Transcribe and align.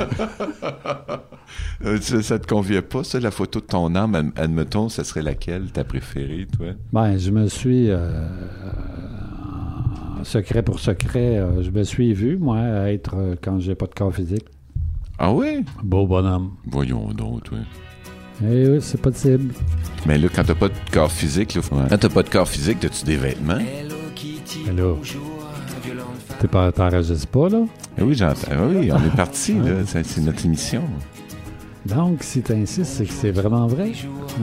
Euh, 1.84 1.98
ça, 2.00 2.22
ça 2.22 2.38
te 2.38 2.46
convient 2.46 2.82
pas, 2.82 3.02
ça, 3.04 3.18
la 3.18 3.30
photo 3.30 3.58
de 3.60 3.64
ton 3.64 3.94
âme, 3.94 4.14
ad- 4.14 4.32
admettons, 4.36 4.88
ça 4.90 5.02
serait 5.02 5.22
laquelle, 5.22 5.72
ta 5.72 5.82
préférée, 5.82 6.46
toi? 6.56 6.68
Ben, 6.92 7.16
je 7.18 7.30
me 7.30 7.48
suis, 7.48 7.90
euh, 7.90 8.28
en 10.20 10.24
secret 10.24 10.62
pour 10.62 10.78
secret, 10.78 11.38
euh, 11.38 11.62
je 11.62 11.70
me 11.70 11.82
suis 11.82 12.12
vu, 12.12 12.36
moi, 12.38 12.58
être, 12.90 13.14
euh, 13.16 13.34
quand 13.42 13.58
j'ai 13.60 13.74
pas 13.74 13.86
de 13.86 13.94
corps 13.94 14.14
physique, 14.14 14.44
Ah 15.18 15.32
oui? 15.32 15.64
beau 15.82 16.06
bonhomme. 16.06 16.52
Voyons 16.66 17.08
donc, 17.12 17.44
toi. 17.44 17.58
Eh 18.44 18.68
oui, 18.68 18.78
c'est 18.80 19.00
possible. 19.00 19.52
Mais 20.06 20.18
là, 20.18 20.28
quand 20.34 20.44
t'as 20.44 20.54
pas 20.54 20.68
de 20.68 20.74
corps 20.92 21.10
physique, 21.10 21.54
là, 21.54 21.62
quand 21.88 21.98
t'as 21.98 22.08
pas 22.10 22.22
de 22.22 22.28
corps 22.30 22.48
physique, 22.48 22.84
as-tu 22.84 23.04
des 23.06 23.16
vêtements? 23.16 23.56
Mais 23.58 23.84
là, 23.88 23.94
t'es 26.40 26.48
pas, 26.48 26.72
t'enregistres 26.72 27.26
pas, 27.28 27.48
là? 27.48 27.58
Ah 27.98 28.02
oui, 28.04 28.14
j'entends. 28.14 28.48
Ah 28.50 28.56
oui, 28.68 28.90
on 28.92 28.96
est 29.06 29.16
parti, 29.16 29.54
là. 29.54 29.72
C'est 29.86 30.04
c'est 30.04 30.20
notre 30.22 30.44
émission. 30.44 30.82
Donc, 31.86 32.18
si 32.22 32.42
tu 32.42 32.52
insistes, 32.52 32.92
c'est 32.98 33.04
que 33.06 33.12
c'est 33.12 33.30
vraiment 33.30 33.66
vrai. 33.66 33.92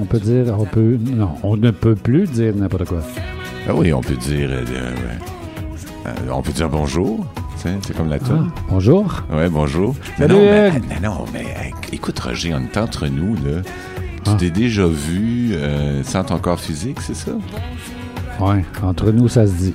On 0.02 0.06
peut 0.06 0.20
dire, 0.20 0.56
on 0.58 0.66
peut, 0.66 0.98
non, 1.00 1.30
on 1.44 1.56
ne 1.58 1.72
peut 1.72 1.96
plus 1.96 2.30
dire 2.32 2.56
n'importe 2.56 2.86
quoi. 2.86 3.02
Ah 3.70 3.74
oui, 3.76 3.94
on 3.94 4.02
peut 4.02 4.16
dire... 4.16 4.50
euh, 4.50 4.64
euh, 6.08 6.12
on 6.32 6.42
peut 6.42 6.52
dire 6.54 6.70
bonjour. 6.70 7.26
C'est 7.58 7.96
comme 7.98 8.08
la 8.10 8.16
Ah, 8.16 8.20
tune. 8.26 8.50
bonjour. 8.70 9.24
Ouais, 9.32 9.50
bonjour. 9.50 9.94
Salut, 10.18 10.34
non, 10.36 10.40
mais, 10.40 10.72
mais 10.90 11.00
non, 11.02 11.26
mais 11.34 11.46
écoute, 11.92 12.18
Roger, 12.20 12.54
on 12.54 12.62
est 12.62 12.78
entre 12.78 13.08
nous, 13.08 13.36
là. 13.36 13.62
Tu 14.24 14.32
Ah. 14.32 14.36
t'es 14.40 14.50
déjà 14.50 14.88
vu 14.88 15.52
euh, 15.54 16.02
sans 16.04 16.24
ton 16.24 16.38
corps 16.40 16.60
physique, 16.60 17.02
c'est 17.02 17.16
ça? 17.16 17.32
Ouais, 18.40 18.64
entre 18.84 19.12
nous, 19.12 19.28
ça 19.28 19.46
se 19.48 19.52
dit. 19.54 19.74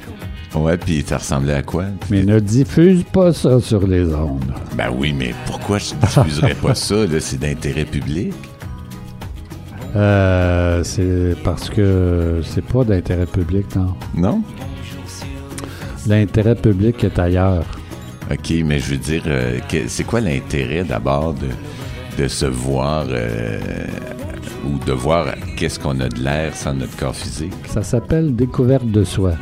Ouais, 0.55 0.77
puis 0.77 1.03
ça 1.07 1.19
ressemblait 1.19 1.55
à 1.55 1.63
quoi? 1.63 1.85
Mais 2.11 2.23
ne 2.25 2.39
diffuse 2.39 3.05
pas 3.05 3.33
ça 3.33 3.59
sur 3.61 3.87
les 3.87 4.13
ondes. 4.15 4.53
Ben 4.77 4.91
oui, 4.95 5.15
mais 5.17 5.35
pourquoi 5.47 5.79
je 5.79 5.95
ne 5.95 6.01
diffuserais 6.01 6.55
pas 6.55 6.75
ça, 6.75 7.07
là? 7.07 7.21
C'est 7.21 7.39
d'intérêt 7.39 7.85
public. 7.87 8.35
Euh, 9.97 10.83
c'est 10.85 11.37
parce 11.43 11.69
que 11.69 12.41
c'est 12.45 12.65
pas 12.65 12.85
d'intérêt 12.85 13.27
public, 13.27 13.67
non. 13.77 13.95
Non? 14.15 14.43
L'intérêt 16.07 16.55
public 16.55 17.05
est 17.05 17.19
ailleurs. 17.19 17.65
OK, 18.31 18.53
mais 18.65 18.79
je 18.79 18.91
veux 18.93 18.97
dire, 18.97 19.23
euh, 19.27 19.59
c'est 19.87 20.05
quoi 20.05 20.21
l'intérêt 20.21 20.85
d'abord 20.85 21.35
de, 21.35 22.23
de 22.23 22.29
se 22.29 22.47
voir 22.47 23.07
euh, 23.11 23.59
ou 24.65 24.79
de 24.85 24.93
voir 24.93 25.27
qu'est-ce 25.57 25.79
qu'on 25.79 26.01
a 26.01 26.09
de 26.09 26.21
l'air 26.21 26.55
sans 26.55 26.75
notre 26.75 26.97
corps 26.97 27.15
physique? 27.15 27.53
Ça 27.69 27.83
s'appelle 27.83 28.35
découverte 28.35 28.87
de 28.87 29.05
soi. 29.05 29.33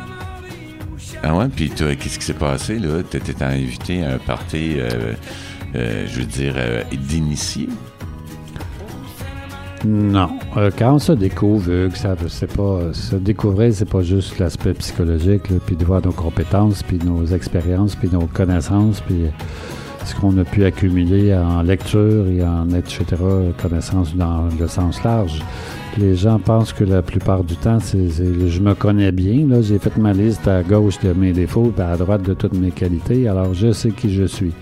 Ah 1.23 1.35
ouais, 1.35 1.47
puis 1.55 1.69
toi, 1.69 1.95
qu'est-ce 1.95 2.17
qui 2.17 2.25
s'est 2.25 2.33
passé, 2.33 2.79
là? 2.79 3.03
T'étais 3.03 3.43
invité 3.43 4.03
à 4.03 4.15
un 4.15 4.17
party, 4.17 4.75
euh, 4.77 5.13
euh, 5.75 6.05
je 6.07 6.19
veux 6.19 6.25
dire, 6.25 6.53
euh, 6.57 6.81
d'initié? 6.91 7.69
Non. 9.85 10.29
Euh, 10.57 10.71
quand 10.77 10.95
on 10.95 10.99
se 10.99 11.11
découvre, 11.11 11.69
Hugues, 11.71 11.95
ça, 11.95 12.15
c'est 12.27 12.51
pas, 12.51 12.93
se 12.93 13.15
découvrir, 13.15 13.71
c'est 13.73 13.89
pas 13.89 14.01
juste 14.01 14.39
l'aspect 14.39 14.73
psychologique, 14.73 15.43
puis 15.65 15.75
de 15.75 15.85
voir 15.85 16.03
nos 16.03 16.11
compétences, 16.11 16.81
puis 16.81 16.97
nos 17.03 17.25
expériences, 17.27 17.95
puis 17.95 18.09
nos 18.11 18.25
connaissances, 18.25 19.01
puis 19.01 19.25
ce 20.05 20.15
qu'on 20.15 20.35
a 20.39 20.43
pu 20.43 20.65
accumuler 20.65 21.35
en 21.35 21.61
lecture 21.61 22.27
et 22.27 22.43
en 22.43 22.69
etc., 22.71 23.03
connaissances 23.61 24.15
dans 24.15 24.47
le 24.59 24.67
sens 24.67 25.03
large. 25.03 25.41
Les 25.97 26.15
gens 26.15 26.39
pensent 26.39 26.71
que 26.71 26.85
la 26.85 27.01
plupart 27.01 27.43
du 27.43 27.55
temps, 27.57 27.79
je 27.79 28.59
me 28.59 28.73
connais 28.73 29.11
bien. 29.11 29.45
J'ai 29.61 29.77
fait 29.77 29.97
ma 29.97 30.13
liste 30.13 30.47
à 30.47 30.63
gauche 30.63 30.99
de 30.99 31.11
mes 31.11 31.33
défauts, 31.33 31.73
puis 31.75 31.83
à 31.83 31.97
droite 31.97 32.23
de 32.23 32.33
toutes 32.33 32.53
mes 32.53 32.71
qualités. 32.71 33.27
Alors, 33.27 33.53
je 33.53 33.73
sais 33.73 33.91
qui 33.91 34.13
je 34.13 34.23
suis. 34.23 34.53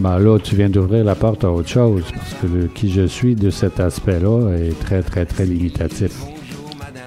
Ben 0.00 0.18
là, 0.18 0.38
tu 0.38 0.54
viens 0.54 0.70
d'ouvrir 0.70 1.04
la 1.04 1.14
porte 1.14 1.44
à 1.44 1.50
autre 1.50 1.68
chose, 1.68 2.04
parce 2.14 2.34
que 2.34 2.46
le 2.46 2.66
qui 2.68 2.90
je 2.90 3.06
suis 3.06 3.34
de 3.34 3.50
cet 3.50 3.78
aspect-là 3.78 4.56
est 4.56 4.78
très, 4.78 5.02
très, 5.02 5.26
très 5.26 5.44
limitatif. 5.44 6.12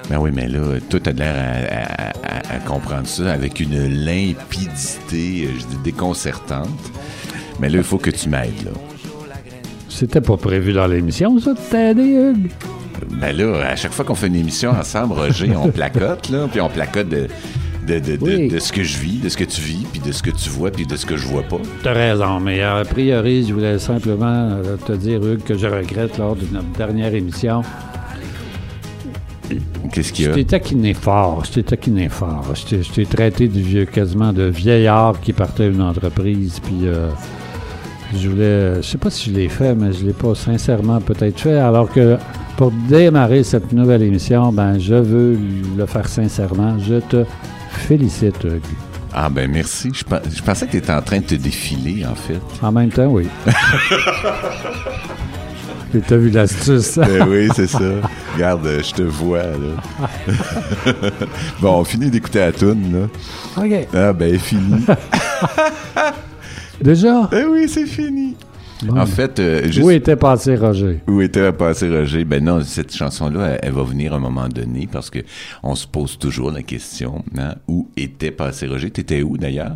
Ben 0.09 0.19
oui, 0.19 0.29
mais 0.33 0.47
là, 0.47 0.59
toi, 0.89 0.99
t'as 1.01 1.13
l'air 1.13 2.13
à, 2.23 2.59
comprendre 2.59 3.07
ça 3.07 3.31
avec 3.31 3.59
une 3.59 3.87
limpidité, 3.87 5.47
déconcertante. 5.83 6.67
Mais 7.59 7.69
là, 7.69 7.77
il 7.77 7.83
faut 7.83 7.97
que 7.97 8.11
tu 8.11 8.29
m'aides, 8.29 8.65
là. 8.65 8.71
C'était 10.01 10.19
pas 10.19 10.35
prévu 10.35 10.73
dans 10.73 10.87
l'émission, 10.87 11.37
ça, 11.39 11.53
de 11.53 11.59
t'aider, 11.59 12.01
Hugues? 12.33 12.49
Ben 13.21 13.37
là, 13.37 13.67
à 13.67 13.75
chaque 13.75 13.91
fois 13.91 14.03
qu'on 14.03 14.15
fait 14.15 14.25
une 14.27 14.35
émission 14.35 14.71
ensemble, 14.71 15.13
Roger, 15.13 15.51
on 15.55 15.67
placote, 15.71 16.29
là, 16.29 16.47
puis 16.51 16.59
on 16.59 16.69
placote 16.69 17.07
de, 17.07 17.27
de, 17.87 17.99
de, 17.99 18.15
de- 18.15 18.17
Oui. 18.21 18.47
de 18.47 18.57
ce 18.57 18.71
que 18.73 18.81
je 18.81 18.97
vis, 18.97 19.19
de 19.19 19.29
ce 19.29 19.37
que 19.37 19.43
tu 19.43 19.61
vis, 19.61 19.85
puis 19.91 20.01
de 20.01 20.11
ce 20.11 20.23
que 20.23 20.31
tu 20.31 20.49
vois, 20.49 20.71
puis 20.71 20.87
de 20.87 20.95
ce 20.95 21.05
que 21.05 21.17
je 21.17 21.27
vois 21.27 21.43
pas. 21.43 21.57
T'as 21.83 21.93
raison, 21.93 22.39
mais 22.39 22.63
a 22.63 22.83
priori, 22.83 23.45
je 23.47 23.53
voulais 23.53 23.77
simplement 23.77 24.25
euh, 24.25 24.75
te 24.83 24.93
dire, 24.93 25.23
Hugues, 25.23 25.43
que 25.43 25.55
je 25.55 25.67
regrette 25.67 26.17
lors 26.17 26.35
de 26.35 26.47
notre 26.51 26.69
dernière 26.75 27.13
émission. 27.13 27.61
Qu'est-ce 29.93 30.13
qu'il 30.13 30.23
y 30.25 30.27
Je 30.29 30.31
a? 30.31 30.35
t'ai 30.35 30.45
taquiné 30.45 30.95
fort, 30.95 31.43
je 31.45 31.51
t'ai 31.51 31.63
taquiné 31.63 32.09
fort. 32.09 32.45
Je 32.55 32.65
t'ai- 32.77 32.83
je 33.03 33.07
traité 33.07 33.47
de 33.47 33.59
vieux, 33.59 33.85
quasiment 33.85 34.33
de 34.33 34.43
vieillard 34.45 35.19
qui 35.21 35.31
partait 35.33 35.69
d'une 35.69 35.81
entreprise, 35.83 36.59
puis 36.59 36.87
euh, 36.87 37.09
je 38.15 38.29
voulais, 38.29 38.75
je 38.77 38.81
sais 38.81 38.97
pas 38.97 39.09
si 39.09 39.29
je 39.29 39.35
l'ai 39.35 39.49
fait, 39.49 39.75
mais 39.75 39.93
je 39.93 40.05
l'ai 40.05 40.13
pas 40.13 40.35
sincèrement 40.35 40.99
peut-être 40.99 41.39
fait, 41.39 41.57
alors 41.57 41.91
que 41.91 42.17
pour 42.57 42.71
démarrer 42.71 43.43
cette 43.43 43.71
nouvelle 43.73 44.03
émission, 44.03 44.51
ben 44.51 44.77
je 44.77 44.95
veux 44.95 45.37
le 45.77 45.85
faire 45.85 46.07
sincèrement. 46.07 46.77
Je 46.79 46.99
te 46.99 47.25
félicite, 47.71 48.43
Hugues. 48.43 48.61
Ah 49.13 49.29
ben 49.29 49.49
merci. 49.51 49.91
Je 49.93 50.03
pensais 50.41 50.65
que 50.65 50.71
tu 50.71 50.77
étais 50.77 50.93
en 50.93 51.01
train 51.01 51.19
de 51.19 51.25
te 51.25 51.35
défiler, 51.35 52.05
en 52.05 52.15
fait. 52.15 52.39
En 52.61 52.71
même 52.71 52.89
temps, 52.89 53.07
oui. 53.07 53.27
Et 55.93 55.99
t'as 55.99 56.15
vu 56.15 56.29
l'astuce. 56.29 56.97
Ben 56.97 57.27
oui, 57.27 57.49
c'est 57.53 57.67
ça. 57.67 57.79
Regarde, 58.33 58.65
euh, 58.65 58.81
je 58.81 58.93
te 58.93 59.01
vois, 59.01 59.43
là. 59.43 60.07
bon, 61.59 61.79
on 61.79 61.83
finit 61.83 62.09
d'écouter 62.09 62.39
la 62.39 62.53
toune, 62.53 62.93
là. 62.93 63.09
OK. 63.61 63.87
Ah 63.93 64.13
ben, 64.13 64.39
fini. 64.39 64.85
Déjà? 66.81 67.29
Eh 67.33 67.43
oui, 67.45 67.67
c'est 67.69 67.85
fini. 67.85 68.35
Bon. 68.83 68.97
En 68.99 69.05
fait, 69.05 69.39
euh, 69.39 69.65
juste... 69.65 69.85
Où 69.85 69.91
était 69.91 70.15
passé 70.15 70.55
Roger? 70.55 71.01
Où 71.07 71.21
était 71.21 71.51
passé 71.53 71.87
Roger? 71.87 72.23
Ben 72.25 72.43
non, 72.43 72.61
cette 72.63 72.95
chanson-là, 72.95 73.49
elle, 73.49 73.59
elle 73.63 73.73
va 73.73 73.83
venir 73.83 74.13
à 74.13 74.15
un 74.15 74.19
moment 74.19 74.47
donné 74.49 74.87
parce 74.91 75.09
que 75.11 75.19
on 75.61 75.75
se 75.75 75.85
pose 75.85 76.17
toujours 76.17 76.49
la 76.51 76.63
question, 76.63 77.23
hein, 77.37 77.55
où 77.67 77.89
était 77.95 78.31
passé 78.31 78.65
Roger? 78.65 78.89
T'étais 78.89 79.21
où 79.21 79.37
d'ailleurs? 79.37 79.75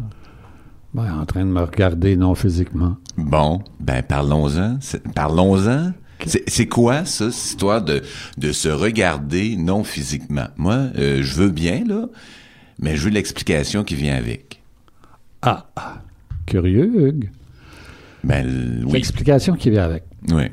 Ben, 0.96 1.20
en 1.22 1.26
train 1.26 1.42
de 1.42 1.52
me 1.52 1.62
regarder 1.62 2.16
non 2.16 2.34
physiquement. 2.34 2.96
Bon, 3.18 3.62
ben 3.80 4.02
parlons-en. 4.02 4.78
C'est- 4.82 5.04
Parlons-en. 5.14 5.92
C'est 6.26 6.50
c'est 6.50 6.66
quoi 6.68 7.04
ça, 7.06 7.30
cette 7.30 7.46
histoire 7.46 7.82
de, 7.84 8.02
de 8.38 8.52
se 8.54 8.70
regarder 8.70 9.56
non 9.58 9.84
physiquement? 9.84 10.48
Moi, 10.56 10.76
euh, 10.98 11.20
je 11.22 11.36
veux 11.36 11.50
bien, 11.50 11.84
là, 11.86 12.08
mais 12.80 12.96
je 12.96 13.04
veux 13.04 13.10
l'explication 13.12 13.84
qui 13.84 13.94
vient 13.96 14.16
avec. 14.16 14.64
Ah, 15.42 15.66
ah. 15.76 15.98
Curieux, 16.46 17.08
Hugues. 17.08 17.30
Ben 18.24 18.84
oui. 18.86 18.94
L'explication 18.94 19.56
qui 19.56 19.70
vient 19.70 19.84
avec. 19.84 20.04
Oui. 20.32 20.44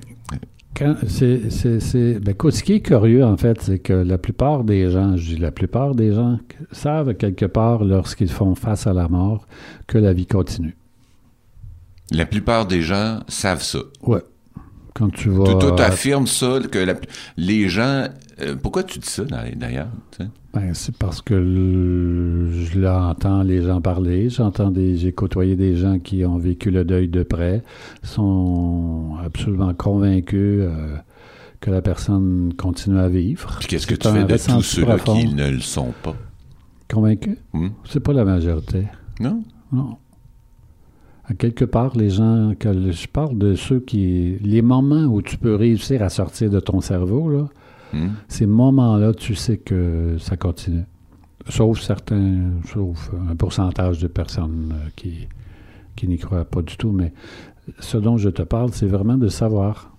C'est, 1.06 1.50
c'est, 1.50 1.80
c'est- 1.80 2.18
ben, 2.18 2.34
ce 2.50 2.62
qui 2.62 2.72
est 2.72 2.80
curieux, 2.80 3.24
en 3.24 3.36
fait, 3.36 3.60
c'est 3.60 3.78
que 3.78 3.92
la 3.92 4.18
plupart 4.18 4.64
des 4.64 4.90
gens, 4.90 5.16
je 5.16 5.34
dis 5.34 5.36
la 5.36 5.52
plupart 5.52 5.94
des 5.94 6.12
gens, 6.12 6.38
savent 6.72 7.14
quelque 7.14 7.44
part, 7.44 7.84
lorsqu'ils 7.84 8.30
font 8.30 8.54
face 8.54 8.86
à 8.86 8.92
la 8.92 9.06
mort, 9.06 9.46
que 9.86 9.98
la 9.98 10.12
vie 10.12 10.26
continue. 10.26 10.74
La 12.10 12.26
plupart 12.26 12.66
des 12.66 12.82
gens 12.82 13.20
savent 13.28 13.62
ça. 13.62 13.78
Ouais. 14.02 14.22
Quand 14.94 15.10
tu 15.10 15.28
vas... 15.28 15.44
Toi, 15.44 15.54
toi, 15.58 15.72
t'affirmes 15.76 16.26
ça, 16.26 16.58
que 16.70 16.78
la- 16.78 16.94
les 17.36 17.68
gens... 17.68 18.08
euh, 18.40 18.56
pourquoi 18.60 18.82
tu 18.82 18.98
dis 18.98 19.08
ça, 19.08 19.24
d'ailleurs? 19.24 19.88
Ben, 20.54 20.74
c'est 20.74 20.94
parce 20.96 21.22
que 21.22 21.32
le- 21.32 22.50
je 22.52 22.78
l'entends 22.78 23.42
les 23.42 23.62
gens 23.62 23.80
parler, 23.80 24.28
j'entends 24.28 24.70
des, 24.70 24.96
j'ai 24.98 25.10
côtoyé 25.12 25.56
des 25.56 25.76
gens 25.76 25.98
qui 25.98 26.26
ont 26.26 26.36
vécu 26.36 26.70
le 26.70 26.84
deuil 26.84 27.08
de 27.08 27.22
près, 27.22 27.62
sont 28.02 29.16
absolument 29.24 29.72
convaincus 29.72 30.60
euh, 30.62 30.96
que 31.60 31.70
la 31.70 31.80
personne 31.80 32.52
continue 32.58 32.98
à 32.98 33.08
vivre. 33.08 33.56
Puis 33.60 33.68
qu'est-ce 33.68 33.86
que 33.86 33.94
tu 33.94 34.06
fais 34.08 34.24
de 34.24 34.36
tous 34.56 34.62
ceux-là 34.62 34.98
qui 34.98 35.32
ne 35.34 35.50
le 35.50 35.60
sont 35.60 35.94
pas? 36.02 36.14
Convaincu? 36.92 37.38
Hmm? 37.54 37.68
C'est 37.88 38.00
pas 38.00 38.12
la 38.12 38.26
majorité. 38.26 38.84
Non? 39.20 39.42
Non. 39.72 39.96
À 41.24 41.34
quelque 41.34 41.64
part, 41.64 41.96
les 41.96 42.10
gens, 42.10 42.52
que 42.58 42.90
je 42.90 43.06
parle 43.08 43.38
de 43.38 43.54
ceux 43.54 43.80
qui, 43.80 44.36
les 44.42 44.60
moments 44.60 45.04
où 45.04 45.22
tu 45.22 45.38
peux 45.38 45.54
réussir 45.54 46.02
à 46.02 46.10
sortir 46.10 46.50
de 46.50 46.60
ton 46.60 46.82
cerveau, 46.82 47.30
là, 47.30 47.48
Hmm? 47.92 48.10
ces 48.28 48.46
moments-là, 48.46 49.12
tu 49.12 49.34
sais 49.34 49.58
que 49.58 50.16
ça 50.18 50.36
continue. 50.36 50.84
Sauf 51.48 51.80
certains, 51.80 52.52
sauf 52.72 53.10
un 53.30 53.36
pourcentage 53.36 53.98
de 53.98 54.06
personnes 54.06 54.72
euh, 54.72 54.88
qui, 54.96 55.28
qui 55.96 56.08
n'y 56.08 56.18
croient 56.18 56.44
pas 56.44 56.62
du 56.62 56.76
tout. 56.76 56.92
Mais 56.92 57.12
ce 57.80 57.96
dont 57.96 58.16
je 58.16 58.28
te 58.28 58.42
parle, 58.42 58.70
c'est 58.72 58.86
vraiment 58.86 59.16
de 59.18 59.28
savoir. 59.28 59.90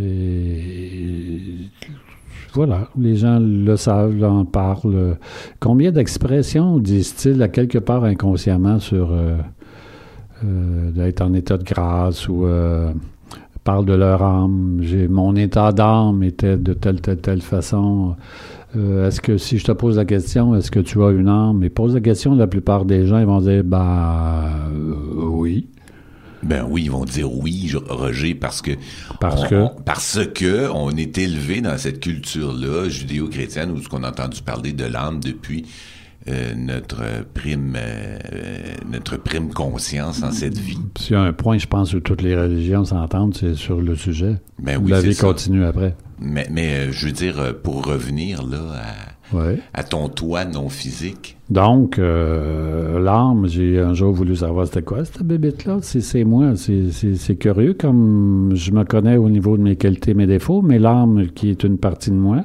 Et 0.00 1.40
voilà, 2.54 2.88
les 2.98 3.16
gens 3.16 3.38
le 3.40 3.76
savent, 3.76 4.22
en 4.24 4.44
parlent. 4.44 5.18
Combien 5.60 5.92
d'expressions 5.92 6.78
disent-ils 6.78 7.42
à 7.42 7.48
quelque 7.48 7.78
part 7.78 8.04
inconsciemment 8.04 8.78
sur 8.78 9.12
euh, 9.12 9.36
euh, 10.44 10.90
d'être 10.90 11.20
en 11.20 11.34
état 11.34 11.58
de 11.58 11.64
grâce 11.64 12.28
ou 12.28 12.46
parlent 13.64 13.84
de 13.86 13.92
leur 13.94 14.22
âme. 14.22 14.78
J'ai, 14.82 15.08
mon 15.08 15.34
état 15.36 15.72
d'âme 15.72 16.22
était 16.22 16.56
de 16.56 16.72
telle, 16.72 17.00
telle, 17.00 17.18
telle 17.18 17.42
façon. 17.42 18.16
Euh, 18.76 19.06
est-ce 19.08 19.20
que 19.20 19.36
si 19.38 19.58
je 19.58 19.64
te 19.64 19.72
pose 19.72 19.96
la 19.96 20.04
question, 20.04 20.54
est-ce 20.56 20.70
que 20.70 20.80
tu 20.80 21.02
as 21.02 21.10
une 21.10 21.28
âme? 21.28 21.62
Et 21.62 21.68
pose 21.70 21.94
la 21.94 22.00
question, 22.00 22.34
la 22.34 22.46
plupart 22.46 22.84
des 22.84 23.06
gens 23.06 23.18
ils 23.18 23.26
vont 23.26 23.40
dire, 23.40 23.62
bah 23.64 24.44
oui. 25.16 25.66
Ben 26.42 26.66
oui, 26.68 26.82
ils 26.86 26.90
vont 26.90 27.04
dire 27.04 27.32
oui, 27.32 27.70
Roger, 27.88 28.34
parce 28.34 28.62
que 28.62 28.72
Parce 29.20 29.44
on- 29.44 29.48
que? 29.48 29.54
on- 29.54 29.70
parce 29.84 30.18
que 30.34 30.68
on 30.74 30.90
est 30.90 31.16
élevé 31.18 31.60
dans 31.60 31.78
cette 31.78 32.00
culture-là 32.00 32.88
judéo-chrétienne 32.88 33.70
où 33.70 33.80
ce 33.80 33.88
qu'on 33.88 34.02
a 34.02 34.08
entendu 34.08 34.42
parler 34.42 34.72
de 34.72 34.84
l'âme 34.84 35.20
depuis 35.20 35.66
euh, 36.28 36.54
notre 36.56 37.24
prime 37.34 37.74
euh, 37.76 38.18
notre 38.90 39.16
prime 39.16 39.52
conscience 39.52 40.22
en 40.22 40.30
cette 40.30 40.58
vie. 40.58 40.78
S'il 40.98 41.12
y 41.14 41.16
a 41.16 41.22
un 41.22 41.32
point, 41.32 41.58
je 41.58 41.66
pense, 41.66 41.94
où 41.94 42.00
toutes 42.00 42.22
les 42.22 42.36
religions 42.36 42.84
s'entendent, 42.84 43.34
c'est 43.36 43.54
sur 43.54 43.80
le 43.80 43.94
sujet. 43.96 44.36
Ben 44.60 44.80
oui, 44.82 44.90
la 44.90 45.00
vie 45.00 45.14
ça. 45.14 45.26
continue 45.26 45.64
après. 45.64 45.96
Mais, 46.20 46.46
mais 46.50 46.74
euh, 46.74 46.92
je 46.92 47.06
veux 47.06 47.12
dire, 47.12 47.40
euh, 47.40 47.52
pour 47.52 47.84
revenir 47.86 48.42
là 48.46 48.58
à, 48.76 49.12
Ouais. 49.36 49.58
à 49.72 49.82
ton 49.82 50.08
toi 50.10 50.44
non 50.44 50.68
physique, 50.68 51.38
Donc, 51.48 51.98
euh, 51.98 53.00
l'âme, 53.00 53.46
j'ai 53.48 53.80
un 53.80 53.94
jour 53.94 54.12
voulu 54.12 54.36
savoir 54.36 54.66
c'était 54.66 54.82
quoi 54.82 55.06
cette 55.06 55.22
bébête-là. 55.22 55.78
C'est, 55.80 56.24
moi. 56.24 56.52
C'est 56.54 57.36
curieux 57.36 57.72
comme 57.72 58.50
je 58.54 58.72
me 58.72 58.84
connais 58.84 59.16
au 59.16 59.30
niveau 59.30 59.56
de 59.56 59.62
mes 59.62 59.76
qualités, 59.76 60.12
mes 60.12 60.26
défauts, 60.26 60.60
mais 60.60 60.78
l'âme 60.78 61.28
qui 61.34 61.48
est 61.48 61.64
une 61.64 61.78
partie 61.78 62.10
de 62.10 62.16
moi, 62.16 62.44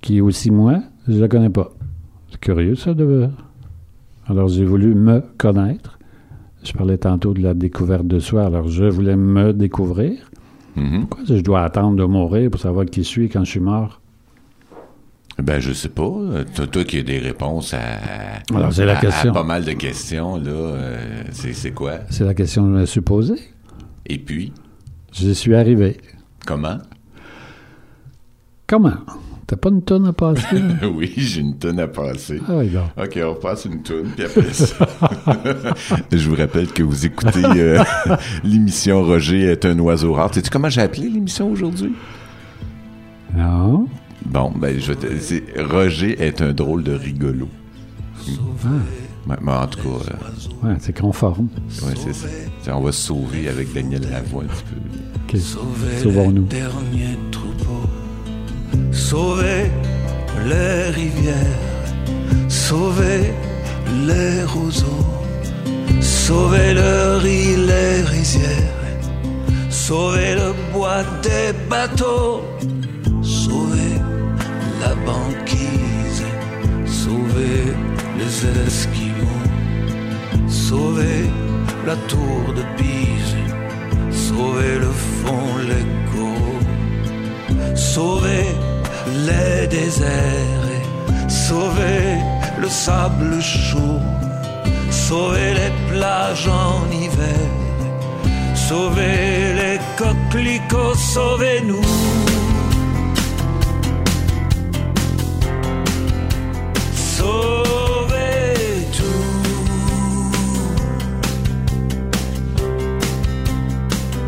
qui 0.00 0.16
est 0.16 0.20
aussi 0.22 0.50
moi, 0.50 0.80
je 1.06 1.18
la 1.20 1.28
connais 1.28 1.50
pas. 1.50 1.72
Curieux 2.40 2.74
ça 2.76 2.94
de. 2.94 3.28
Alors 4.26 4.48
j'ai 4.48 4.64
voulu 4.64 4.94
me 4.94 5.22
connaître. 5.38 5.98
Je 6.62 6.72
parlais 6.72 6.98
tantôt 6.98 7.32
de 7.34 7.42
la 7.42 7.54
découverte 7.54 8.06
de 8.06 8.18
soi. 8.18 8.44
Alors 8.46 8.68
je 8.68 8.84
voulais 8.84 9.16
me 9.16 9.52
découvrir. 9.52 10.30
Mhm. 10.76 11.06
Pourquoi 11.06 11.24
je 11.36 11.40
dois 11.42 11.62
attendre 11.62 11.96
de 11.96 12.04
mourir 12.04 12.50
pour 12.50 12.60
savoir 12.60 12.86
qui 12.86 13.02
je 13.02 13.08
suis 13.08 13.28
quand 13.28 13.44
je 13.44 13.50
suis 13.50 13.60
mort? 13.60 14.00
ben 15.42 15.58
je 15.58 15.72
sais 15.72 15.88
pas. 15.88 16.10
Toi, 16.70 16.84
qui 16.84 16.98
as 16.98 17.02
des 17.02 17.18
réponses 17.18 17.72
à, 17.72 17.78
Alors, 18.54 18.72
c'est 18.74 18.84
la 18.84 18.92
à- 18.94 18.98
à 18.98 19.00
question. 19.00 19.32
pas 19.32 19.42
mal 19.42 19.64
de 19.64 19.72
questions 19.72 20.36
là, 20.36 20.50
euh, 20.50 21.22
c'est 21.32 21.70
quoi? 21.72 22.00
C'est 22.10 22.24
la 22.24 22.34
question 22.34 22.64
que 22.64 22.68
je 22.68 22.74
me 22.80 22.84
suis 22.86 23.00
posée. 23.00 23.40
Et 24.06 24.18
puis? 24.18 24.52
J'y 25.12 25.34
suis 25.34 25.54
arrivé. 25.54 25.96
comment? 26.46 26.76
Comment? 28.66 28.96
T'as 29.50 29.56
pas 29.56 29.70
une 29.70 29.82
tonne 29.82 30.06
à 30.06 30.12
passer? 30.12 30.46
là? 30.60 30.86
Oui, 30.94 31.12
j'ai 31.16 31.40
une 31.40 31.58
tonne 31.58 31.80
à 31.80 31.88
passer. 31.88 32.40
ah 32.46 32.52
oui, 32.58 32.68
bon. 32.68 32.84
OK, 33.02 33.18
on 33.26 33.34
passe 33.34 33.64
une 33.64 33.82
toune, 33.82 34.10
puis 34.16 34.24
après 34.26 34.52
ça. 34.52 34.86
Je 36.12 36.28
vous 36.30 36.36
rappelle 36.36 36.68
que 36.68 36.84
vous 36.84 37.04
écoutez 37.04 37.42
euh, 37.44 37.82
l'émission 38.44 39.02
Roger 39.02 39.46
est 39.46 39.64
un 39.64 39.76
oiseau 39.80 40.12
rare. 40.12 40.32
Sais-tu 40.32 40.50
comment 40.50 40.68
j'ai 40.70 40.82
appelé 40.82 41.08
l'émission 41.08 41.50
aujourd'hui? 41.50 41.92
Non. 43.36 43.86
Bon, 44.26 44.52
ben, 44.54 44.78
je 44.78 44.92
vais 44.92 44.96
te- 44.96 45.18
c'est 45.18 45.42
Roger 45.58 46.22
est 46.24 46.40
un 46.42 46.52
drôle 46.52 46.84
de 46.84 46.92
rigolo. 46.92 47.48
Ouais, 49.26 49.36
mais 49.42 49.52
en 49.52 49.66
tout 49.66 49.80
cas, 49.80 49.88
euh, 49.88 50.68
Ouais, 50.68 50.76
c'est 50.78 50.96
conforme. 50.96 51.48
ouais, 51.82 51.94
c'est 51.96 52.12
ça. 52.14 52.28
C'est- 52.62 52.70
On 52.70 52.80
va 52.82 52.92
se 52.92 53.00
sauver 53.00 53.48
avec 53.48 53.72
Daniel 53.72 54.02
Lavoie 54.10 54.44
un 54.44 54.46
petit 54.46 54.64
peu. 54.64 54.76
OK. 55.36 55.40
Sauver 55.40 55.98
Sauvons-nous. 56.02 56.42
les 56.42 56.48
derniers 56.48 57.18
troupeaux, 57.32 57.88
sauver 58.92 59.70
les 60.46 60.90
rivières, 60.90 61.60
sauver 62.48 63.32
les 64.06 64.44
roseaux, 64.44 65.06
sauver 66.00 66.74
le 66.74 67.18
riz, 67.18 67.56
les 67.56 68.02
rizières, 68.02 68.76
sauver 69.70 70.34
le 70.34 70.52
bois 70.72 71.02
des 71.22 71.52
bateaux, 71.68 72.42
sauver 73.22 73.94
la 74.82 74.94
banquise, 75.10 76.22
sauver 76.86 77.62
les 78.18 78.34
esquimaux, 78.66 79.46
sauver 80.48 81.30
la 81.86 81.96
tour 82.08 82.54
de 82.56 82.62
Pise. 82.76 83.40
Sauver 84.10 84.78
le 84.78 84.90
fond, 84.90 85.46
les 85.68 85.84
sauver 87.74 88.46
les 89.26 89.66
déserts, 89.66 90.66
et 90.76 91.30
sauver 91.30 92.18
le 92.60 92.68
sable 92.68 93.40
chaud, 93.40 94.00
sauver 94.90 95.54
les 95.54 95.72
plages 95.90 96.48
en 96.48 96.90
hiver, 96.90 97.48
sauver 98.54 99.54
les 99.60 99.78
coquelicots, 99.96 100.94
sauvez-nous. 100.94 101.82
Sauvez 107.16 108.54
tout 108.96 109.30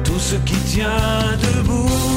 tout 0.04 0.18
ce 0.18 0.36
qui 0.36 0.56
tient 0.72 1.36
debout. 1.42 2.11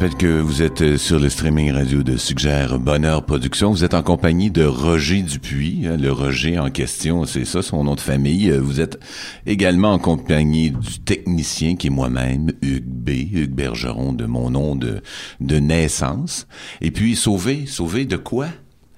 Rappelle 0.00 0.16
que 0.16 0.40
vous 0.40 0.62
êtes 0.62 0.80
euh, 0.80 0.96
sur 0.96 1.18
le 1.18 1.28
streaming 1.28 1.72
radio 1.72 2.02
de 2.02 2.16
Suggère 2.16 2.78
Bonheur 2.78 3.22
Production. 3.26 3.70
Vous 3.70 3.84
êtes 3.84 3.92
en 3.92 4.02
compagnie 4.02 4.50
de 4.50 4.64
Roger 4.64 5.20
Dupuis. 5.20 5.86
Hein, 5.86 5.98
le 5.98 6.10
Roger 6.10 6.58
en 6.58 6.70
question, 6.70 7.26
c'est 7.26 7.44
ça 7.44 7.60
son 7.60 7.84
nom 7.84 7.96
de 7.96 8.00
famille. 8.00 8.50
Euh, 8.50 8.62
vous 8.62 8.80
êtes 8.80 8.98
également 9.44 9.92
en 9.92 9.98
compagnie 9.98 10.70
du 10.70 11.00
technicien 11.00 11.76
qui 11.76 11.88
est 11.88 11.90
moi-même, 11.90 12.50
Hugues 12.62 12.82
B, 12.86 13.10
Hugues 13.10 13.52
Bergeron, 13.52 14.14
de 14.14 14.24
mon 14.24 14.48
nom 14.48 14.74
de, 14.74 15.02
de 15.40 15.56
naissance. 15.56 16.46
Et 16.80 16.92
puis, 16.92 17.14
sauvé, 17.14 17.66
sauvé 17.66 18.06
de 18.06 18.16
quoi? 18.16 18.46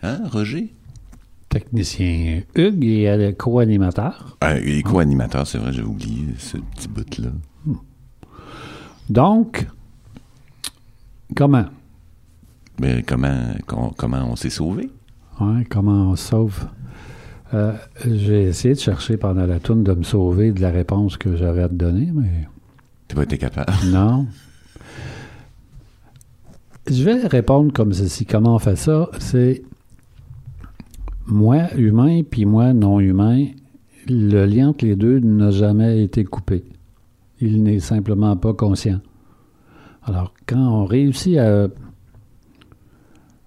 Hein, 0.05 0.21
Roger? 0.31 0.73
Technicien 1.49 2.43
Hugues 2.55 2.85
et 2.85 3.35
co-animateur. 3.37 4.37
Ah, 4.41 4.57
il 4.57 4.79
est 4.79 4.83
co-animateur, 4.83 5.49
c'est 5.49 5.59
vrai, 5.59 5.73
j'ai 5.73 5.83
oublié 5.83 6.27
ce 6.39 6.59
petit 6.59 6.87
bout-là. 6.87 7.31
Donc, 9.11 9.67
comment? 11.35 11.65
Mais 12.81 13.03
comment, 13.07 13.53
com- 13.67 13.93
comment 13.97 14.29
on 14.31 14.37
s'est 14.37 14.51
sauvé? 14.51 14.91
Ouais, 15.41 15.65
comment 15.69 16.11
on 16.11 16.17
se 16.17 16.29
sauve? 16.29 16.67
Euh, 17.55 17.75
J'ai 18.07 18.45
essayé 18.45 18.75
de 18.75 18.81
chercher 18.81 19.17
pendant 19.17 19.47
la 19.47 19.61
tourne 19.61 19.83
de 19.85 19.93
me 19.93 20.03
sauver 20.03 20.53
de 20.53 20.61
la 20.61 20.71
réponse 20.71 21.17
que 21.17 21.37
j'avais 21.37 21.63
à 21.63 21.69
te 21.69 21.75
donner, 21.75 22.11
mais 22.13 22.49
T'as 23.09 23.17
pas 23.17 23.23
été 23.25 23.37
capable? 23.39 23.71
non. 23.93 24.27
Je 26.91 27.05
vais 27.05 27.27
répondre 27.27 27.73
comme 27.73 27.93
ceci. 27.93 28.25
Comment 28.27 28.55
on 28.57 28.59
fait 28.59 28.77
ça? 28.77 29.09
C'est 29.19 29.63
moi, 31.27 31.73
humain, 31.77 32.23
puis 32.29 32.45
moi, 32.45 32.73
non 32.73 32.99
humain. 33.01 33.47
Le 34.09 34.47
lien 34.47 34.71
entre 34.71 34.85
les 34.85 34.97
deux 34.97 35.21
n'a 35.21 35.51
jamais 35.51 36.03
été 36.03 36.25
coupé. 36.25 36.65
Il 37.41 37.63
n'est 37.63 37.79
simplement 37.79 38.37
pas 38.37 38.53
conscient. 38.55 39.01
Alors, 40.05 40.35
quand 40.47 40.59
on 40.59 40.85
réussit 40.85 41.39
à 41.39 41.69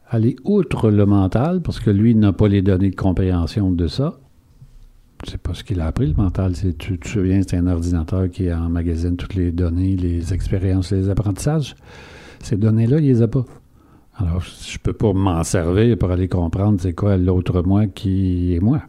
aller 0.09 0.35
outre 0.43 0.89
le 0.89 1.05
mental, 1.05 1.61
parce 1.61 1.79
que 1.79 1.89
lui 1.89 2.15
n'a 2.15 2.31
pas 2.31 2.47
les 2.47 2.61
données 2.61 2.91
de 2.91 2.95
compréhension 2.95 3.71
de 3.71 3.87
ça, 3.87 4.19
c'est 5.23 5.41
pas 5.41 5.53
ce 5.53 5.63
qu'il 5.63 5.81
a 5.81 5.87
appris, 5.87 6.07
le 6.07 6.13
mental. 6.13 6.55
C'est, 6.55 6.77
tu 6.77 6.99
te 6.99 7.07
souviens, 7.07 7.41
c'est 7.45 7.57
un 7.57 7.67
ordinateur 7.67 8.29
qui 8.29 8.51
emmagasine 8.53 9.17
toutes 9.17 9.35
les 9.35 9.51
données, 9.51 9.95
les 9.95 10.33
expériences, 10.33 10.91
les 10.91 11.09
apprentissages. 11.09 11.75
Ces 12.41 12.57
données-là, 12.57 12.99
il 12.99 13.05
les 13.05 13.21
a 13.21 13.27
pas. 13.27 13.45
Alors, 14.17 14.41
je 14.41 14.77
peux 14.77 14.93
pas 14.93 15.13
m'en 15.13 15.43
servir 15.43 15.97
pour 15.97 16.11
aller 16.11 16.29
comprendre 16.29 16.79
c'est 16.79 16.93
quoi 16.93 17.17
l'autre 17.17 17.63
moi 17.63 17.87
qui 17.87 18.53
est 18.53 18.59
moi. 18.59 18.81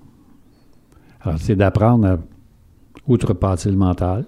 Alors, 1.20 1.38
c'est 1.38 1.56
d'apprendre 1.56 2.06
à 2.06 2.18
outrepasser 3.08 3.70
le 3.70 3.76
mental. 3.76 4.26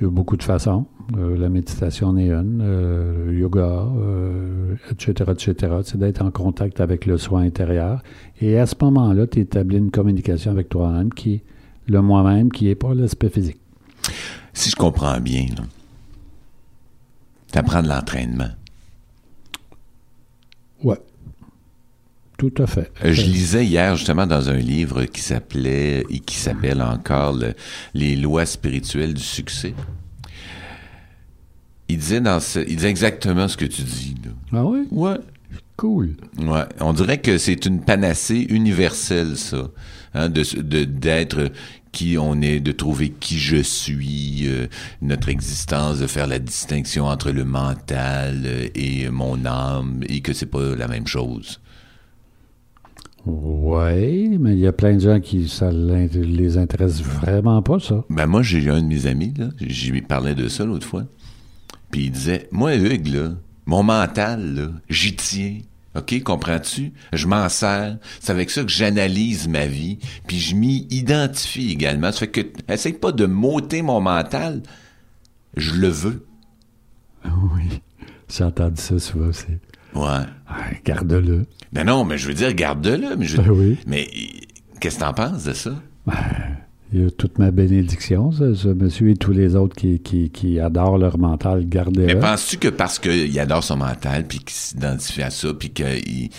Il 0.00 0.04
y 0.04 0.06
a 0.06 0.10
beaucoup 0.10 0.36
de 0.36 0.42
façons. 0.42 0.86
Euh, 1.18 1.36
la 1.36 1.50
méditation 1.50 2.16
une, 2.16 2.60
euh, 2.62 3.26
le 3.26 3.38
yoga, 3.38 3.86
euh, 3.98 4.74
etc., 4.90 5.32
etc. 5.32 5.74
C'est 5.84 5.98
d'être 5.98 6.22
en 6.22 6.30
contact 6.30 6.80
avec 6.80 7.04
le 7.04 7.18
soi 7.18 7.40
intérieur. 7.40 8.02
Et 8.40 8.58
à 8.58 8.64
ce 8.64 8.74
moment-là, 8.80 9.26
tu 9.26 9.40
établis 9.40 9.76
une 9.76 9.90
communication 9.90 10.50
avec 10.50 10.70
toi-même 10.70 11.12
qui 11.12 11.34
est 11.34 11.42
le 11.88 12.00
moi-même, 12.00 12.50
qui 12.50 12.64
n'est 12.64 12.74
pas 12.74 12.94
l'aspect 12.94 13.28
physique. 13.28 13.58
Si 14.54 14.70
je 14.70 14.76
comprends 14.76 15.20
bien, 15.20 15.44
là, 15.56 15.64
t'apprends 17.52 17.82
de 17.82 17.88
l'entraînement. 17.88 18.50
Ouais. 20.82 20.98
Tout 22.38 22.52
à 22.58 22.66
fait. 22.66 22.90
Je 23.02 23.22
lisais 23.22 23.64
hier 23.64 23.94
justement 23.96 24.26
dans 24.26 24.48
un 24.48 24.56
livre 24.56 25.04
qui 25.04 25.20
s'appelait 25.20 26.04
et 26.10 26.18
qui 26.18 26.36
s'appelle 26.36 26.82
encore 26.82 27.32
le- 27.34 27.54
Les 27.94 28.16
lois 28.16 28.44
spirituelles 28.44 29.14
du 29.14 29.22
succès. 29.22 29.74
Il 31.88 31.98
disait 31.98 32.20
dans 32.20 32.40
ce, 32.40 32.60
il 32.60 32.76
disait 32.76 32.90
exactement 32.90 33.46
ce 33.48 33.56
que 33.56 33.64
tu 33.66 33.82
dis. 33.82 34.14
là. 34.24 34.30
Ah 34.52 34.64
oui? 34.64 34.86
Ouais. 34.90 35.16
Cool. 35.76 36.14
Ouais, 36.38 36.62
on 36.80 36.92
dirait 36.92 37.18
que 37.20 37.36
c'est 37.36 37.66
une 37.66 37.80
panacée 37.80 38.46
universelle, 38.48 39.36
ça, 39.36 39.70
hein, 40.14 40.28
de 40.28 40.42
de- 40.62 40.84
d'être 40.84 41.50
qui 41.90 42.16
on 42.18 42.40
est, 42.42 42.60
de 42.60 42.70
trouver 42.72 43.10
qui 43.10 43.38
je 43.38 43.56
suis, 43.62 44.46
euh, 44.46 44.66
notre 45.02 45.28
existence, 45.28 45.98
de 45.98 46.06
faire 46.06 46.26
la 46.28 46.38
distinction 46.38 47.06
entre 47.06 47.32
le 47.32 47.44
mental 47.44 48.42
euh, 48.46 48.68
et 48.76 49.08
mon 49.10 49.44
âme, 49.44 50.00
et 50.08 50.20
que 50.20 50.32
c'est 50.32 50.46
pas 50.46 50.76
la 50.76 50.86
même 50.88 51.06
chose. 51.08 51.60
Oui, 53.26 54.36
mais 54.38 54.52
il 54.52 54.58
y 54.58 54.66
a 54.66 54.72
plein 54.72 54.94
de 54.94 55.00
gens 55.00 55.18
qui 55.18 55.48
ça 55.48 55.70
les 55.72 56.58
intéresse 56.58 57.00
vraiment 57.02 57.62
pas, 57.62 57.78
ça. 57.80 58.04
Ben 58.10 58.26
moi, 58.26 58.42
j'ai 58.42 58.68
un 58.68 58.82
de 58.82 58.86
mes 58.86 59.06
amis, 59.06 59.32
là, 59.38 59.48
j'y 59.60 59.90
lui 59.90 60.02
parlais 60.02 60.34
de 60.34 60.48
ça 60.48 60.64
l'autre 60.66 60.86
fois, 60.86 61.04
puis 61.94 62.06
il 62.06 62.10
disait, 62.10 62.48
moi, 62.50 62.74
Hugues, 62.74 63.06
là, 63.06 63.28
mon 63.66 63.84
mental, 63.84 64.54
là, 64.56 64.66
j'y 64.90 65.14
tiens. 65.14 65.58
OK, 65.94 66.20
comprends-tu? 66.24 66.92
Je 67.12 67.28
m'en 67.28 67.48
sers. 67.48 67.98
C'est 68.18 68.32
avec 68.32 68.50
ça 68.50 68.64
que 68.64 68.68
j'analyse 68.68 69.46
ma 69.46 69.66
vie, 69.66 70.00
puis 70.26 70.40
je 70.40 70.56
m'y 70.56 70.88
identifie 70.90 71.70
également. 71.70 72.10
Ça 72.10 72.18
fait 72.18 72.28
que, 72.32 72.40
essaye 72.72 72.94
pas 72.94 73.12
de 73.12 73.26
m'ôter 73.26 73.82
mon 73.82 74.00
mental. 74.00 74.64
Je 75.56 75.74
le 75.74 75.86
veux. 75.86 76.26
Oui. 77.24 77.80
J'ai 78.28 78.42
entendu 78.42 78.82
ça 78.82 78.98
souvent 78.98 79.28
aussi. 79.28 79.46
Ouais. 79.94 80.24
Ah, 80.48 80.64
Garde-le. 80.84 81.46
Ben 81.72 81.84
non, 81.84 82.04
mais 82.04 82.18
je 82.18 82.26
veux 82.26 82.34
dire, 82.34 82.52
garde-le. 82.54 83.14
Mais, 83.16 83.26
je- 83.26 83.36
Ben 83.36 83.50
oui. 83.50 83.78
mais 83.86 84.10
qu'est-ce 84.80 84.96
que 84.96 85.00
t'en 85.04 85.14
penses 85.14 85.44
de 85.44 85.52
ça? 85.52 85.80
Il 86.94 87.02
y 87.02 87.06
a 87.06 87.10
toute 87.10 87.40
ma 87.40 87.50
bénédiction, 87.50 88.30
ce 88.30 88.68
monsieur 88.68 89.10
et 89.10 89.16
tous 89.16 89.32
les 89.32 89.56
autres 89.56 89.74
qui, 89.74 89.98
qui, 89.98 90.30
qui 90.30 90.60
adorent 90.60 90.96
leur 90.96 91.18
mental, 91.18 91.68
gardez-le. 91.68 92.06
Mais 92.06 92.14
penses-tu 92.20 92.56
que 92.58 92.68
parce 92.68 93.00
qu'il 93.00 93.36
adore 93.40 93.64
son 93.64 93.76
mental, 93.78 94.24
puis 94.28 94.38
qu'il 94.38 94.50
s'identifie 94.54 95.22
à 95.22 95.30
ça, 95.30 95.52
puis 95.54 95.70
qu'il 95.70 96.30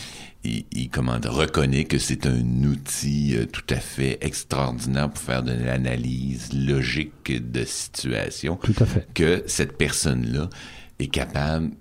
il, 0.46 0.64
il, 0.72 0.90
comment 0.90 1.20
dire, 1.20 1.34
reconnaît 1.34 1.84
que 1.84 1.98
c'est 1.98 2.26
un 2.26 2.64
outil 2.64 3.36
euh, 3.36 3.46
tout 3.52 3.66
à 3.70 3.76
fait 3.82 4.18
extraordinaire 4.22 5.10
pour 5.10 5.22
faire 5.22 5.44
de 5.44 5.52
l'analyse 5.52 6.54
logique 6.54 7.52
de 7.52 7.66
situation, 7.66 8.58
Tout 8.64 8.76
à 8.80 8.86
fait. 8.86 9.08
que 9.14 9.44
cette 9.48 9.78
personne-là 9.78 10.50
est 11.00 11.08
capable, 11.08 11.72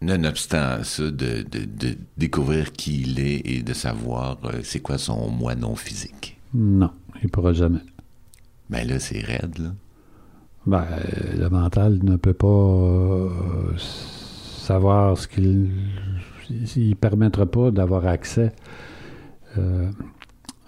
nonobstant 0.00 0.82
ça, 0.82 1.02
de, 1.02 1.42
de, 1.42 1.64
de 1.66 1.98
découvrir 2.16 2.72
qui 2.72 3.02
il 3.02 3.20
est 3.20 3.42
et 3.44 3.62
de 3.62 3.74
savoir 3.74 4.38
euh, 4.44 4.60
c'est 4.62 4.80
quoi 4.80 4.96
son 4.96 5.28
moi 5.28 5.54
non 5.54 5.76
physique? 5.76 6.33
Non, 6.54 6.90
il 7.20 7.24
ne 7.24 7.28
pourra 7.30 7.52
jamais. 7.52 7.80
Ben 8.70 8.86
là, 8.86 8.98
c'est 8.98 9.20
raide, 9.20 9.58
là. 9.58 9.70
Ben, 10.66 10.84
le 11.38 11.48
mental 11.50 11.98
ne 12.02 12.16
peut 12.16 12.32
pas 12.32 12.46
euh, 12.46 13.28
savoir 13.76 15.18
ce 15.18 15.28
qu'il... 15.28 15.68
Il 16.76 16.90
ne 16.90 16.94
permettra 16.94 17.46
pas 17.46 17.70
d'avoir 17.70 18.06
accès 18.06 18.52
euh, 19.58 19.90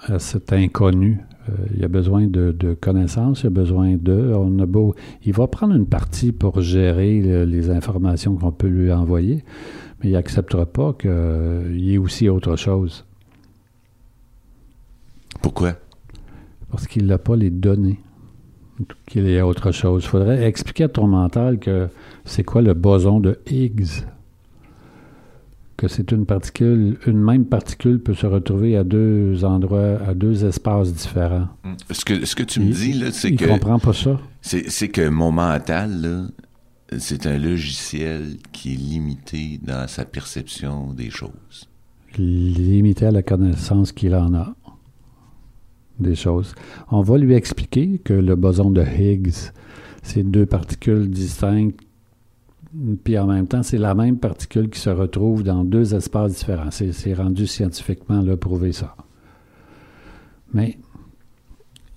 à 0.07 0.19
cet 0.19 0.53
inconnu. 0.53 1.21
Euh, 1.49 1.53
il 1.75 1.85
a 1.85 1.89
besoin 1.89 2.27
de, 2.27 2.53
de 2.53 2.75
connaissances, 2.75 3.43
il 3.43 3.47
a 3.47 3.51
besoin 3.51 3.97
de... 3.97 4.33
On 4.35 4.59
a 4.59 4.67
beau, 4.67 4.95
il 5.25 5.33
va 5.33 5.47
prendre 5.47 5.75
une 5.75 5.87
partie 5.87 6.33
pour 6.33 6.61
gérer 6.61 7.21
le- 7.21 7.45
les 7.45 7.71
informations 7.71 8.37
qu'on 8.37 8.53
peut 8.53 8.69
lui 8.69 8.93
envoyer, 8.93 9.45
mais 10.03 10.11
il 10.11 10.13
n'acceptera 10.13 10.67
pas 10.67 10.93
qu'il 10.95 11.77
y 11.81 11.95
ait 11.95 11.99
aussi 11.99 12.29
autre 12.29 12.57
chose, 12.57 13.05
Pourquoi? 15.43 15.75
parce 16.71 16.87
qu'il 16.89 17.07
n'a 17.07 17.17
pas 17.19 17.37
les 17.37 17.49
données 17.51 18.01
qu'il 19.07 19.27
y 19.27 19.35
ait 19.35 19.41
autre 19.41 19.71
chose. 19.73 20.05
Il 20.05 20.09
faudrait 20.09 20.45
expliquer 20.47 20.85
à 20.85 20.89
ton 20.89 21.07
mental 21.07 21.59
que 21.59 21.89
c'est 22.25 22.45
quoi 22.45 22.61
le 22.61 22.75
boson 22.75 23.21
de 23.21 23.39
Higgs? 23.47 24.05
Que 25.79 25.89
c'est 25.89 26.11
une 26.11 26.27
particule, 26.27 26.99
une 27.07 27.19
même 27.23 27.45
particule 27.47 28.01
peut 28.03 28.15
se 28.15 28.27
retrouver 28.27 28.77
à 28.77 28.85
deux 28.85 29.45
endroits, 29.45 29.99
à 30.07 30.15
deux 30.15 30.45
espaces 30.45 30.93
différents. 30.93 31.49
Ce 31.91 32.05
que, 32.05 32.25
ce 32.27 32.35
que 32.35 32.43
tu 32.43 32.61
me 32.61 32.67
Il- 32.67 32.75
dis, 32.75 32.93
là, 32.95 33.11
c'est 33.13 33.33
que... 33.33 33.45
comprend 33.47 33.79
pas 33.79 33.93
ça. 33.93 34.19
C'est 34.43 34.69
c'est 34.71 34.89
que 34.89 35.09
mon 35.09 35.31
mental, 35.33 36.01
là, 36.01 36.23
c'est 36.99 37.27
un 37.27 37.39
logiciel 37.39 38.37
qui 38.53 38.73
est 38.73 38.77
limité 38.77 39.61
dans 39.63 39.87
sa 39.87 40.05
perception 40.07 40.93
des 40.95 41.11
choses. 41.11 41.69
Limité 42.19 43.07
à 43.07 43.11
la 43.11 43.23
connaissance 43.23 43.93
qu'il 43.93 44.15
en 44.15 44.33
a 44.35 44.56
des 45.99 46.15
choses. 46.15 46.55
On 46.91 47.03
va 47.03 47.19
lui 47.19 47.35
expliquer 47.35 47.99
que 47.99 48.13
le 48.13 48.37
boson 48.37 48.71
de 48.71 48.83
Higgs, 48.83 49.53
c'est 50.03 50.23
deux 50.23 50.47
particules 50.47 51.09
distinctes, 51.09 51.81
puis 53.05 53.19
en 53.19 53.27
même 53.27 53.47
temps, 53.47 53.63
c'est 53.63 53.79
la 53.79 53.95
même 53.95 54.19
particule 54.19 54.69
qui 54.69 54.81
se 54.81 54.91
retrouve 54.91 55.43
dans 55.43 55.65
deux 55.65 55.95
espaces 55.95 56.35
différents. 56.35 56.71
C'est 56.71 57.15
rendu 57.15 57.47
scientifiquement 57.47 58.21
là, 58.21 58.37
prouvé 58.37 58.73
ça. 58.73 58.95
Mais 60.53 60.79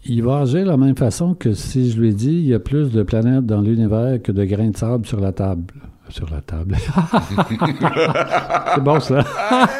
il 0.05 0.23
va 0.23 0.39
agir 0.39 0.63
de 0.63 0.69
la 0.69 0.77
même 0.77 0.95
façon 0.95 1.33
que 1.33 1.53
si 1.53 1.91
je 1.91 1.99
lui 1.99 2.13
dis 2.13 2.31
il 2.31 2.45
y 2.45 2.53
a 2.53 2.59
plus 2.59 2.91
de 2.91 3.03
planètes 3.03 3.45
dans 3.45 3.61
l'univers 3.61 4.21
que 4.21 4.31
de 4.31 4.45
grains 4.45 4.69
de 4.69 4.77
sable 4.77 5.05
sur 5.05 5.19
la 5.19 5.33
table. 5.33 5.73
Sur 6.09 6.29
la 6.29 6.41
table. 6.41 6.75
c'est 8.75 8.81
bon 8.81 8.99
ça. 8.99 9.23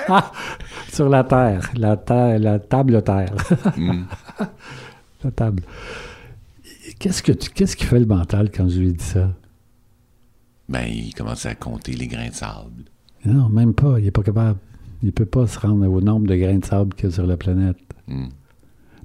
sur 0.92 1.10
la 1.10 1.24
terre. 1.24 1.70
La, 1.76 1.98
terre, 1.98 2.40
la 2.40 2.60
table 2.60 3.02
terre. 3.04 3.34
La 5.24 5.32
table. 5.32 5.64
Qu'est-ce, 6.98 7.22
que 7.22 7.34
tu- 7.34 7.50
qu'est-ce 7.50 7.76
qui 7.76 7.84
fait 7.84 8.00
le 8.00 8.06
mental 8.06 8.50
quand 8.52 8.70
je 8.70 8.80
lui 8.80 8.94
dis 8.94 9.04
ça? 9.04 9.34
Ben, 10.70 10.86
il 10.88 11.14
commence 11.14 11.46
à 11.46 11.56
compter 11.56 11.92
les 11.92 12.08
grains 12.08 12.30
de 12.30 12.34
sable. 12.34 12.84
Non, 13.26 13.50
même 13.50 13.74
pas. 13.74 14.00
Il 14.00 14.06
n'est 14.06 14.12
pas 14.12 14.24
capable. 14.24 14.60
Il 15.04 15.12
peut 15.12 15.26
pas 15.26 15.46
se 15.46 15.60
rendre 15.60 15.86
au 15.92 16.00
nombre 16.00 16.26
de 16.28 16.36
grains 16.38 16.60
de 16.60 16.64
sable 16.66 16.94
qu'il 16.94 17.10
y 17.10 17.12
a 17.12 17.16
sur 17.16 17.26
la 17.28 17.36
planète. 17.36 17.78
Hmm. 18.08 18.28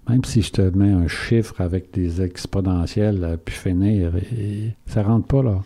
Même 0.09 0.23
si 0.25 0.43
je 0.43 0.53
te 0.53 0.61
mets 0.63 0.93
un 0.93 1.09
chiffre 1.09 1.61
avec 1.61 1.93
des 1.93 2.23
exponentielles, 2.23 3.25
euh, 3.25 3.37
puis 3.37 3.55
finir, 3.57 4.15
et- 4.17 4.77
ça 4.87 5.03
rentre 5.03 5.27
pas, 5.27 5.43
là. 5.43 5.63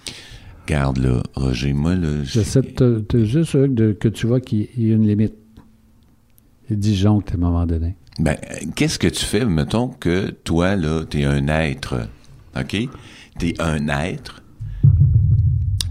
Garde 0.68 0.98
là, 0.98 1.22
Roger, 1.34 1.72
moi 1.72 1.94
là, 1.94 2.22
J'essaie 2.24 2.60
de 2.60 2.68
te- 2.68 2.98
te- 3.00 3.24
juste 3.24 3.56
de- 3.56 3.92
que 3.92 4.06
tu 4.08 4.26
vois 4.26 4.40
qu'il 4.40 4.68
y 4.76 4.92
a 4.92 4.96
une 4.96 5.06
limite. 5.08 5.32
Il 6.68 6.78
disjoncte 6.78 7.32
à 7.32 7.36
un 7.36 7.38
moment 7.38 7.64
donné. 7.64 7.96
Ben, 8.20 8.36
qu'est-ce 8.74 8.98
que 8.98 9.08
tu 9.08 9.24
fais, 9.24 9.46
mettons 9.46 9.88
que 9.88 10.28
toi, 10.30 10.76
là, 10.76 11.04
t'es 11.08 11.24
un 11.24 11.48
être, 11.48 12.06
OK? 12.54 12.76
T'es 13.38 13.54
un 13.60 13.88
être. 13.88 14.42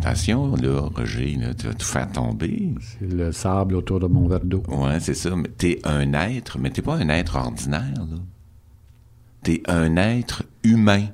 Attention, 0.02 0.56
là, 0.56 0.82
Roger, 0.96 1.36
là, 1.42 1.54
tu 1.56 1.66
vas 1.66 1.74
tout 1.74 1.86
faire 1.86 2.12
tomber. 2.12 2.74
C'est 3.00 3.12
le 3.12 3.32
sable 3.32 3.76
autour 3.76 4.00
de 4.00 4.06
mon 4.08 4.28
verre 4.28 4.46
d'eau. 4.46 4.62
Ouais, 4.68 5.00
c'est 5.00 5.16
ça. 5.16 5.36
Mais 5.36 5.50
t'es 5.58 5.80
un 5.86 6.14
être, 6.14 6.60
mais 6.60 6.70
t'es 6.70 6.84
pas 6.84 6.96
un 6.98 7.10
être 7.10 7.36
ordinaire, 7.36 7.94
là. 7.98 8.18
T'es 9.42 9.64
un 9.68 9.96
être 9.98 10.44
humain. 10.64 11.06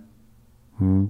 Hmm. 0.80 1.06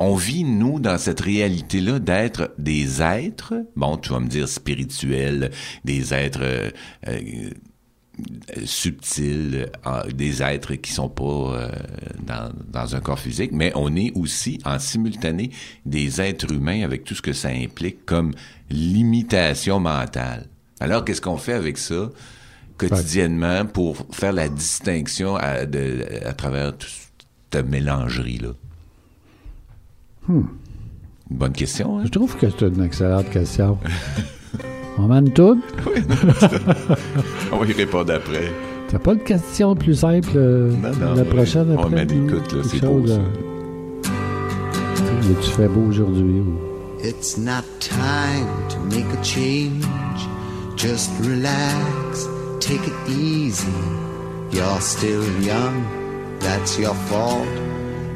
On 0.00 0.14
vit, 0.14 0.44
nous, 0.44 0.78
dans 0.78 0.96
cette 0.96 1.20
réalité-là 1.20 1.98
d'être 1.98 2.54
des 2.56 3.02
êtres, 3.02 3.54
bon, 3.74 3.96
tu 3.96 4.10
vas 4.10 4.20
me 4.20 4.28
dire 4.28 4.48
spirituels, 4.48 5.50
des 5.84 6.14
êtres 6.14 6.38
euh, 6.40 6.70
euh, 7.08 7.50
subtils, 8.64 9.66
euh, 9.84 10.02
des 10.12 10.40
êtres 10.40 10.76
qui 10.76 10.92
sont 10.92 11.08
pas 11.08 11.72
dans, 12.24 12.94
un 12.94 13.00
corps 13.00 13.18
physique, 13.18 13.50
mais 13.52 13.72
on 13.74 13.96
est 13.96 14.12
aussi 14.14 14.60
en 14.64 14.78
simultané 14.78 15.50
des 15.84 16.20
êtres 16.20 16.52
humains 16.52 16.84
avec 16.84 17.02
tout 17.02 17.16
ce 17.16 17.22
que 17.22 17.32
ça 17.32 17.48
implique 17.48 18.06
comme 18.06 18.34
limitation 18.70 19.80
mentale. 19.80 20.46
Alors, 20.78 21.04
qu'est-ce 21.04 21.20
qu'on 21.20 21.38
fait 21.38 21.54
avec 21.54 21.76
ça 21.76 22.08
quotidiennement 22.76 23.66
pour 23.66 24.06
faire 24.12 24.32
la 24.32 24.48
distinction 24.48 25.34
à, 25.34 25.64
à 26.24 26.32
travers 26.34 26.76
toute 26.78 26.88
cette 27.50 27.66
mélangerie-là? 27.66 28.52
Une 30.28 30.46
bonne 31.30 31.52
question, 31.52 31.98
hein? 31.98 32.02
Je 32.04 32.10
trouve 32.10 32.36
que 32.36 32.48
c'est 32.50 32.66
une 32.66 32.82
excellente 32.82 33.28
question. 33.30 33.78
On 34.98 35.06
met 35.08 35.18
une 35.18 35.32
toune? 35.32 35.60
On 37.52 37.56
va 37.58 37.66
y 37.66 37.72
répondre 37.72 38.12
après. 38.12 38.50
T'as 38.88 38.98
pas 38.98 39.14
de 39.14 39.20
question 39.20 39.74
plus 39.76 39.94
simple 39.94 40.30
euh, 40.34 40.72
Non, 40.82 40.90
non, 40.98 41.14
la 41.14 41.24
prochaine 41.24 41.74
On 41.76 41.82
après? 41.82 41.90
met 41.90 42.06
non? 42.06 42.24
l'écoute, 42.26 42.52
là, 42.52 42.62
c'est 42.64 42.80
beau, 42.84 43.06
ça. 43.06 43.12
euh, 43.14 43.20
tu 45.42 45.50
fait 45.50 45.68
beau 45.68 45.82
aujourd'hui? 45.88 46.40
ou- 46.40 46.58
It's 47.04 47.36
not 47.38 47.62
time 47.80 48.48
to 48.70 48.78
make 48.96 49.06
a 49.12 49.22
change. 49.22 49.84
Just 50.76 51.10
relax, 51.22 52.26
take 52.60 52.80
it 52.86 52.94
easy. 53.08 53.66
You're 54.52 54.80
still 54.80 55.22
young, 55.42 55.84
that's 56.40 56.76
your 56.78 56.94
fault. 57.08 57.46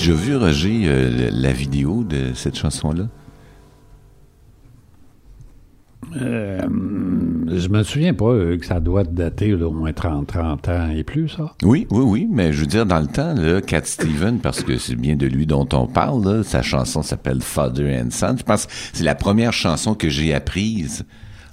As-tu 0.00 0.08
déjà 0.12 0.22
vu, 0.22 0.36
Roger, 0.36 0.82
euh, 0.86 1.30
la 1.30 1.52
vidéo 1.52 2.04
de 2.04 2.32
cette 2.34 2.56
chanson-là? 2.56 3.04
Euh, 6.16 6.60
Je 7.48 7.68
me 7.68 7.82
souviens 7.82 8.14
pas 8.14 8.30
euh, 8.30 8.56
que 8.56 8.64
ça 8.64 8.80
doit 8.80 9.04
dater 9.04 9.54
d'au 9.56 9.70
moins 9.70 9.92
30, 9.92 10.26
30 10.26 10.68
ans 10.70 10.88
et 10.88 11.04
plus, 11.04 11.28
ça. 11.28 11.54
Oui, 11.62 11.86
oui, 11.90 12.02
oui, 12.02 12.28
mais 12.32 12.54
je 12.54 12.60
veux 12.62 12.66
dire, 12.66 12.86
dans 12.86 12.98
le 13.00 13.08
temps, 13.08 13.34
là, 13.34 13.60
Cat 13.60 13.82
Steven, 13.84 14.38
parce 14.38 14.62
que 14.62 14.78
c'est 14.78 14.96
bien 14.96 15.16
de 15.16 15.26
lui 15.26 15.44
dont 15.46 15.68
on 15.74 15.86
parle, 15.86 16.24
là, 16.24 16.42
sa 16.44 16.62
chanson 16.62 17.02
s'appelle 17.02 17.42
Father 17.42 18.00
and 18.02 18.10
Son. 18.10 18.36
Je 18.38 18.42
pense 18.42 18.64
que 18.66 18.72
c'est 18.94 19.04
la 19.04 19.14
première 19.14 19.52
chanson 19.52 19.94
que 19.94 20.08
j'ai 20.08 20.32
apprise 20.32 21.04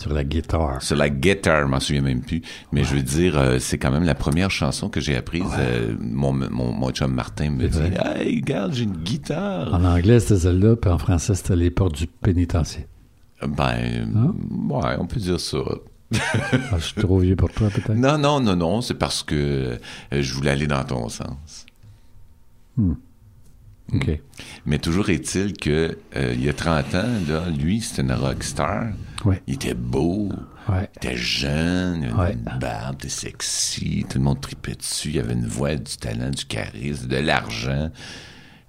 Sur 0.07 0.15
la 0.15 0.23
guitare. 0.23 0.81
sur 0.81 0.95
la 0.95 1.09
guitare, 1.09 1.61
je 1.63 1.67
m'en 1.67 1.79
souviens 1.79 2.01
même 2.01 2.21
plus. 2.21 2.41
Mais 2.71 2.83
je 2.83 2.95
veux 2.95 3.01
dire, 3.01 3.37
euh, 3.37 3.59
c'est 3.59 3.77
quand 3.77 3.91
même 3.91 4.03
la 4.03 4.15
première 4.15 4.49
chanson 4.51 4.89
que 4.89 4.99
j'ai 5.01 5.15
apprise. 5.15 5.43
Euh, 5.59 5.95
mon, 5.99 6.33
mon, 6.33 6.71
mon 6.71 6.89
chum 6.91 7.13
Martin 7.13 7.51
me 7.51 7.67
dit, 7.67 7.79
hey, 8.03 8.37
regarde, 8.37 8.73
j'ai 8.73 8.83
une 8.85 8.97
guitare. 8.97 9.73
En 9.73 9.83
anglais, 9.83 10.19
c'était 10.19 10.37
celle-là, 10.41 10.75
puis 10.75 10.89
en 10.89 10.97
français, 10.97 11.35
c'était 11.35 11.55
les 11.55 11.69
portes 11.71 11.95
du 11.95 12.07
pénitencier. 12.07 12.87
Ben, 13.45 14.09
Ah. 14.15 14.89
ouais, 14.89 14.95
on 14.99 15.05
peut 15.05 15.19
dire 15.19 15.39
ça. 15.39 15.57
Ah, 16.13 16.77
je 16.77 16.83
suis 16.85 17.01
trop 17.01 17.19
vieux 17.19 17.35
pour 17.35 17.51
toi, 17.51 17.67
peut-être. 17.69 17.93
Non, 17.93 18.17
non, 18.17 18.39
non, 18.39 18.55
non, 18.55 18.81
c'est 18.81 18.93
parce 18.93 19.23
que 19.23 19.35
euh, 19.35 19.77
je 20.11 20.33
voulais 20.33 20.51
aller 20.51 20.65
dans 20.67 20.83
ton 20.85 21.09
sens. 21.09 21.65
OK. 23.93 24.19
Mais 24.65 24.79
toujours 24.79 25.09
est-il 25.09 25.53
que 25.53 25.97
euh, 26.15 26.33
il 26.35 26.43
y 26.43 26.49
a 26.49 26.53
30 26.53 26.95
ans, 26.95 27.07
là, 27.27 27.49
lui, 27.49 27.79
c'était 27.81 28.01
une 28.01 28.11
rockstar. 28.11 28.87
Ouais. 29.25 29.41
Il 29.47 29.55
était 29.55 29.73
beau, 29.73 30.29
Ouais. 30.69 30.89
il 31.01 31.07
était 31.07 31.17
jeune, 31.17 32.01
il 32.03 32.09
avait 32.09 32.19
Ouais. 32.19 32.33
une 32.33 32.59
barbe, 32.59 32.97
il 33.01 33.05
était 33.05 33.09
sexy, 33.09 34.05
tout 34.09 34.17
le 34.17 34.23
monde 34.25 34.41
tripait 34.41 34.75
dessus, 34.75 35.11
il 35.11 35.19
avait 35.19 35.33
une 35.33 35.47
voix, 35.47 35.75
du 35.75 35.95
talent, 35.97 36.29
du 36.29 36.43
charisme, 36.45 37.07
de 37.07 37.15
l'argent. 37.17 37.89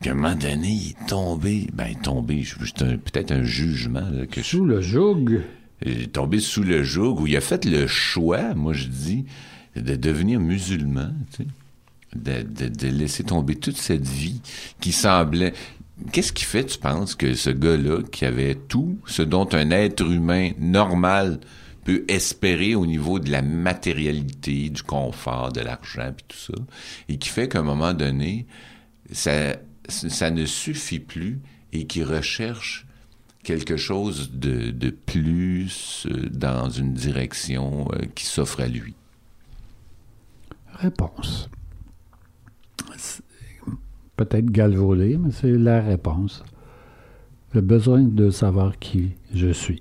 Puis 0.01 0.11
à 0.11 0.13
un 0.13 0.17
moment 0.17 0.37
donné, 0.37 0.69
il 0.69 0.91
est 0.91 1.07
tombé, 1.09 1.67
ben 1.73 1.87
il 1.89 1.93
est 1.99 2.03
tombé, 2.03 2.45
c'est 2.47 2.97
peut-être 2.99 3.33
un 3.33 3.43
jugement 3.43 4.09
là, 4.13 4.27
que 4.27 4.41
je 4.41 4.47
Sous 4.47 4.65
le 4.65 4.81
joug. 4.81 5.41
il 5.85 6.03
est 6.03 6.13
tombé 6.13 6.39
sous 6.39 6.63
le 6.63 6.85
joug 6.85 7.21
où 7.21 7.27
il 7.27 7.37
a 7.37 7.41
fait 7.41 7.65
le 7.65 7.89
choix, 7.89 8.55
moi 8.55 8.73
je 8.75 8.87
dis, 8.87 9.25
de 9.75 9.97
devenir 9.97 10.39
musulman, 10.39 11.11
tu 11.37 11.43
sais. 11.43 11.49
De, 12.15 12.89
laisser 12.89 13.23
tomber 13.23 13.57
toute 13.57 13.77
cette 13.77 14.07
vie 14.07 14.41
qui 14.81 14.93
semblait. 14.93 15.53
Qu'est-ce 16.13 16.33
qui 16.33 16.45
fait, 16.45 16.65
tu 16.65 16.79
penses, 16.79 17.15
que 17.15 17.35
ce 17.35 17.51
gars-là, 17.51 18.03
qui 18.11 18.25
avait 18.25 18.55
tout 18.55 18.99
ce 19.07 19.23
dont 19.23 19.49
un 19.53 19.71
être 19.71 20.03
humain 20.03 20.53
normal 20.59 21.41
peut 21.85 22.05
espérer 22.09 22.75
au 22.75 22.87
niveau 22.87 23.19
de 23.19 23.31
la 23.31 23.43
matérialité, 23.43 24.71
du 24.71 24.83
confort, 24.83 25.53
de 25.53 25.61
l'argent, 25.61 26.13
puis 26.17 26.25
tout 26.29 26.53
ça, 26.53 26.63
et 27.09 27.19
qui 27.19 27.29
fait 27.29 27.49
qu'à 27.49 27.61
un 27.61 27.63
moment 27.63 27.95
donné, 27.95 28.47
ça, 29.11 29.57
ça 29.89 30.31
ne 30.31 30.45
suffit 30.45 31.01
plus 31.01 31.41
et 31.73 31.87
qui 31.87 32.05
recherche 32.05 32.87
quelque 33.43 33.77
chose 33.77 34.31
de, 34.33 34.71
de 34.71 34.91
plus 34.91 36.07
euh, 36.11 36.29
dans 36.31 36.69
une 36.69 36.93
direction 36.93 37.89
euh, 37.95 38.05
qui 38.15 38.27
s'offre 38.27 38.61
à 38.61 38.67
lui? 38.67 38.95
Réponse. 40.75 41.49
Peut-être 44.19 44.51
galvaudé, 44.51 45.17
mais 45.17 45.31
c'est 45.31 45.57
la 45.57 45.81
réponse. 45.81 46.43
Le 47.53 47.61
besoin 47.61 48.03
de 48.03 48.31
savoir 48.31 48.77
qui 48.81 49.13
je 49.33 49.51
suis. 49.51 49.81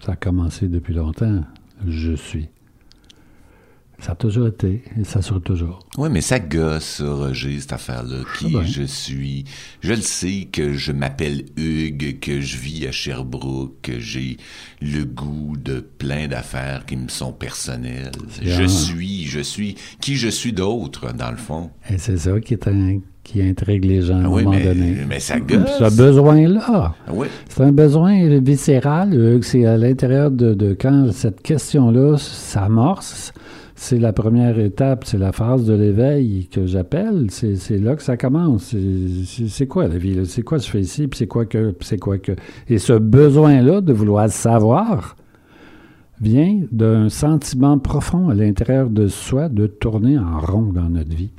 Ça 0.00 0.12
a 0.12 0.16
commencé 0.16 0.66
depuis 0.66 0.94
longtemps. 0.94 1.44
Je 1.86 2.14
suis. 2.14 2.48
Ça 4.00 4.12
a 4.12 4.14
toujours 4.16 4.48
été 4.48 4.82
et 5.00 5.04
ça 5.04 5.22
sera 5.22 5.40
toujours. 5.40 5.78
Oui, 5.96 6.08
mais 6.10 6.20
ça 6.20 6.38
gosse, 6.38 7.00
Roger, 7.00 7.58
cette 7.60 7.72
affaire-là. 7.72 8.18
Qui 8.38 8.48
bien. 8.48 8.62
je 8.64 8.82
suis? 8.82 9.44
Je 9.80 9.92
le 9.94 10.00
sais 10.02 10.48
que 10.52 10.74
je 10.74 10.92
m'appelle 10.92 11.44
Hugues, 11.56 12.18
que 12.20 12.40
je 12.40 12.58
vis 12.58 12.86
à 12.86 12.92
Sherbrooke, 12.92 13.76
que 13.82 13.98
j'ai 14.00 14.36
le 14.82 15.04
goût 15.04 15.54
de 15.56 15.80
plein 15.80 16.26
d'affaires 16.28 16.84
qui 16.86 16.96
me 16.96 17.08
sont 17.08 17.32
personnelles. 17.32 18.10
Je 18.42 18.56
bien. 18.58 18.68
suis, 18.68 19.24
je 19.26 19.40
suis 19.40 19.76
qui 20.00 20.16
je 20.16 20.28
suis 20.28 20.52
d'autre, 20.52 21.14
dans 21.14 21.30
le 21.30 21.36
fond? 21.38 21.70
Et 21.88 21.96
c'est 21.96 22.18
ça 22.18 22.38
qui, 22.40 22.54
est 22.54 22.68
un- 22.68 22.98
qui 23.22 23.40
intrigue 23.42 23.84
les 23.86 24.02
gens 24.02 24.16
à 24.16 24.18
un 24.18 24.24
Ah 24.24 24.28
oui, 24.28 24.42
moment 24.44 24.56
mais, 24.58 24.64
donné. 24.64 24.96
mais 25.08 25.20
ça 25.20 25.40
gosse. 25.40 25.78
Ce 25.78 25.96
besoin-là, 25.96 26.62
Ah 27.06 27.12
oui. 27.12 27.28
c'est 27.48 27.62
un 27.62 27.72
besoin 27.72 28.38
viscéral. 28.40 29.38
C'est 29.42 29.64
à 29.64 29.76
l'intérieur 29.78 30.30
de, 30.30 30.52
de 30.52 30.74
quand 30.78 31.10
cette 31.12 31.40
question-là 31.42 32.18
s'amorce. 32.18 33.32
C'est 33.76 33.98
la 33.98 34.12
première 34.12 34.58
étape, 34.60 35.04
c'est 35.04 35.18
la 35.18 35.32
phase 35.32 35.66
de 35.66 35.74
l'éveil 35.74 36.46
que 36.46 36.64
j'appelle. 36.64 37.26
C'est 37.30 37.78
là 37.78 37.96
que 37.96 38.02
ça 38.02 38.16
commence. 38.16 38.74
C'est- 39.48 39.66
quoi 39.66 39.88
la 39.88 39.98
vie? 39.98 40.24
C'est 40.26 40.42
quoi 40.42 40.58
je 40.58 40.68
fais 40.68 40.80
ici? 40.80 41.08
Puis 41.08 41.18
c'est 41.18 41.26
quoi 41.26 41.44
que? 41.44 41.74
c'est 41.80 41.98
quoi 41.98 42.18
que? 42.18 42.32
Et 42.68 42.78
ce 42.78 42.92
besoin-là 42.92 43.80
de 43.80 43.92
vouloir 43.92 44.30
savoir 44.30 45.16
vient 46.20 46.62
d'un 46.70 47.08
sentiment 47.08 47.78
profond 47.78 48.28
à 48.28 48.34
l'intérieur 48.34 48.88
de 48.90 49.08
soi 49.08 49.48
de 49.48 49.66
tourner 49.66 50.18
en 50.18 50.38
rond 50.38 50.72
dans 50.72 50.88
notre 50.88 51.14
vie. 51.14 51.30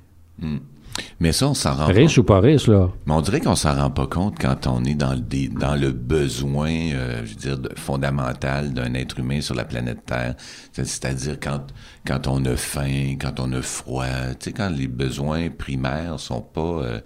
Mais 1.19 1.31
ça, 1.31 1.47
on 1.49 1.53
s'en 1.53 1.73
rend 1.73 1.86
Riche 1.88 2.17
ou 2.17 2.23
pas 2.23 2.39
riche, 2.39 2.67
là? 2.67 2.89
Mais 3.05 3.13
on 3.13 3.21
dirait 3.21 3.41
qu'on 3.41 3.55
s'en 3.55 3.73
rend 3.73 3.89
pas 3.89 4.08
compte 4.08 4.36
quand 4.39 4.67
on 4.67 4.84
est 4.86 4.95
dans 4.95 5.13
le, 5.13 5.19
dé- 5.19 5.49
dans 5.49 5.75
le 5.75 5.91
besoin, 5.91 6.69
euh, 6.71 7.21
je 7.25 7.29
veux 7.31 7.36
dire, 7.36 7.58
de- 7.58 7.71
fondamental 7.75 8.73
d'un 8.73 8.93
être 8.93 9.19
humain 9.19 9.41
sur 9.41 9.55
la 9.55 9.65
planète 9.65 10.05
Terre. 10.05 10.36
C'est- 10.71 10.86
C'est-à-dire 10.86 11.38
quand, 11.41 11.67
quand 12.05 12.27
on 12.27 12.43
a 12.45 12.55
faim, 12.55 13.15
quand 13.19 13.39
on 13.39 13.51
a 13.53 13.62
froid, 13.62 14.05
tu 14.39 14.45
sais, 14.45 14.51
quand 14.53 14.69
les 14.69 14.88
besoins 14.88 15.49
primaires 15.49 16.19
sont 16.19 16.41
pas 16.41 16.62
euh, 16.62 16.99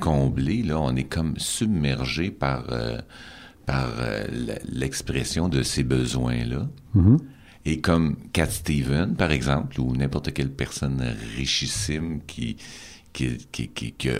comblés, 0.00 0.62
là, 0.62 0.80
on 0.80 0.94
est 0.96 1.04
comme 1.04 1.34
submergé 1.36 2.30
par, 2.30 2.64
euh, 2.72 2.98
par 3.64 3.88
l'expression 4.68 5.48
de 5.48 5.62
ces 5.62 5.82
besoins-là. 5.82 6.68
Et 7.64 7.80
comme 7.80 8.16
Cat 8.32 8.46
Steven, 8.50 9.14
par 9.16 9.32
exemple, 9.32 9.80
ou 9.80 9.94
n'importe 9.96 10.32
quelle 10.32 10.50
personne 10.52 11.02
richissime 11.36 12.20
qui, 12.26 12.56
qui, 13.16 13.38
qui, 13.50 13.68
qui, 13.68 13.92
qui 13.92 14.10
a 14.10 14.18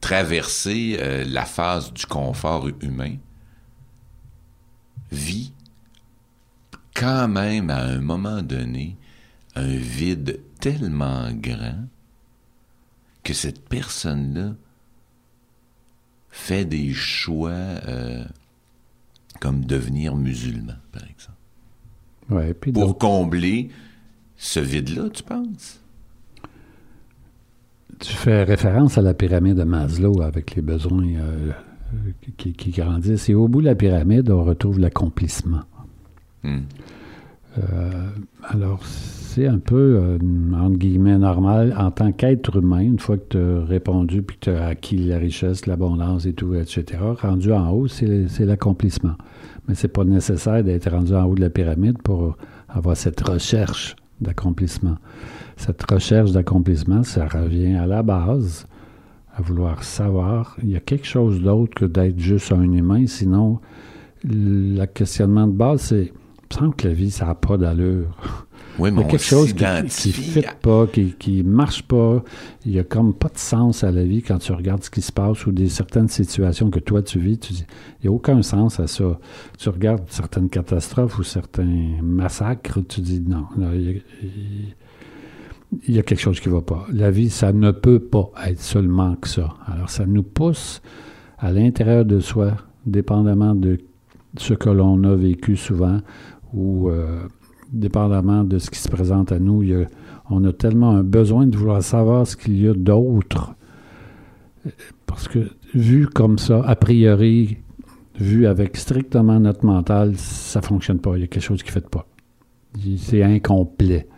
traversé 0.00 0.96
euh, 1.00 1.24
la 1.24 1.44
phase 1.44 1.92
du 1.92 2.06
confort 2.06 2.68
humain, 2.80 3.16
vit 5.10 5.52
quand 6.94 7.26
même 7.26 7.70
à 7.70 7.82
un 7.82 8.00
moment 8.00 8.40
donné 8.42 8.96
un 9.56 9.76
vide 9.76 10.40
tellement 10.60 11.32
grand 11.32 11.86
que 13.24 13.34
cette 13.34 13.68
personne-là 13.68 14.54
fait 16.30 16.64
des 16.64 16.92
choix 16.92 17.50
euh, 17.50 18.24
comme 19.40 19.64
devenir 19.64 20.14
musulman, 20.14 20.76
par 20.92 21.02
exemple 21.02 21.38
Ouais, 22.30 22.54
puis 22.54 22.72
pour 22.72 22.96
combler 22.96 23.70
ce 24.36 24.60
vide-là, 24.60 25.10
tu 25.10 25.22
penses? 25.24 25.80
Tu 27.98 28.12
fais 28.12 28.44
référence 28.44 28.98
à 28.98 29.02
la 29.02 29.14
pyramide 29.14 29.56
de 29.56 29.64
Maslow 29.64 30.22
avec 30.22 30.54
les 30.54 30.62
besoins 30.62 31.06
euh, 31.06 31.52
qui, 32.36 32.52
qui 32.52 32.70
grandissent. 32.70 33.28
Et 33.28 33.34
au 33.34 33.48
bout 33.48 33.60
de 33.60 33.66
la 33.66 33.74
pyramide, 33.74 34.30
on 34.30 34.44
retrouve 34.44 34.78
l'accomplissement. 34.78 35.62
Hmm. 36.42 36.60
Euh, 37.58 38.08
alors, 38.42 38.84
c'est 38.84 39.46
un 39.46 39.58
peu, 39.58 39.98
euh, 40.00 40.18
entre 40.54 40.76
guillemets, 40.76 41.18
normal 41.18 41.74
en 41.78 41.90
tant 41.90 42.12
qu'être 42.12 42.56
humain, 42.56 42.80
une 42.80 42.98
fois 42.98 43.16
que 43.16 43.28
tu 43.30 43.38
as 43.38 43.64
répondu 43.64 44.22
puis 44.22 44.36
que 44.38 44.44
tu 44.44 44.50
as 44.50 44.66
acquis 44.66 44.96
la 44.96 45.18
richesse, 45.18 45.66
l'abondance 45.66 46.26
et 46.26 46.32
tout, 46.32 46.54
etc., 46.54 46.84
rendu 47.20 47.52
en 47.52 47.70
haut, 47.70 47.86
c'est 47.86 48.28
c'est 48.28 48.44
l'accomplissement. 48.44 49.14
Mais 49.68 49.74
c'est 49.74 49.88
pas 49.88 50.04
nécessaire 50.04 50.62
d'être 50.62 50.90
rendu 50.90 51.14
en 51.14 51.24
haut 51.24 51.34
de 51.34 51.40
la 51.40 51.50
pyramide 51.50 52.02
pour 52.02 52.36
avoir 52.68 52.96
cette 52.96 53.20
recherche 53.20 53.96
d'accomplissement. 54.20 54.96
Cette 55.56 55.88
recherche 55.90 56.32
d'accomplissement, 56.32 57.02
ça 57.02 57.26
revient 57.26 57.74
à 57.74 57.86
la 57.86 58.02
base, 58.02 58.66
à 59.36 59.42
vouloir 59.42 59.82
savoir. 59.84 60.56
Il 60.62 60.70
y 60.70 60.76
a 60.76 60.80
quelque 60.80 61.06
chose 61.06 61.40
d'autre 61.40 61.74
que 61.74 61.84
d'être 61.84 62.18
juste 62.18 62.52
un 62.52 62.62
humain, 62.62 63.06
sinon, 63.06 63.60
le 64.24 64.84
questionnement 64.86 65.46
de 65.46 65.52
base, 65.52 65.80
c'est 65.82 66.12
il 66.50 66.56
me 66.58 66.60
semble 66.60 66.76
que 66.76 66.86
la 66.88 66.94
vie, 66.94 67.10
ça 67.10 67.26
n'a 67.26 67.34
pas 67.34 67.56
d'allure. 67.56 68.46
Oui, 68.78 68.90
Il 68.90 68.92
y 68.92 68.96
mais 68.96 69.04
a 69.04 69.08
quelque 69.08 69.24
chose 69.24 69.52
qui 69.52 69.64
ne 69.64 69.88
fit 69.88 70.44
pas, 70.62 70.86
qui 71.18 71.42
ne 71.42 71.48
marche 71.50 71.82
pas. 71.82 72.22
Il 72.64 72.72
n'y 72.72 72.78
a 72.78 72.84
comme 72.84 73.12
pas 73.14 73.28
de 73.28 73.38
sens 73.38 73.82
à 73.82 73.90
la 73.90 74.04
vie 74.04 74.22
quand 74.22 74.38
tu 74.38 74.52
regardes 74.52 74.84
ce 74.84 74.90
qui 74.90 75.00
se 75.00 75.10
passe 75.10 75.46
ou 75.46 75.52
des 75.52 75.68
certaines 75.68 76.06
situations 76.08 76.70
que 76.70 76.78
toi 76.78 77.02
tu 77.02 77.18
vis. 77.18 77.38
Tu 77.38 77.54
dis, 77.54 77.66
il 78.02 78.08
n'y 78.08 78.08
a 78.08 78.12
aucun 78.12 78.40
sens 78.42 78.78
à 78.78 78.86
ça. 78.86 79.18
Tu 79.58 79.68
regardes 79.68 80.04
certaines 80.08 80.48
catastrophes 80.48 81.18
ou 81.18 81.22
certains 81.24 81.98
massacres, 82.02 82.80
tu 82.88 83.00
dis 83.00 83.20
non, 83.20 83.46
là, 83.56 83.68
il, 83.74 83.82
y 83.82 83.88
a, 83.88 83.92
il- 84.22 84.74
il 85.88 85.94
y 85.94 85.98
a 85.98 86.02
quelque 86.02 86.20
chose 86.20 86.40
qui 86.40 86.48
ne 86.48 86.54
va 86.54 86.60
pas. 86.62 86.86
La 86.92 87.10
vie, 87.10 87.30
ça 87.30 87.52
ne 87.52 87.70
peut 87.72 87.98
pas 87.98 88.30
être 88.46 88.60
seulement 88.60 89.16
que 89.16 89.28
ça. 89.28 89.54
Alors 89.66 89.90
ça 89.90 90.06
nous 90.06 90.22
pousse 90.22 90.82
à 91.38 91.52
l'intérieur 91.52 92.04
de 92.04 92.20
soi, 92.20 92.52
dépendamment 92.86 93.54
de 93.54 93.78
ce 94.36 94.54
que 94.54 94.70
l'on 94.70 95.02
a 95.04 95.14
vécu 95.14 95.56
souvent 95.56 95.98
ou 96.52 96.88
euh, 96.90 97.26
dépendamment 97.72 98.44
de 98.44 98.58
ce 98.58 98.70
qui 98.70 98.78
se 98.78 98.88
présente 98.88 99.32
à 99.32 99.38
nous, 99.38 99.62
il 99.62 99.68
y 99.70 99.74
a- 99.74 99.86
on 100.30 100.44
a 100.44 100.52
tellement 100.52 100.90
un 100.90 101.02
besoin 101.02 101.46
de 101.46 101.56
vouloir 101.56 101.82
savoir 101.82 102.26
ce 102.26 102.36
qu'il 102.36 102.60
y 102.60 102.68
a 102.68 102.74
d'autre. 102.74 103.54
Parce 105.06 105.28
que 105.28 105.50
vu 105.74 106.06
comme 106.06 106.38
ça, 106.38 106.62
a 106.64 106.76
priori, 106.76 107.58
vu 108.18 108.46
avec 108.46 108.76
strictement 108.76 109.38
notre 109.40 109.64
mental, 109.66 110.16
ça 110.16 110.62
fonctionne 110.62 110.98
pas. 111.00 111.16
Il 111.16 111.20
y 111.20 111.24
a 111.24 111.26
quelque 111.26 111.42
chose 111.42 111.62
qui 111.62 111.68
ne 111.70 111.72
fait 111.74 111.88
pas. 111.88 112.06
C'est 112.96 113.22
incomplet. 113.22 114.08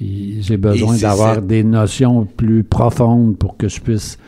J'ai 0.00 0.56
besoin 0.56 0.96
d'avoir 1.02 1.40
des 1.42 1.64
notions 1.64 2.26
plus 2.26 2.64
profondes 2.64 3.36
pour 3.38 3.56
que 3.56 3.68
je 3.68 3.80
puisse, 3.80 4.18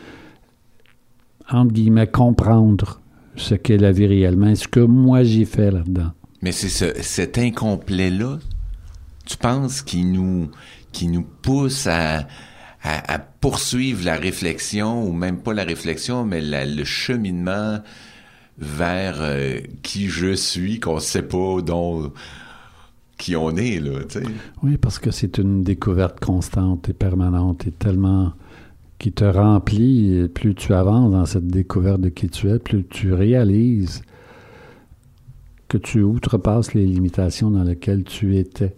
entre 1.51 1.73
guillemets, 1.73 2.07
comprendre 2.07 3.01
ce 3.37 3.55
qu'est 3.55 3.77
la 3.77 3.93
vie 3.93 4.07
réellement 4.07 4.49
et 4.49 4.55
ce 4.57 4.67
que 4.69 4.81
moi 4.81 5.23
j'y 5.25 5.45
fais 5.45 5.71
là-dedans. 5.71 6.13
Mais 6.43 6.53
c'est 6.53 6.69
ce, 6.69 6.87
cet 7.03 7.37
incomplet-là, 7.39 8.39
tu 9.27 9.37
penses, 9.37 9.83
qui 9.83 10.05
nous, 10.05 10.51
qui 10.93 11.09
nous 11.09 11.27
pousse 11.43 11.87
à, 11.87 12.27
à, 12.83 13.15
à 13.15 13.19
poursuivre 13.19 14.05
la 14.05 14.17
réflexion, 14.17 15.05
ou 15.07 15.13
même 15.13 15.39
pas 15.39 15.53
la 15.53 15.65
réflexion, 15.65 16.25
mais 16.25 16.41
la- 16.41 16.65
le 16.65 16.85
cheminement 16.85 17.79
vers 18.59 19.17
euh, 19.21 19.61
qui 19.83 20.09
je 20.09 20.35
suis, 20.35 20.81
qu'on 20.81 20.99
sait 20.99 21.23
pas 21.23 21.61
dont 21.61 22.13
qui 23.19 23.37
on 23.37 23.51
est, 23.57 23.81
là. 23.81 23.99
Oui, 24.63 24.79
parce 24.79 24.99
que 24.99 25.11
c'est 25.11 25.39
une 25.39 25.63
découverte 25.63 26.21
constante 26.21 26.89
et 26.89 26.93
permanente 26.93 27.67
et 27.67 27.73
tellement 27.73 28.33
qui 28.99 29.13
te 29.13 29.25
remplit. 29.25 30.15
Et 30.15 30.29
plus 30.29 30.55
tu 30.55 30.73
avances 30.73 31.11
dans 31.11 31.27
cette 31.27 31.49
découverte 31.49 32.01
de 32.01 32.09
qui 32.09 32.29
tu 32.29 32.49
es, 32.49 32.59
plus 32.59 32.87
tu 32.87 33.13
réalises 33.13 34.03
que 35.69 35.77
tu 35.77 36.01
outrepasses 36.01 36.73
les 36.73 36.87
limitations 36.87 37.51
dans 37.51 37.65
lesquelles 37.65 38.05
tu 38.05 38.39
étais 38.39 38.75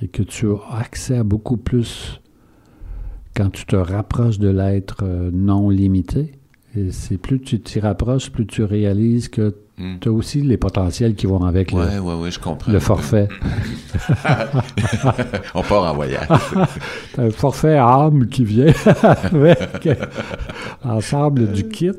et 0.00 0.08
que 0.08 0.22
tu 0.22 0.46
as 0.48 0.78
accès 0.78 1.16
à 1.16 1.24
beaucoup 1.24 1.56
plus 1.56 2.20
quand 3.34 3.50
tu 3.50 3.66
te 3.66 3.74
rapproches 3.74 4.38
de 4.38 4.48
l'être 4.48 4.98
euh, 5.02 5.30
non 5.32 5.70
limité. 5.70 6.32
Et 6.76 6.92
c'est 6.92 7.18
plus 7.18 7.40
tu 7.40 7.60
t'y 7.60 7.80
rapproches, 7.80 8.30
plus 8.30 8.46
tu 8.46 8.62
réalises 8.62 9.28
que 9.28 9.54
Hmm. 9.76 9.96
tu 10.00 10.08
as 10.08 10.12
aussi 10.12 10.40
les 10.40 10.56
potentiels 10.56 11.16
qui 11.16 11.26
vont 11.26 11.42
avec 11.44 11.72
le- 11.72 11.78
Ouais, 11.78 11.98
ouais, 11.98 12.14
ouais, 12.14 12.30
je 12.30 12.38
comprends. 12.38 12.70
le 12.70 12.78
forfait. 12.78 13.26
On 15.54 15.62
part 15.62 15.90
en 15.92 15.94
voyage. 15.94 16.28
T'as 17.14 17.22
un 17.24 17.30
forfait 17.30 17.76
âme 17.76 18.26
qui 18.28 18.44
vient 18.44 18.72
avec 19.32 19.88
l'ensemble 20.84 21.52
du 21.52 21.64
kit 21.68 21.90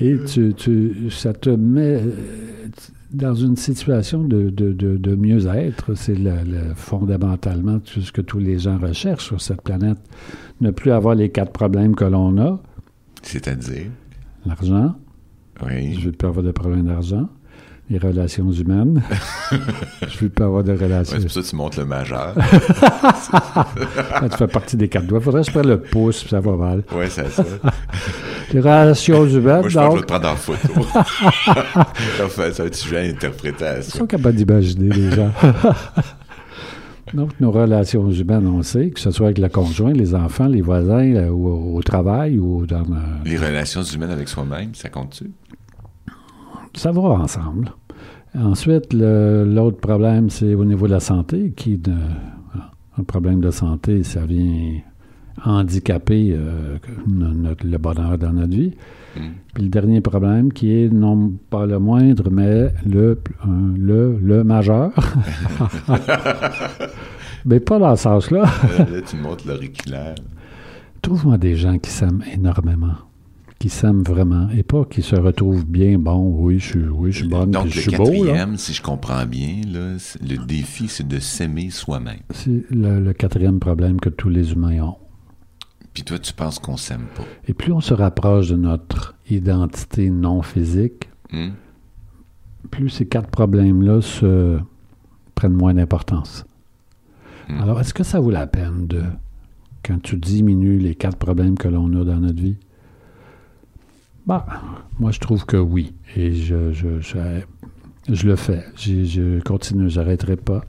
et 0.00 0.16
tu, 0.26 0.54
tu- 0.54 1.10
ça 1.10 1.32
te 1.32 1.50
met 1.50 2.00
euh, 2.02 2.10
dans 3.12 3.34
une 3.34 3.56
situation 3.56 4.22
de, 4.24 4.50
de- 4.50 4.72
de- 4.72 4.96
de 4.96 5.14
mieux-être. 5.16 5.94
C'est 5.94 6.14
le- 6.14 6.42
le- 6.46 6.74
fondamentalement 6.74 7.78
tout 7.80 8.00
ce 8.00 8.12
que 8.12 8.20
tous 8.20 8.38
les 8.38 8.58
gens 8.58 8.78
recherchent 8.78 9.26
sur 9.26 9.40
cette 9.40 9.62
planète. 9.62 9.98
Ne 10.60 10.70
plus 10.70 10.90
avoir 10.92 11.14
les 11.14 11.30
quatre 11.30 11.52
problèmes 11.52 11.94
que 11.94 12.04
l'on 12.04 12.36
a. 12.38 12.60
C'est-à-dire, 13.22 13.86
L'argent, 14.46 14.94
oui. 15.66 15.98
je 16.00 16.06
veux 16.06 16.12
plus 16.12 16.28
avoir 16.28 16.44
de 16.44 16.50
problème 16.52 16.84
d'argent. 16.86 17.28
Les 17.90 17.96
relations 17.96 18.52
humaines, 18.52 19.02
je 19.50 20.18
veux 20.18 20.28
plus 20.28 20.44
avoir 20.44 20.62
de 20.62 20.72
Ouais, 20.72 20.84
relations. 20.84 21.16
c'est 21.18 21.22
pour 21.22 21.30
ça 21.32 21.40
que 21.40 21.46
tu 21.46 21.56
montes 21.56 21.76
le 21.78 21.86
majeur. 21.86 22.34
Tu 24.30 24.36
fais 24.36 24.46
partie 24.46 24.76
des 24.76 24.88
quatre 24.88 25.06
doigts. 25.06 25.20
Faudrait 25.20 25.40
que 25.40 25.46
je 25.46 25.52
prenne 25.52 25.68
le 25.68 25.80
pouce, 25.80 26.20
puis 26.20 26.28
ça 26.30 26.40
va 26.40 26.52
mal. 26.56 26.82
Ouais, 26.94 27.08
c'est 27.08 27.30
ça. 27.30 27.44
Les 28.52 28.60
relations 28.60 29.26
humaines, 29.26 29.60
Moi, 29.60 29.68
je 29.70 29.78
pense 29.78 29.94
que 29.94 30.00
je 30.00 30.00
vais 30.00 30.00
donc, 30.00 30.00
te 30.00 30.06
prendre 30.06 30.28
en 30.28 30.36
photo. 30.36 30.80
Enfin, 32.24 32.52
ça 32.52 32.62
va 32.62 32.66
être 32.66 32.74
sujet 32.74 32.96
à 32.98 33.04
Ils 33.04 33.10
interprétation. 33.12 33.98
sont 34.00 34.06
capables 34.06 34.36
d'imaginer 34.36 34.90
les 34.90 35.10
gens. 35.10 35.30
Donc, 37.14 37.30
nos 37.40 37.50
relations 37.50 38.10
humaines, 38.10 38.46
on 38.46 38.62
sait, 38.62 38.90
que 38.90 39.00
ce 39.00 39.10
soit 39.10 39.26
avec 39.26 39.38
le 39.38 39.48
conjoint, 39.48 39.92
les 39.92 40.14
enfants, 40.14 40.46
les 40.46 40.60
voisins, 40.60 41.14
euh, 41.14 41.30
ou 41.30 41.48
au, 41.48 41.76
au 41.78 41.82
travail, 41.82 42.38
ou 42.38 42.66
dans... 42.66 42.80
euh, 42.82 42.98
Les 43.24 43.38
relations 43.38 43.82
humaines 43.82 44.10
avec 44.10 44.28
soi-même, 44.28 44.74
ça 44.74 44.90
compte-tu? 44.90 45.30
Ça 46.74 46.92
va 46.92 47.00
ensemble. 47.02 47.70
Ensuite, 48.38 48.92
l'autre 48.92 49.78
problème, 49.78 50.30
c'est 50.30 50.54
au 50.54 50.64
niveau 50.64 50.86
de 50.86 50.92
la 50.92 51.00
santé, 51.00 51.52
qui... 51.56 51.76
de- 51.78 51.92
un 53.00 53.04
problème 53.04 53.38
de 53.40 53.52
santé, 53.52 54.02
ça 54.02 54.26
vient 54.26 54.80
handicaper 55.44 56.32
euh, 56.32 56.78
no- 57.06 57.28
notre- 57.32 57.64
le 57.64 57.78
bonheur 57.78 58.18
dans 58.18 58.32
notre 58.32 58.50
vie. 58.56 58.72
Mm. 59.16 59.20
Puis 59.54 59.62
le 59.62 59.68
dernier 59.68 60.00
problème, 60.00 60.52
qui 60.52 60.72
est 60.72 60.88
non 60.92 61.32
pas 61.48 61.64
le 61.64 61.78
moindre, 61.78 62.28
mais 62.28 62.72
le, 62.84 63.20
le, 63.76 64.18
le 64.20 64.42
majeur. 64.42 64.90
mais 67.44 67.60
pas 67.60 67.78
dans 67.78 67.94
ce 67.96 68.02
sens-là. 68.02 68.42
Euh, 68.80 68.96
là, 68.96 69.02
tu 69.06 69.16
montes 69.16 69.44
l'auriculaire. 69.44 70.14
Trouve-moi 71.02 71.38
des 71.38 71.54
gens 71.54 71.78
qui 71.78 71.90
s'aiment 71.90 72.24
énormément, 72.34 72.94
qui 73.58 73.68
s'aiment 73.68 74.02
vraiment, 74.04 74.48
et 74.50 74.62
pas 74.62 74.84
qui 74.84 75.02
se 75.02 75.16
retrouvent 75.16 75.66
bien, 75.66 75.98
bon, 75.98 76.32
oui, 76.38 76.58
je 76.60 76.66
suis, 76.68 76.84
oui, 76.88 77.10
je 77.10 77.18
suis 77.18 77.28
bonne, 77.28 77.50
Donc, 77.50 77.64
puis 77.64 77.72
je 77.72 77.76
le 77.76 77.82
suis 77.82 77.96
beau. 77.96 78.04
quatrième, 78.04 78.56
si 78.56 78.72
je 78.72 78.80
comprends 78.82 79.26
bien, 79.26 79.62
là, 79.66 79.96
le 80.20 80.46
défi, 80.46 80.86
c'est 80.88 81.06
de 81.08 81.18
s'aimer 81.18 81.70
soi-même. 81.70 82.20
C'est 82.30 82.64
le, 82.70 83.00
le 83.00 83.12
quatrième 83.12 83.58
problème 83.58 83.98
que 83.98 84.10
tous 84.10 84.28
les 84.28 84.52
humains 84.52 84.80
ont. 84.82 84.96
Puis 85.92 86.04
toi, 86.04 86.20
tu 86.20 86.32
penses 86.32 86.60
qu'on 86.60 86.76
s'aime 86.76 87.06
pas. 87.16 87.24
Et 87.48 87.52
plus 87.54 87.72
on 87.72 87.80
se 87.80 87.94
rapproche 87.94 88.50
de 88.50 88.56
notre 88.56 89.16
identité 89.30 90.10
non 90.10 90.42
physique, 90.42 91.08
Hmm? 91.32 91.50
plus 92.70 92.88
ces 92.88 93.06
quatre 93.06 93.28
problèmes-là 93.28 94.00
se 94.00 94.58
prennent 95.34 95.52
moins 95.52 95.74
d'importance. 95.74 96.44
Hmm. 97.48 97.60
Alors, 97.60 97.80
est-ce 97.80 97.92
que 97.92 98.02
ça 98.04 98.20
vaut 98.20 98.30
la 98.30 98.46
peine 98.46 98.86
de, 98.86 99.02
quand 99.84 100.00
tu 100.02 100.16
diminues 100.16 100.78
les 100.78 100.94
quatre 100.94 101.18
problèmes 101.18 101.56
que 101.58 101.68
l'on 101.68 101.92
a 102.00 102.04
dans 102.04 102.20
notre 102.20 102.40
vie? 102.40 102.56
Bah, 104.28 104.44
moi, 105.00 105.10
je 105.10 105.18
trouve 105.20 105.44
que 105.46 105.56
oui. 105.56 105.94
Et 106.14 106.34
je, 106.34 106.70
je, 106.72 107.00
je, 107.00 107.18
je 108.10 108.26
le 108.26 108.36
fais. 108.36 108.62
J'ai- 108.76 109.06
Je 109.06 109.40
continue, 109.40 109.88
j'arrêterai 109.88 110.36
pas. 110.36 110.60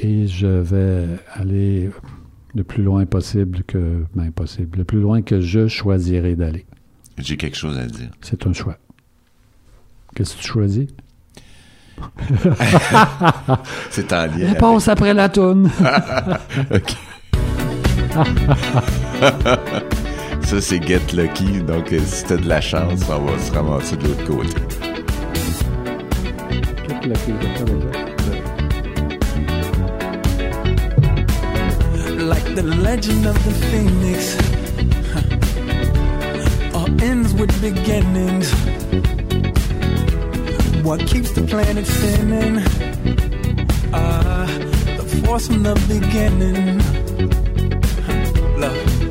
Et 0.00 0.26
je 0.26 0.46
vais 0.48 1.06
aller 1.32 1.90
le 2.54 2.64
plus 2.64 2.82
loin 2.82 3.06
possible 3.06 3.62
que, 3.66 4.04
ben, 4.16 4.32
possible, 4.32 4.78
le 4.78 4.84
plus 4.84 5.00
loin 5.00 5.22
que 5.22 5.40
je 5.40 5.68
choisirai 5.68 6.34
d'aller. 6.34 6.66
J'ai 7.18 7.36
quelque 7.36 7.56
chose 7.56 7.78
à 7.78 7.86
dire. 7.86 8.10
C'est 8.20 8.46
un 8.48 8.52
choix. 8.52 8.76
Qu'est-ce 10.16 10.34
que 10.36 10.40
tu 10.42 10.48
choisis? 10.48 10.88
C'est 13.90 14.12
en 14.12 14.16
lien 14.16 14.32
avec- 14.32 14.48
Réponse 14.48 14.88
après 14.88 15.14
la 15.14 15.28
toune. 15.28 15.70
OK. 16.74 16.96
Ça, 20.44 20.60
c'est 20.60 20.82
Get 20.86 21.00
Lucky. 21.14 21.62
Donc, 21.62 21.92
euh, 21.92 22.00
si 22.04 22.24
t'as 22.24 22.36
de 22.36 22.48
la 22.48 22.60
chance, 22.60 23.00
on 23.08 23.24
va 23.24 23.38
se 23.38 23.52
ramasser 23.52 23.96
de 23.96 24.08
l'autre 24.08 24.24
côté. 24.24 24.48
like 32.22 32.54
the 32.54 32.62
legend 32.62 33.26
of 33.26 33.34
the 33.44 33.52
phoenix. 33.70 34.36
huh. 35.12 36.78
All 36.78 37.02
ends 37.02 37.34
with 37.34 37.52
beginnings. 37.60 38.52
What 40.84 41.00
keeps 41.06 41.32
the 41.32 41.42
planet 41.42 41.86
spinning? 41.86 42.62
Ah, 43.92 44.46
the 44.96 45.04
force 45.24 45.46
from 45.48 45.62
the 45.62 45.74
beginning. 45.88 46.80
Huh. 48.06 48.58
Love. 48.58 49.01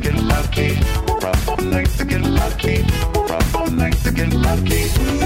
Get 0.00 0.14
lucky. 0.14 0.78
All 1.46 1.56
night 1.58 1.90
to 1.98 2.04
get 2.04 2.22
lucky. 2.22 2.84
All 3.54 3.70
night 3.70 3.96
to 4.04 4.10
get 4.10 4.32
lucky. 4.32 5.19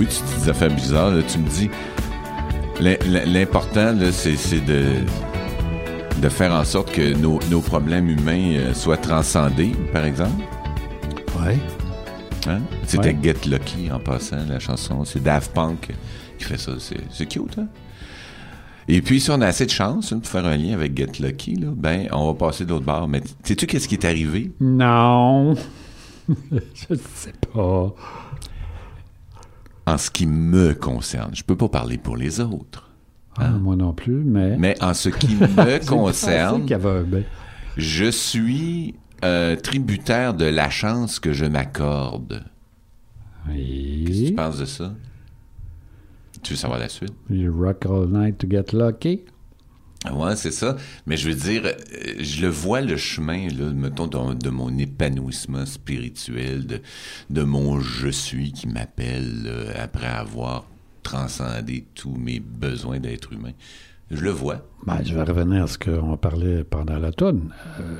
Oui, 0.00 0.06
tu 0.06 0.22
dis 0.24 0.42
des 0.44 0.48
affaires 0.50 0.74
bizarres. 0.74 1.10
là. 1.10 1.22
Tu 1.22 1.38
me 1.38 1.48
dis. 1.48 1.70
l'im- 2.80 2.96
l'im- 3.06 3.24
L'important, 3.26 3.94
c'est 4.10 4.64
de, 4.64 4.82
de 6.20 6.28
faire 6.28 6.52
en 6.52 6.64
sorte 6.64 6.90
que 6.92 7.14
nos, 7.14 7.38
nos 7.50 7.60
problèmes 7.60 8.08
humains 8.08 8.54
euh, 8.56 8.74
soient 8.74 8.96
transcendés, 8.96 9.72
par 9.92 10.04
exemple. 10.04 10.42
Ouais. 11.40 11.58
Hein? 12.48 12.60
C'était 12.86 13.08
Ouais. 13.10 13.18
Get 13.22 13.48
Lucky 13.48 13.90
en 13.92 13.98
passant, 14.00 14.38
la 14.48 14.58
chanson. 14.58 15.04
C'est 15.04 15.22
Daft 15.22 15.52
Punk 15.52 15.88
qui 16.38 16.44
fait 16.44 16.56
ça. 16.58 16.72
C'est 17.10 17.26
cute, 17.26 17.58
hein? 17.58 17.66
Et 18.88 19.02
puis, 19.02 19.20
si 19.20 19.30
on 19.30 19.40
a 19.42 19.46
assez 19.46 19.66
de 19.66 19.70
chance 19.70 20.12
hein, 20.12 20.18
pour 20.18 20.28
faire 20.30 20.46
un 20.46 20.56
lien 20.56 20.72
avec 20.74 20.96
Get 20.96 21.12
Lucky, 21.22 21.54
là, 21.56 21.68
ben, 21.76 22.08
on 22.12 22.26
va 22.26 22.34
passer 22.34 22.64
de 22.64 22.70
l'autre 22.70 22.86
bord. 22.86 23.06
Mais 23.06 23.20
sais-tu 23.44 23.66
qu'est-ce 23.66 23.86
qui 23.86 23.94
est 23.94 24.04
arrivé? 24.06 24.50
Non. 24.58 25.54
je 26.28 26.86
ne 26.90 26.96
sais 27.14 27.34
pas. 27.52 27.94
En 29.86 29.98
ce 29.98 30.10
qui 30.10 30.26
me 30.26 30.74
concerne, 30.74 31.34
je 31.34 31.42
peux 31.42 31.56
pas 31.56 31.68
parler 31.68 31.98
pour 31.98 32.16
les 32.16 32.40
autres. 32.40 32.90
Ah, 33.36 33.50
moi 33.50 33.76
non 33.76 33.92
plus, 33.92 34.22
mais. 34.24 34.56
Mais 34.58 34.76
en 34.82 34.94
ce 34.94 35.08
qui 35.08 35.34
me 35.36 35.86
concerne, 35.86 36.66
je 37.76 38.10
suis 38.10 38.94
euh, 39.24 39.56
tributaire 39.56 40.34
de 40.34 40.44
la 40.44 40.68
chance 40.70 41.18
que 41.18 41.32
je 41.32 41.46
m'accorde. 41.46 42.44
Qu'est-ce 43.46 43.56
que 43.56 44.12
tu 44.12 44.24
Oui. 44.26 44.32
penses 44.32 44.58
de 44.58 44.64
ça? 44.66 44.92
Tu 46.42 46.52
veux 46.54 46.58
savoir 46.58 46.78
la 46.78 46.88
suite? 46.88 47.12
You 47.28 47.52
rock 47.52 47.86
all 47.86 48.06
night 48.08 48.38
to 48.38 48.46
get 48.48 48.72
lucky? 48.72 49.24
Ouais, 50.10 50.34
c'est 50.36 50.50
ça. 50.50 50.76
Mais 51.06 51.16
je 51.16 51.28
veux 51.28 51.34
dire, 51.34 51.62
euh, 51.66 52.14
je 52.18 52.40
le 52.42 52.48
vois 52.48 52.80
le 52.80 52.96
chemin, 52.96 53.48
là, 53.48 53.70
mettons, 53.70 54.06
de, 54.06 54.48
mon 54.48 54.76
épanouissement 54.78 55.66
spirituel, 55.66 56.80
de, 57.28 57.42
mon 57.42 57.80
je 57.80 58.08
suis 58.08 58.52
qui 58.52 58.66
m'appelle 58.68 59.50
après 59.78 60.06
avoir 60.06 60.64
transcendé 61.02 61.86
tous 61.94 62.14
mes 62.14 62.40
besoins 62.40 62.98
d'être 62.98 63.32
humain. 63.32 63.52
Je 64.10 64.22
le 64.22 64.30
vois. 64.30 64.66
Ben, 64.86 65.00
je 65.04 65.14
vais 65.14 65.22
revenir 65.22 65.64
à 65.64 65.66
ce 65.66 65.78
qu'on 65.78 66.16
parlait 66.16 66.64
pendant 66.64 66.98
l'automne. 66.98 67.50
Euh, 67.80 67.94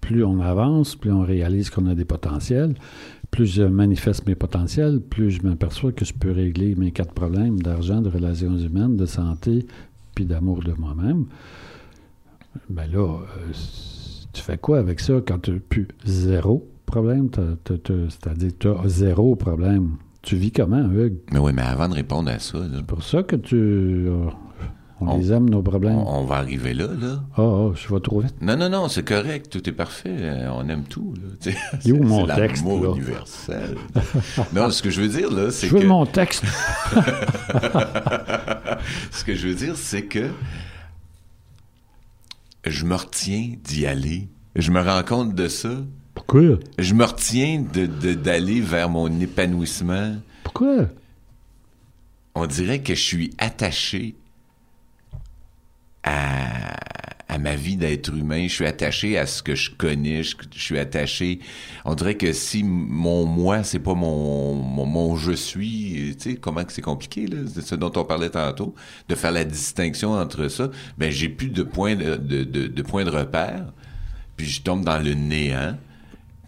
plus 0.00 0.24
on 0.24 0.40
avance, 0.40 0.96
plus 0.96 1.12
on 1.12 1.22
réalise 1.22 1.70
qu'on 1.70 1.86
a 1.86 1.94
des 1.94 2.04
potentiels. 2.04 2.74
Plus 3.32 3.46
je 3.46 3.62
manifeste 3.62 4.26
mes 4.26 4.34
potentiels, 4.34 5.00
plus 5.00 5.30
je 5.30 5.42
m'aperçois 5.42 5.90
que 5.90 6.04
je 6.04 6.12
peux 6.12 6.30
régler 6.30 6.74
mes 6.74 6.92
quatre 6.92 7.12
problèmes 7.14 7.60
d'argent, 7.60 8.00
de 8.02 8.10
relations 8.10 8.56
humaines, 8.58 8.96
de 8.96 9.06
santé, 9.06 9.66
puis 10.14 10.26
d'amour 10.26 10.62
de 10.62 10.72
moi-même. 10.78 11.24
Ben 12.68 12.86
là, 12.92 13.00
euh, 13.20 13.52
tu 14.34 14.42
fais 14.42 14.58
quoi 14.58 14.78
avec 14.78 15.00
ça 15.00 15.14
quand 15.26 15.38
tu 15.38 15.52
n'as 15.52 15.58
plus 15.60 15.88
zéro 16.04 16.68
problème? 16.84 17.30
C'est-à-dire 17.34 18.50
que 18.50 18.56
tu 18.58 18.68
as 18.68 18.88
zéro 18.88 19.34
problème. 19.34 19.96
Tu 20.20 20.36
vis 20.36 20.52
comment, 20.52 20.88
Hugues? 20.92 21.16
Mais 21.32 21.38
oui, 21.38 21.52
mais 21.54 21.62
avant 21.62 21.88
de 21.88 21.94
répondre 21.94 22.30
à 22.30 22.38
ça, 22.38 22.58
C'est 22.76 22.84
pour 22.86 23.02
ça 23.02 23.22
que 23.22 23.36
tu... 23.36 23.56
euh, 23.56 24.26
on, 25.08 25.12
On- 25.14 25.18
les 25.18 25.32
aime, 25.32 25.48
nos 25.50 25.62
problèmes. 25.62 25.96
on, 25.98 26.20
on 26.20 26.24
va 26.24 26.36
arriver 26.36 26.74
là, 26.74 26.86
là. 26.86 27.20
Ah, 27.36 27.42
ah, 27.42 27.70
je 27.74 27.92
vais 27.94 28.00
trop 28.00 28.20
vite. 28.20 28.34
Non, 28.40 28.56
non, 28.56 28.68
non, 28.68 28.88
c'est 28.88 29.04
correct, 29.06 29.50
tout 29.50 29.68
est 29.68 29.72
parfait, 29.72 30.14
euh, 30.18 30.50
on 30.54 30.68
aime 30.68 30.84
tout. 30.84 31.14
Là, 31.16 31.28
C'est- 31.80 31.92
mon 31.92 32.26
texte, 32.26 32.62
l'amour 32.64 32.84
là? 32.84 32.90
universel. 32.96 33.76
non, 34.54 34.70
ce 34.70 34.82
que 34.82 34.90
je 34.90 35.00
veux 35.00 35.08
dire, 35.08 35.30
là, 35.30 35.50
c'est 35.50 35.66
Je 35.68 35.74
veux 35.74 35.80
que... 35.80 35.86
mon 35.86 36.06
texte. 36.06 36.44
ce 39.10 39.24
que 39.24 39.34
je 39.34 39.48
veux 39.48 39.54
dire, 39.54 39.76
c'est 39.76 40.02
que 40.04 40.28
je 42.66 42.84
me 42.84 42.94
retiens 42.94 43.54
d'y 43.64 43.86
aller. 43.86 44.28
Je 44.56 44.70
me 44.70 44.80
rends 44.80 45.02
compte 45.02 45.34
de 45.34 45.48
ça. 45.48 45.70
Pourquoi? 46.14 46.58
Je 46.78 46.94
me 46.94 47.04
retiens 47.04 47.64
de- 47.72 47.86
d'aller 48.14 48.60
vers 48.60 48.88
mon 48.88 49.08
épanouissement. 49.20 50.16
Pourquoi? 50.44 50.86
On 52.34 52.46
dirait 52.46 52.80
que 52.80 52.94
je 52.94 53.00
suis 53.02 53.34
attaché 53.38 54.14
à, 56.04 56.76
à 57.32 57.38
ma 57.38 57.56
vie 57.56 57.76
d'être 57.76 58.14
humain. 58.14 58.46
Je 58.46 58.52
suis 58.52 58.66
attaché 58.66 59.16
à 59.18 59.26
ce 59.26 59.42
que 59.42 59.54
je 59.54 59.70
connais. 59.70 60.22
Je, 60.22 60.36
suis 60.52 60.78
attaché. 60.78 61.40
On 61.84 61.94
dirait 61.94 62.16
que 62.16 62.32
si 62.32 62.62
mon 62.62 63.24
moi, 63.24 63.62
c'est 63.62 63.78
pas 63.78 63.94
mon, 63.94 64.54
mon, 64.54 64.84
mon 64.84 65.16
je 65.16 65.32
suis, 65.32 66.14
tu 66.20 66.32
sais, 66.32 66.36
comment 66.36 66.64
que 66.64 66.72
c'est 66.72 66.82
compliqué, 66.82 67.26
là, 67.26 67.38
c'est 67.52 67.62
ce 67.62 67.74
dont 67.74 67.92
on 67.96 68.04
parlait 68.04 68.30
tantôt, 68.30 68.74
de 69.08 69.14
faire 69.14 69.32
la 69.32 69.44
distinction 69.44 70.12
entre 70.12 70.48
ça, 70.48 70.70
ben, 70.98 71.10
j'ai 71.10 71.30
plus 71.30 71.48
de 71.48 71.62
point 71.62 71.96
de, 71.96 72.16
de, 72.16 72.44
de, 72.44 72.66
de 72.66 72.82
point 72.82 73.04
de 73.04 73.10
repère. 73.10 73.72
Puis 74.36 74.46
je 74.46 74.62
tombe 74.62 74.84
dans 74.84 74.98
le 74.98 75.14
néant. 75.14 75.76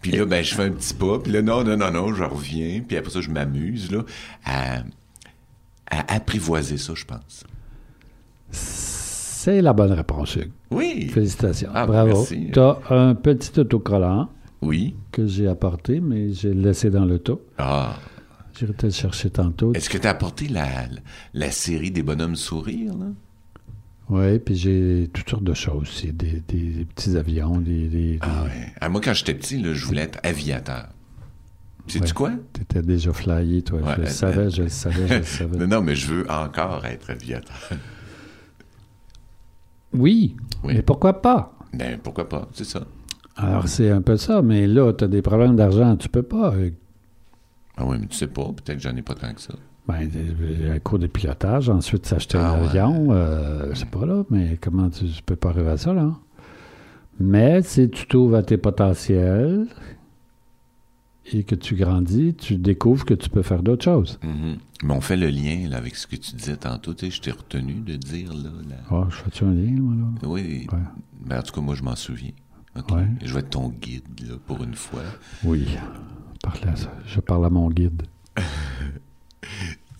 Puis 0.01 0.11
là, 0.11 0.25
ben, 0.25 0.43
je 0.43 0.53
fais 0.53 0.65
un 0.65 0.71
petit 0.71 0.93
pas. 0.93 1.17
Puis 1.17 1.31
là, 1.31 1.41
non, 1.41 1.63
non, 1.63 1.77
non, 1.77 1.89
non, 1.89 2.13
je 2.13 2.23
reviens. 2.23 2.81
Puis 2.87 2.95
après 2.95 3.11
ça, 3.11 3.21
je 3.21 3.31
m'amuse, 3.31 3.91
là, 3.91 4.03
à, 4.45 4.83
à 5.89 6.13
apprivoiser 6.15 6.77
ça, 6.77 6.93
je 6.95 7.05
pense. 7.05 7.43
C'est 9.45 9.61
la 9.61 9.73
bonne 9.73 9.91
réponse, 9.91 10.37
Hugues. 10.37 10.49
Oui. 10.71 11.07
Félicitations. 11.13 11.69
Ah, 11.71 11.85
Bravo. 11.85 12.25
Tu 12.27 12.59
as 12.59 12.79
un 12.89 13.13
petit 13.13 13.59
autocollant 13.59 14.27
Oui. 14.63 14.95
que 15.11 15.27
j'ai 15.27 15.47
apporté, 15.47 15.99
mais 15.99 16.33
j'ai 16.33 16.51
laissé 16.51 16.89
dans 16.89 17.05
l'auto. 17.05 17.45
Ah. 17.59 17.95
J'irai 18.57 18.73
te 18.73 18.87
le 18.87 18.91
chercher 18.91 19.29
tantôt. 19.29 19.71
Est-ce 19.75 19.87
que 19.87 19.99
tu 19.99 20.07
as 20.07 20.09
apporté 20.09 20.47
la, 20.47 20.65
la 21.35 21.51
série 21.51 21.91
des 21.91 22.01
bonhommes 22.01 22.35
sourires, 22.35 22.93
là? 22.97 23.05
Oui, 24.09 24.39
puis 24.39 24.55
j'ai 24.55 25.11
toutes 25.13 25.29
sortes 25.29 25.43
de 25.43 25.53
choses 25.53 25.83
aussi. 25.83 26.11
Des, 26.11 26.41
des- 26.47 26.71
des 26.71 26.85
petits 26.85 27.15
avions, 27.15 27.59
des... 27.59 27.87
des, 27.87 28.17
Ah 28.21 28.45
ouais. 28.45 28.73
Ah, 28.81 28.89
moi, 28.89 28.99
quand 28.99 29.13
j'étais 29.13 29.35
petit, 29.35 29.61
là, 29.61 29.73
je 29.73 29.85
voulais 29.85 30.01
être 30.03 30.17
aviateur. 30.23 30.87
Sais-tu 31.85 32.05
Ouais. 32.05 32.11
quoi? 32.13 32.31
Tu 32.53 32.61
étais 32.63 32.81
déjà 32.81 33.13
flyé, 33.13 33.61
toi. 33.61 33.79
Ouais, 33.79 33.93
je 33.97 34.01
le 34.01 34.07
savais, 34.07 34.49
je 34.49 34.63
le 34.63 34.69
savais, 34.69 35.07
je 35.07 35.13
le 35.13 35.23
savais. 35.37 35.57
Non, 35.59 35.67
non, 35.67 35.81
mais 35.83 35.93
je 35.95 36.07
veux 36.07 36.31
encore 36.31 36.83
être 36.87 37.11
aviateur. 37.11 37.69
Oui, 39.97 40.35
Oui. 40.63 40.73
mais 40.75 40.81
pourquoi 40.81 41.21
pas? 41.21 41.53
Ben, 41.73 41.99
pourquoi 42.01 42.27
pas? 42.29 42.47
C'est 42.53 42.63
ça. 42.65 42.81
Alors, 43.37 43.67
c'est 43.67 43.89
un 43.91 44.01
peu 44.01 44.15
ça, 44.17 44.41
mais 44.41 44.65
là, 44.67 44.93
tu 44.93 45.03
as 45.03 45.07
des 45.07 45.21
problèmes 45.21 45.55
d'argent, 45.55 45.95
tu 45.97 46.07
peux 46.09 46.23
pas. 46.23 46.53
Ah 47.77 47.83
oui, 47.85 47.97
mais 47.99 48.07
tu 48.07 48.15
sais 48.15 48.27
pas. 48.27 48.45
Peut-être 48.45 48.77
que 48.77 48.83
j'en 48.83 48.95
ai 48.95 49.01
pas 49.01 49.13
tant 49.15 49.33
que 49.33 49.41
ça. 49.41 49.53
Ben, 49.87 50.09
un 50.73 50.79
cours 50.79 50.97
de 50.99 51.07
pilotage, 51.07 51.69
ensuite 51.69 52.05
s'acheter 52.07 52.37
Ah 52.39 52.53
un 52.53 52.61
ouais. 52.61 52.67
avion, 52.69 53.07
euh, 53.11 53.69
je 53.73 53.79
sais 53.79 53.85
pas 53.85 54.05
là, 54.05 54.23
mais 54.31 54.57
comment 54.59 54.89
tu, 54.89 55.05
tu 55.05 55.21
peux 55.21 55.35
pas 55.35 55.49
arriver 55.49 55.69
à 55.71 55.77
ça, 55.77 55.93
là? 55.93 56.11
Mais 57.19 57.61
si 57.61 57.89
tu 57.89 58.07
t'ouvres 58.07 58.37
à 58.37 58.41
tes 58.43 58.57
potentiels, 58.57 59.67
et 61.31 61.43
que 61.43 61.55
tu 61.55 61.75
grandis, 61.75 62.35
tu 62.35 62.57
découvres 62.57 63.05
que 63.05 63.13
tu 63.13 63.29
peux 63.29 63.41
faire 63.41 63.63
d'autres 63.63 63.83
choses. 63.83 64.19
Mhm. 64.23 64.57
Mais 64.83 64.93
on 64.93 65.01
fait 65.01 65.17
le 65.17 65.27
lien 65.27 65.67
là, 65.69 65.77
avec 65.77 65.95
ce 65.95 66.05
que 66.07 66.15
tu 66.15 66.35
disais 66.35 66.57
tantôt. 66.57 66.93
Tu 66.93 67.05
sais, 67.05 67.11
je 67.11 67.21
t'ai 67.21 67.31
retenu 67.31 67.73
de 67.75 67.95
dire 67.95 68.33
là. 68.33 68.49
Ah, 68.91 69.07
je 69.09 69.15
fais-tu 69.15 69.43
un 69.43 69.53
lien, 69.53 69.71
moi, 69.79 69.95
là? 69.95 70.27
Oui. 70.27 70.67
Ouais. 70.71 70.79
Ben, 71.25 71.39
en 71.39 71.41
tout 71.41 71.53
cas, 71.53 71.61
moi, 71.61 71.75
je 71.75 71.83
m'en 71.83 71.95
souviens. 71.95 72.31
Ouais. 72.75 73.07
Je 73.23 73.33
vais 73.33 73.39
être 73.39 73.51
ton 73.51 73.69
guide 73.69 74.03
là, 74.27 74.35
pour 74.45 74.63
une 74.63 74.75
fois. 74.75 75.01
Oui. 75.43 75.65
Parle 76.43 76.69
à 76.69 76.75
ça. 76.75 76.93
Je 77.07 77.19
parle 77.19 77.45
à 77.45 77.49
mon 77.49 77.69
guide. 77.69 78.03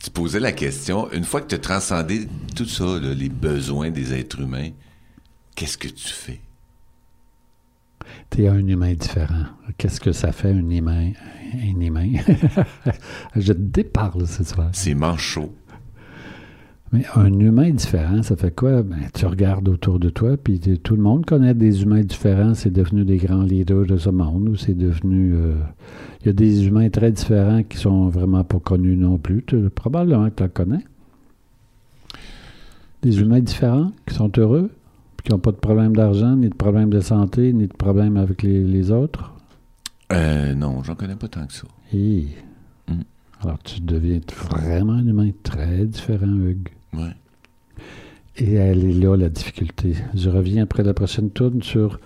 Tu 0.03 0.11
posais 0.11 0.39
la 0.39 0.51
question, 0.51 1.11
une 1.13 1.23
fois 1.23 1.41
que 1.41 1.47
tu 1.47 1.55
as 1.55 1.59
transcendé 1.59 2.27
tout 2.55 2.67
ça, 2.67 2.83
là, 2.83 3.11
les 3.15 3.29
besoins 3.29 3.89
des 3.89 4.13
êtres 4.13 4.39
humains, 4.39 4.69
qu'est-ce 5.55 5.79
que 5.79 5.87
tu 5.87 6.09
fais? 6.09 6.41
Tu 8.29 8.43
es 8.43 8.47
un 8.47 8.65
humain 8.67 8.93
différent. 8.93 9.45
Qu'est-ce 9.77 9.99
que 9.99 10.11
ça 10.11 10.31
fait, 10.31 10.49
un 10.51 10.69
humain? 10.69 11.11
Un 11.53 11.79
humain? 11.79 12.09
je 13.35 13.53
te 13.53 13.57
déparle 13.59 14.27
ce 14.27 14.43
soir. 14.43 14.69
C'est 14.73 14.93
manchot. 14.95 15.53
Mais 16.91 17.03
un 17.15 17.33
humain 17.39 17.71
différent, 17.71 18.21
ça 18.23 18.35
fait 18.35 18.53
quoi? 18.55 18.83
Ben, 18.83 18.97
tu 19.13 19.25
regardes 19.25 19.67
autour 19.67 19.99
de 19.99 20.09
toi, 20.09 20.37
puis 20.37 20.59
tout 20.59 20.95
le 20.95 21.01
monde 21.01 21.25
connaît 21.25 21.53
des 21.53 21.81
humains 21.81 22.03
différents. 22.03 22.53
C'est 22.53 22.69
devenu 22.71 23.03
des 23.03 23.17
grands 23.17 23.41
leaders 23.43 23.85
de 23.85 23.97
ce 23.97 24.09
monde, 24.09 24.49
ou 24.49 24.55
c'est 24.55 24.75
devenu... 24.77 25.33
euh, 25.33 25.55
Il 26.21 26.27
y 26.27 26.29
a 26.29 26.33
des 26.33 26.67
humains 26.67 26.89
très 26.89 27.11
différents 27.11 27.63
qui 27.63 27.77
sont 27.77 28.07
vraiment 28.07 28.43
pas 28.43 28.59
connus 28.59 28.95
non 28.95 29.17
plus. 29.17 29.43
Tu- 29.45 29.69
probablement 29.69 30.29
que 30.29 30.35
tu 30.35 30.43
en 30.43 30.47
connais. 30.49 30.85
Des 33.01 33.19
humains 33.19 33.41
différents 33.41 33.91
qui 34.07 34.15
sont 34.15 34.31
heureux, 34.37 34.71
qui 35.25 35.31
n'ont 35.31 35.39
pas 35.39 35.51
de 35.51 35.57
problème 35.57 35.95
d'argent, 35.95 36.35
ni 36.35 36.49
de 36.49 36.55
problème 36.55 36.91
de 36.91 37.01
santé, 37.01 37.51
ni 37.51 37.65
de 37.67 37.73
problème 37.73 38.15
avec 38.15 38.43
les, 38.43 38.63
les 38.63 38.91
autres? 38.91 39.33
Euh, 40.11 40.53
non, 40.53 40.83
j'en 40.83 40.93
connais 40.93 41.15
pas 41.15 41.27
tant 41.27 41.47
que 41.47 41.53
ça. 41.53 41.67
Et... 41.91 42.27
Mm. 42.87 43.01
Alors, 43.41 43.57
tu 43.63 43.81
deviens 43.81 44.19
vraiment 44.37 44.93
un 44.93 45.05
humain 45.05 45.31
très 45.41 45.85
différent, 45.85 46.27
Hugues. 46.27 46.69
Ouais. 46.93 47.15
Et 48.37 48.53
elle 48.53 48.85
est 48.85 48.93
là, 48.93 49.17
la 49.17 49.29
difficulté. 49.29 49.95
Je 50.13 50.29
reviens 50.29 50.63
après 50.63 50.83
la 50.83 50.93
prochaine 50.93 51.31
tourne 51.31 51.63
sur 51.63 51.99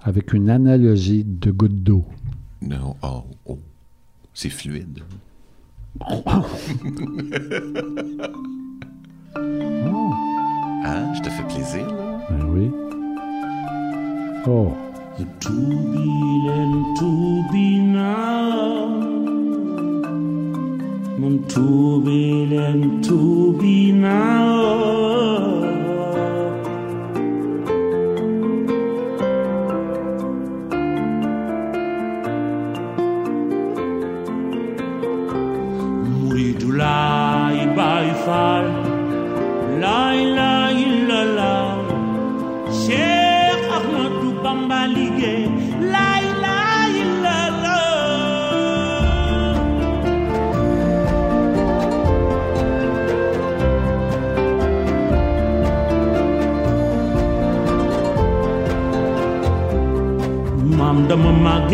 avec 0.00 0.32
une 0.32 0.48
analogie 0.48 1.24
de 1.24 1.50
goutte 1.50 1.82
d'eau. 1.82 2.04
Non, 2.62 2.96
oh, 3.02 3.24
oh. 3.46 3.58
C'est 4.32 4.48
fluide. 4.50 5.00
Hein? 6.00 6.42
Je 11.14 11.20
te 11.22 11.30
fais 11.30 11.44
plaisir, 11.44 11.86
là? 11.86 12.03
Ben 12.28 12.42
oui. 12.52 12.72
Oh. 14.46 14.76
The 15.18 15.24
Tubin 15.40 16.48
and 16.48 16.96
Tubina. 16.98 18.14
Mon 21.18 21.38
Tubin 21.48 22.52
and 22.52 23.04
now 24.00 25.83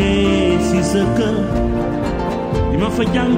màggee 0.01 0.59
si 0.69 0.81
sa 0.93 1.03
kër. 1.17 1.37
Li 2.71 2.77
ma 2.83 2.89
fa 2.97 3.05
jàng 3.15 3.33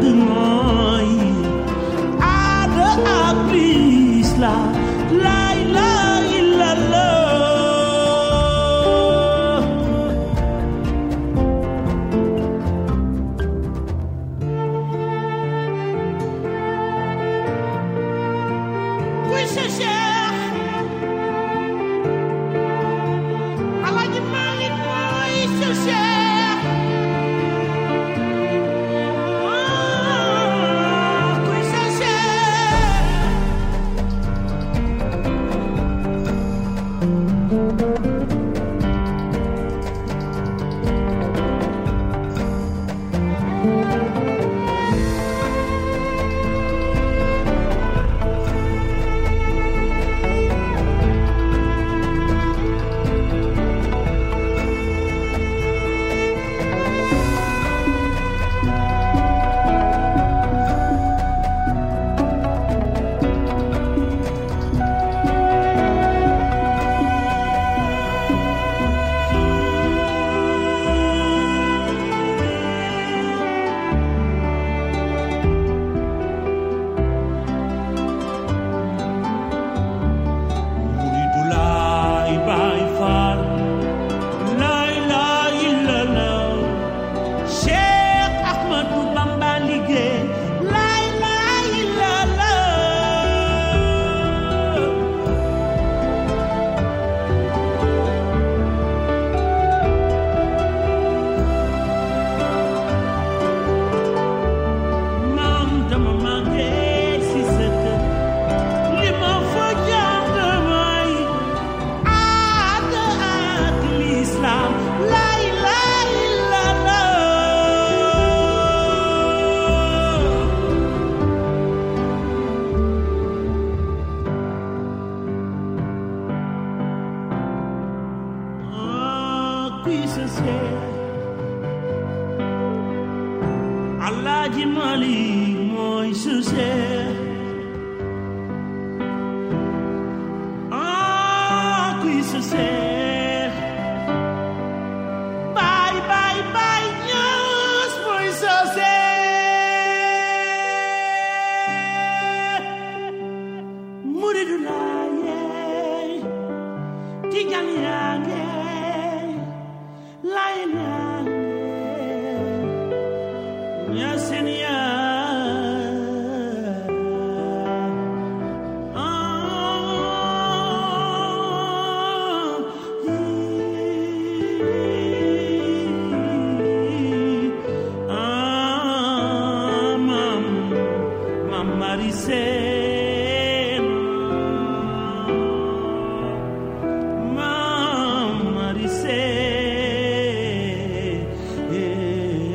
Maricena, 181.83 182.23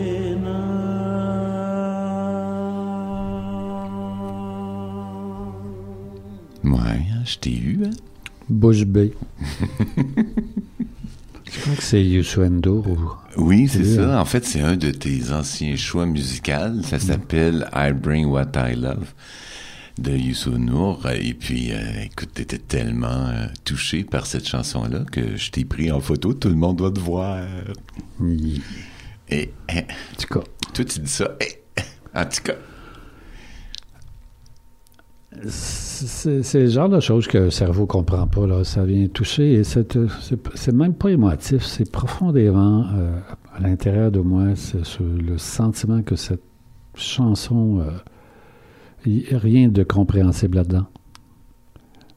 Maricena. 0.08 0.58
Ouais, 6.64 7.02
je 7.26 7.38
t'ai 7.40 7.58
eu, 7.58 7.84
hein? 7.86 7.92
C'est 11.90 12.04
Yusuendo. 12.04 12.84
ou- 12.86 13.12
Oui, 13.38 13.70
c'est 13.72 13.80
Oui, 13.80 13.96
ça. 13.96 14.20
En 14.20 14.26
fait, 14.26 14.44
c'est 14.46 14.60
un 14.60 14.76
de 14.76 14.92
tes 14.92 15.32
anciens 15.32 15.76
choix 15.78 16.06
musicaux. 16.06 16.82
Ça 16.84 17.00
s'appelle 17.00 17.70
I 17.74 17.94
Bring 17.94 18.26
What 18.26 18.52
I 18.58 18.76
Love 18.76 19.14
de 19.98 20.12
Youssou 20.12 20.58
Nour. 20.58 21.08
Et 21.14 21.34
puis, 21.34 21.72
euh, 21.72 21.78
écoute, 22.04 22.32
t'étais 22.34 22.58
tellement 22.58 23.28
euh, 23.30 23.46
touché 23.64 24.04
par 24.04 24.26
cette 24.26 24.46
chanson-là 24.48 25.06
que 25.12 25.38
je 25.38 25.50
t'ai 25.50 25.64
pris 25.64 25.90
en 25.90 26.02
photo. 26.02 26.34
Tout 26.34 26.50
le 26.50 26.56
monde 26.56 26.76
doit 26.76 26.92
te 26.92 27.00
voir. 27.00 27.42
Il- 28.22 28.62
Et 29.30 29.54
hein, 29.70 29.82
En 30.14 30.22
tout 30.22 30.40
cas, 30.40 30.46
toi, 30.74 30.84
tu 30.86 31.00
dis 31.00 31.10
ça. 31.10 31.38
Eh, 31.42 31.84
en 32.18 32.26
tout 32.26 32.42
cas, 32.44 32.54
c'est 35.48 36.60
le 36.60 36.68
genre 36.70 36.90
de 36.90 37.00
choses 37.00 37.28
que 37.28 37.38
le 37.38 37.50
cerveau 37.52 37.82
ne 37.84 37.88
comprend 37.88 38.28
pas. 38.28 38.46
Là. 38.48 38.64
Ça 38.64 38.84
vient 38.84 39.08
toucher 39.08 39.54
et 39.54 39.64
c'est 39.64 39.98
c'est 40.56 40.72
même 40.74 40.94
pas 40.94 41.10
émotif, 41.10 41.64
c'est 41.66 41.92
profondément 41.92 42.86
euh, 42.96 43.20
à 43.56 43.60
l'intérieur 43.62 44.12
de 44.12 44.20
moi, 44.20 44.56
c'est 44.56 44.82
le 45.00 45.38
sentiment 45.38 46.02
que 46.02 46.16
cette 46.16 46.44
chanson, 46.96 47.80
euh, 47.80 47.92
il 49.06 49.30
y 49.32 49.34
a 49.36 49.40
rien 49.40 49.68
de 49.70 49.84
compréhensible 49.84 50.58
là-dedans. 50.58 50.86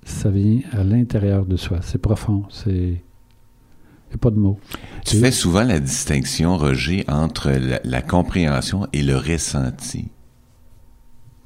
Ça 0.04 0.30
vient 0.30 0.60
à 0.72 0.82
l'intérieur 0.82 1.44
de 1.46 1.56
soi. 1.56 1.78
C'est 1.82 1.98
profond. 1.98 2.44
C'est. 2.48 2.70
Il 2.72 4.14
n'y 4.14 4.14
a 4.14 4.18
pas 4.18 4.30
de 4.30 4.38
mots. 4.40 4.58
tu 5.04 5.16
Et- 5.16 5.20
fais 5.20 5.30
souvent 5.30 5.62
la 5.62 5.78
distinction, 5.78 6.56
Roger, 6.56 7.04
entre 7.06 7.50
la, 7.50 7.80
la 7.84 8.02
compréhension 8.02 8.88
et 8.92 9.02
le 9.02 9.16
ressenti. 9.16 10.08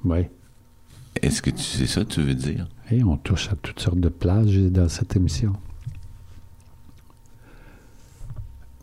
Oui. 0.05 0.21
Est-ce 1.23 1.43
que 1.43 1.51
tu 1.51 1.63
sais 1.63 1.87
ça, 1.87 2.05
tu 2.05 2.23
veux 2.23 2.35
dire? 2.35 2.69
On 3.05 3.17
touche 3.17 3.49
à 3.51 3.57
toutes 3.57 3.81
sortes 3.81 4.01
de 4.01 4.09
plages 4.09 4.57
dans 4.57 4.89
cette 4.89 5.17
émission. 5.17 5.53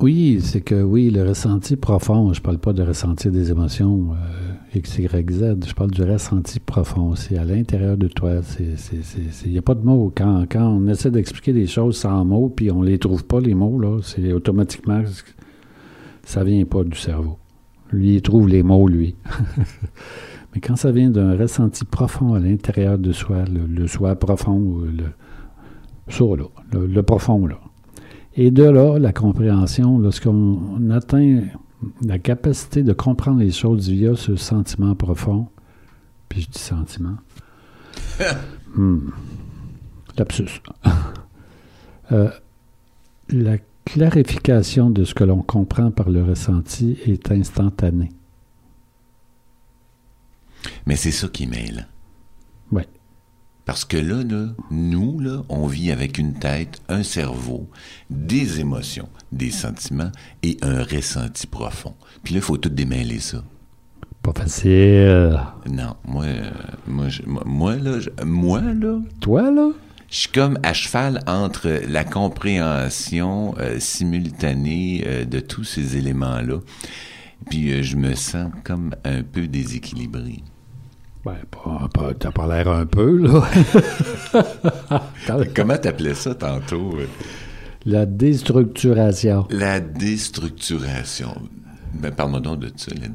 Oui, 0.01 0.39
c'est 0.41 0.61
que 0.61 0.81
oui, 0.81 1.11
le 1.11 1.21
ressenti 1.27 1.75
profond, 1.75 2.33
je 2.33 2.41
parle 2.41 2.57
pas 2.57 2.73
de 2.73 2.81
ressenti 2.81 3.29
des 3.29 3.51
émotions 3.51 4.13
euh, 4.13 4.53
X, 4.73 4.97
Y, 4.97 5.31
Z, 5.31 5.55
je 5.67 5.73
parle 5.75 5.91
du 5.91 6.01
ressenti 6.01 6.59
profond. 6.59 7.13
C'est 7.15 7.37
à 7.37 7.45
l'intérieur 7.45 7.97
de 7.97 8.07
toi. 8.07 8.41
Il 8.59 9.51
n'y 9.51 9.57
a 9.59 9.61
pas 9.61 9.75
de 9.75 9.85
mots. 9.85 10.11
Quand, 10.15 10.45
quand 10.49 10.67
on 10.67 10.87
essaie 10.87 11.11
d'expliquer 11.11 11.53
des 11.53 11.67
choses 11.67 11.97
sans 11.97 12.25
mots, 12.25 12.49
puis 12.49 12.71
on 12.71 12.81
les 12.81 12.97
trouve 12.97 13.23
pas, 13.25 13.39
les 13.39 13.53
mots, 13.53 13.79
là, 13.79 13.99
c'est 14.01 14.33
automatiquement, 14.33 15.03
ça 16.23 16.43
vient 16.43 16.65
pas 16.65 16.83
du 16.83 16.97
cerveau. 16.97 17.37
Lui, 17.91 18.15
il 18.15 18.21
trouve 18.23 18.47
les 18.47 18.63
mots, 18.63 18.87
lui. 18.87 19.13
Mais 20.53 20.61
quand 20.61 20.75
ça 20.75 20.91
vient 20.91 21.09
d'un 21.09 21.37
ressenti 21.37 21.85
profond 21.85 22.33
à 22.33 22.39
l'intérieur 22.39 22.97
de 22.97 23.11
soi, 23.11 23.45
le, 23.45 23.65
le 23.65 23.87
soi 23.87 24.15
profond, 24.15 24.81
le, 24.81 25.03
là, 26.07 26.45
le, 26.73 26.87
le 26.87 27.03
profond, 27.03 27.47
là. 27.47 27.59
Et 28.35 28.49
de 28.49 28.63
là, 28.63 28.97
la 28.97 29.11
compréhension, 29.11 29.99
lorsqu'on 29.99 30.89
atteint 30.89 31.41
la 32.05 32.19
capacité 32.19 32.83
de 32.83 32.93
comprendre 32.93 33.39
les 33.39 33.51
choses 33.51 33.89
via 33.89 34.15
ce 34.15 34.35
sentiment 34.35 34.95
profond, 34.95 35.47
puis 36.29 36.41
je 36.41 36.49
dis 36.49 36.59
sentiment, 36.59 37.17
hmm, 38.75 38.99
lapsus, 40.17 40.61
Euh, 42.11 42.29
la 43.29 43.57
clarification 43.85 44.89
de 44.89 45.05
ce 45.05 45.13
que 45.13 45.23
l'on 45.23 45.41
comprend 45.41 45.91
par 45.91 46.09
le 46.09 46.23
ressenti 46.23 46.97
est 47.05 47.31
instantanée. 47.31 48.09
Mais 50.85 50.95
c'est 50.95 51.11
ça 51.11 51.27
qui 51.27 51.47
mêle. 51.47 51.87
Ouais. 52.71 52.87
Parce 53.65 53.85
que 53.85 53.97
là, 53.97 54.23
là, 54.23 54.47
nous, 54.71 55.19
là, 55.19 55.43
on 55.49 55.67
vit 55.67 55.91
avec 55.91 56.17
une 56.17 56.33
tête, 56.33 56.81
un 56.89 57.03
cerveau, 57.03 57.69
des 58.09 58.59
émotions, 58.59 59.07
des 59.31 59.51
sentiments 59.51 60.11
et 60.43 60.57
un 60.61 60.83
ressenti 60.83 61.47
profond. 61.47 61.95
Puis 62.23 62.33
là, 62.33 62.39
il 62.39 62.43
faut 62.43 62.57
tout 62.57 62.69
démêler 62.69 63.19
ça. 63.19 63.43
Pas 64.23 64.33
facile. 64.33 65.39
Non, 65.69 65.95
moi, 66.05 66.25
euh, 66.25 66.49
moi, 66.87 67.09
je- 67.09 67.23
moi, 67.25 67.43
moi, 67.45 67.75
là, 67.75 67.99
je- 67.99 68.23
moi, 68.23 68.61
là, 68.61 68.99
Toi, 69.19 69.51
là? 69.51 69.69
je 70.09 70.15
suis 70.17 70.29
comme 70.31 70.59
à 70.63 70.73
cheval 70.73 71.21
entre 71.25 71.69
la 71.87 72.03
compréhension 72.03 73.55
euh, 73.59 73.79
simultanée 73.79 75.03
euh, 75.07 75.25
de 75.25 75.39
tous 75.39 75.63
ces 75.63 75.97
éléments-là. 75.97 76.59
Puis 77.49 77.83
je 77.83 77.95
me 77.95 78.13
sens 78.13 78.51
comme 78.63 78.95
un 79.03 79.23
peu 79.23 79.47
déséquilibré. 79.47 80.43
Ben, 81.23 81.35
pas, 81.51 81.87
pas- 81.93 82.13
t'as 82.17 82.31
pas 82.31 82.47
l'air 82.47 82.67
un 82.69 82.85
peu, 82.85 83.17
là. 83.17 83.43
Comment 85.55 85.77
t'appelais 85.77 86.15
ça 86.15 86.33
tantôt? 86.33 86.95
La 87.85 88.05
déstructuration. 88.05 89.47
La 89.51 89.79
déstructuration. 89.79 91.35
Ben, 91.93 92.11
parle-moi 92.11 92.39
donc 92.39 92.59
de 92.59 92.71
ça, 92.75 92.91
la. 92.99 93.07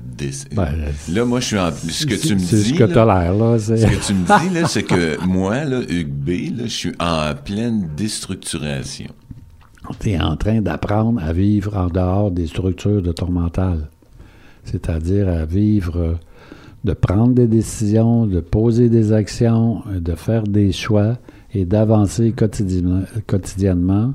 Ben, 0.54 0.68
là, 1.12 1.24
moi, 1.24 1.40
je 1.40 1.46
suis 1.46 1.58
en... 1.58 1.70
Ce 1.72 2.04
que 2.06 2.14
tu 2.14 2.34
me 2.34 2.38
C'est 2.38 2.56
dis... 2.56 2.64
ce 2.70 2.74
que 2.74 2.84
t'as 2.84 3.04
l'air, 3.06 3.34
là. 3.34 3.58
c'est- 3.58 3.78
Ce 3.78 3.86
que 3.86 4.06
tu 4.06 4.14
me 4.14 4.24
dis, 4.48 4.54
là, 4.54 4.68
c'est 4.68 4.82
que 4.82 5.18
moi, 5.24 5.64
là, 5.64 5.80
Hugues 5.88 6.08
B, 6.12 6.28
là, 6.56 6.64
je 6.64 6.68
suis 6.68 6.92
en 7.00 7.34
pleine 7.34 7.88
déstructuration. 7.96 9.08
T'es 9.98 10.18
en 10.20 10.36
train 10.36 10.60
d'apprendre 10.60 11.22
à 11.24 11.32
vivre 11.32 11.76
en 11.76 11.86
dehors 11.86 12.30
des 12.30 12.46
structures 12.48 13.02
de 13.02 13.12
ton 13.12 13.30
mental. 13.30 13.88
C'est-à-dire 14.64 15.28
à 15.28 15.44
vivre, 15.44 16.18
de 16.86 16.92
prendre 16.92 17.34
des 17.34 17.48
décisions, 17.48 18.26
de 18.26 18.38
poser 18.38 18.88
des 18.88 19.12
actions, 19.12 19.82
euh, 19.88 20.00
de 20.00 20.14
faire 20.14 20.44
des 20.44 20.70
choix 20.70 21.18
et 21.52 21.64
d'avancer 21.64 22.32
quotidiennement, 22.32 23.02
quotidiennement 23.26 24.14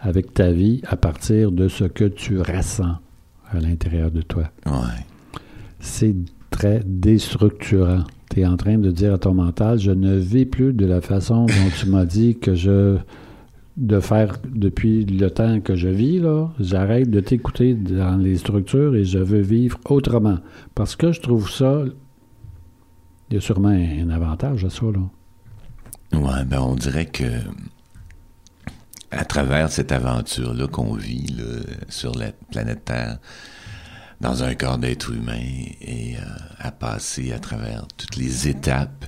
avec 0.00 0.32
ta 0.32 0.50
vie 0.50 0.80
à 0.88 0.96
partir 0.96 1.52
de 1.52 1.68
ce 1.68 1.84
que 1.84 2.04
tu 2.04 2.40
ressens 2.40 2.96
à 3.50 3.60
l'intérieur 3.60 4.10
de 4.10 4.22
toi. 4.22 4.44
Ouais. 4.66 5.04
c'est 5.80 6.14
très 6.50 6.80
déstructurant. 6.86 8.04
Tu 8.30 8.40
es 8.40 8.46
en 8.46 8.56
train 8.56 8.78
de 8.78 8.90
dire 8.90 9.14
à 9.14 9.18
ton 9.18 9.34
mental, 9.34 9.78
je 9.78 9.90
ne 9.90 10.16
vis 10.16 10.46
plus 10.46 10.72
de 10.72 10.86
la 10.86 11.00
façon 11.00 11.44
dont 11.44 11.70
tu 11.78 11.88
m'as 11.88 12.06
dit 12.06 12.38
que 12.38 12.54
je 12.54 12.96
de 13.78 14.00
faire 14.00 14.38
depuis 14.44 15.04
le 15.04 15.30
temps 15.30 15.60
que 15.60 15.76
je 15.76 15.88
vis 15.88 16.20
j'arrête 16.58 17.10
de 17.10 17.20
t'écouter 17.20 17.74
dans 17.74 18.16
les 18.16 18.36
structures 18.36 18.96
et 18.96 19.04
je 19.04 19.18
veux 19.18 19.40
vivre 19.40 19.78
autrement 19.88 20.38
parce 20.74 20.96
que 20.96 21.12
je 21.12 21.20
trouve 21.20 21.48
ça 21.50 21.84
il 23.30 23.34
y 23.34 23.36
a 23.36 23.40
sûrement 23.40 23.68
un 23.68 24.10
avantage 24.10 24.64
à 24.64 24.70
ça 24.70 24.86
là. 24.86 26.18
Ouais, 26.18 26.44
ben 26.46 26.60
on 26.60 26.74
dirait 26.74 27.06
que 27.06 27.24
à 29.10 29.24
travers 29.24 29.70
cette 29.70 29.92
aventure-là 29.92 30.66
qu'on 30.66 30.94
vit 30.94 31.34
sur 31.88 32.14
la 32.18 32.32
planète 32.50 32.84
Terre, 32.84 33.18
dans 34.20 34.42
un 34.42 34.54
corps 34.54 34.78
d'être 34.78 35.12
humain 35.12 35.40
et 35.80 36.16
euh, 36.16 36.20
à 36.58 36.72
passer 36.72 37.32
à 37.32 37.38
travers 37.38 37.86
toutes 37.96 38.16
les 38.16 38.48
étapes 38.48 39.06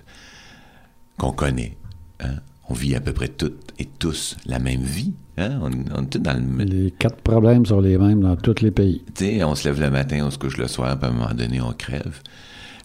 qu'on 1.18 1.33
connaît. 1.33 1.77
hein. 2.21 2.37
On 2.71 2.75
vit 2.75 2.95
à 2.95 3.01
peu 3.01 3.12
près 3.12 3.29
toutes 3.29 3.73
et 3.79 3.85
tous 3.85 4.37
la 4.47 4.59
même 4.61 4.83
vie. 4.83 5.12
Hein? 5.37 5.59
On, 5.61 5.71
on 5.99 6.03
est 6.05 6.07
tous 6.07 6.18
dans 6.18 6.35
le, 6.35 6.64
Les 6.64 6.91
quatre 6.93 7.21
problèmes 7.21 7.66
sont 7.66 7.81
les 7.81 7.99
mêmes 7.99 8.21
dans 8.21 8.37
tous 8.37 8.62
les 8.62 8.71
pays. 8.71 9.03
tu 9.14 9.25
sais, 9.25 9.45
on 9.45 9.55
se 9.55 9.68
lève 9.68 9.81
le 9.81 9.91
matin, 9.91 10.21
on 10.25 10.31
se 10.31 10.39
couche 10.39 10.57
le 10.57 10.68
soir, 10.68 10.97
puis 10.97 11.09
à 11.09 11.12
un 11.12 11.14
moment 11.14 11.35
donné, 11.35 11.61
on 11.61 11.73
crève. 11.73 12.21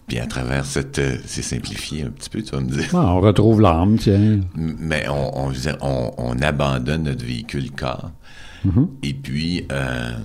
Puis 0.08 0.18
à 0.18 0.26
travers 0.26 0.64
cette... 0.64 0.98
euh, 0.98 1.16
c'est 1.24 1.42
simplifié 1.42 2.02
un 2.02 2.10
petit 2.10 2.30
peu, 2.30 2.42
tu 2.42 2.50
vas 2.52 2.60
me 2.60 2.70
dire. 2.70 2.88
On 2.94 3.20
retrouve 3.20 3.60
l'âme, 3.60 3.96
tiens. 3.96 4.40
Mais 4.54 5.06
on, 5.08 5.52
on, 6.18 6.42
abandonne 6.42 7.04
notre 7.04 7.24
véhicule 7.24 7.70
corps. 7.70 8.10
Mhm. 8.64 8.88
Et 9.02 9.14
puis, 9.14 9.66
euh, 9.70 10.16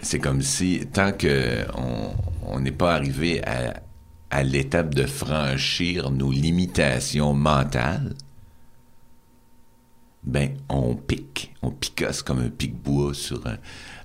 c'est 0.00 0.18
comme 0.18 0.42
si, 0.42 0.80
tant 0.92 1.12
que 1.12 1.64
on 1.76 2.12
on 2.50 2.60
n'est 2.60 2.72
pas 2.72 2.94
arrivé 2.94 3.44
à, 3.46 3.74
à 4.30 4.42
l'étape 4.42 4.94
de 4.94 5.04
franchir 5.06 6.10
nos 6.10 6.30
limitations 6.30 7.32
mentales, 7.34 8.14
ben, 10.24 10.50
on 10.68 10.94
pique. 10.94 11.54
On 11.62 11.70
picasse 11.70 12.22
comme 12.22 12.40
un 12.40 12.50
pic-bois 12.50 13.14
sur 13.14 13.40
un, 13.46 13.56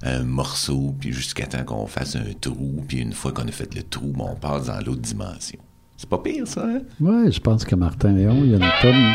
un 0.03 0.23
morceau, 0.23 0.95
puis 0.99 1.11
jusqu'à 1.11 1.45
temps 1.47 1.63
qu'on 1.65 1.87
fasse 1.87 2.15
un 2.15 2.31
trou, 2.39 2.83
puis 2.87 2.99
une 2.99 3.11
fois 3.13 3.31
qu'on 3.33 3.47
a 3.47 3.51
fait 3.51 3.73
le 3.75 3.83
trou, 3.83 4.13
ben, 4.15 4.25
on 4.31 4.35
passe 4.35 4.67
dans 4.67 4.79
l'autre 4.79 5.01
dimension. 5.01 5.59
C'est 5.97 6.09
pas 6.09 6.17
pire, 6.19 6.47
ça, 6.47 6.65
hein? 6.65 6.81
Ouais, 6.99 7.31
je 7.31 7.39
pense 7.39 7.65
que 7.65 7.75
Martin 7.75 8.13
Léon, 8.13 8.41
il 8.43 8.51
y 8.51 8.53
a 8.53 8.57
une 8.57 8.71
tonne 8.81 9.13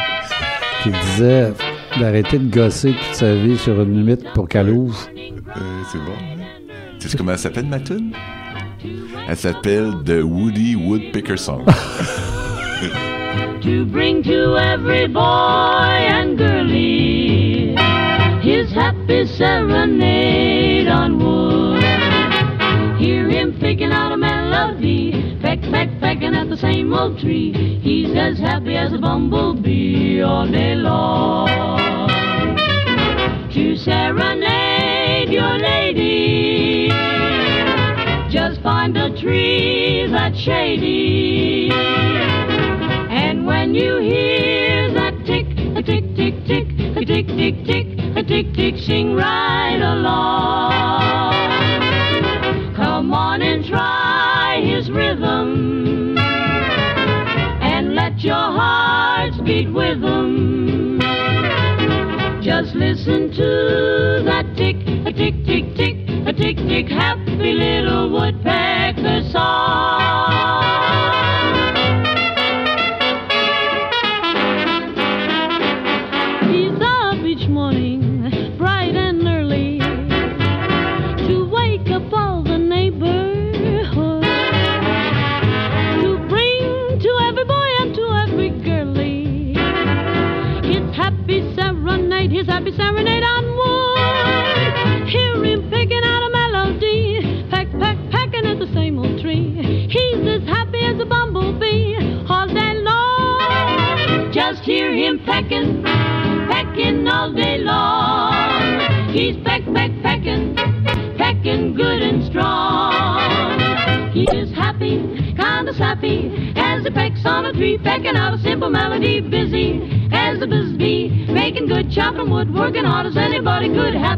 qui 0.83 0.91
disait 0.91 1.53
d'arrêter 1.99 2.39
de 2.39 2.51
gosser 2.51 2.93
toute 2.93 3.15
sa 3.15 3.35
vie 3.35 3.57
sur 3.59 3.81
une 3.83 3.95
limite 4.05 4.25
pour 4.35 4.49
qu'elle 4.49 4.71
ouvre. 4.71 4.99
Euh, 5.57 5.83
c'est 5.91 5.99
bon. 5.99 6.13
hein? 6.13 6.45
Tu 7.01 7.09
sais 7.09 7.17
comment 7.17 7.33
elle 7.33 7.39
s'appelle, 7.39 7.67
ma 7.67 7.81
tune? 7.81 8.13
Elle 9.29 9.37
s'appelle 9.37 9.93
The 10.05 10.23
Woody 10.23 10.77
Woodpecker 10.77 11.37
Song. 11.37 11.65
to 13.63 13.85
bring 13.87 14.23
to 14.23 14.57
every 14.57 15.09
boy 15.09 15.21
and 15.21 16.39
girlie 16.39 17.77
his 18.41 18.71
happy 18.73 19.27
serenade 19.27 20.89
on 20.89 21.19
wood. 21.19 21.83
Hear 22.99 23.29
him 23.29 23.59
picking 23.61 23.93
out 23.93 24.13
a 24.13 24.17
melody, 24.17 25.39
peck, 25.43 25.61
peck, 25.63 25.89
peck, 26.01 26.01
pecking 26.01 26.35
at 26.35 26.49
the 26.49 26.57
same 26.57 26.93
old 26.93 27.19
tree. 27.19 27.53
He's 27.83 28.17
as 28.17 28.39
happy 28.39 28.77
as 28.77 28.93
a 28.93 28.99
bumblebee 28.99 30.23
all 30.23 30.47
day 30.47 30.75
long. 30.75 31.49
To 33.53 33.77
serenade 33.77 35.31
your 35.31 35.59
lady, 35.59 36.89
just 38.99 39.23
trees 39.23 40.11
that's 40.11 40.39
shady. 40.41 41.71
And 41.71 43.47
when 43.47 43.75
you 43.75 43.99
hear 43.99 44.93
that 44.93 45.15
tick, 45.25 45.47
a 45.77 45.83
tick, 45.83 46.05
tick, 46.17 46.35
tick, 46.47 46.67
a 46.97 47.05
tick, 47.05 47.27
tick, 47.29 47.65
tick, 47.65 47.87
a 48.17 48.23
tick, 48.25 48.55
tick, 48.55 48.77
sing 48.79 49.15
right 49.15 49.79
along. 49.81 51.33
Come 52.75 53.13
on 53.13 53.41
and 53.41 53.65
try 53.65 54.61
his 54.65 54.91
rhythm 54.91 56.19
and 56.19 57.95
let 57.95 58.19
your 58.19 58.35
hearts 58.35 59.37
beat 59.43 59.73
with 59.73 60.03
him. 60.03 61.01
Just 62.43 62.75
listen 62.75 63.31
to 63.31 64.23
that 64.25 64.57
tick, 64.57 64.88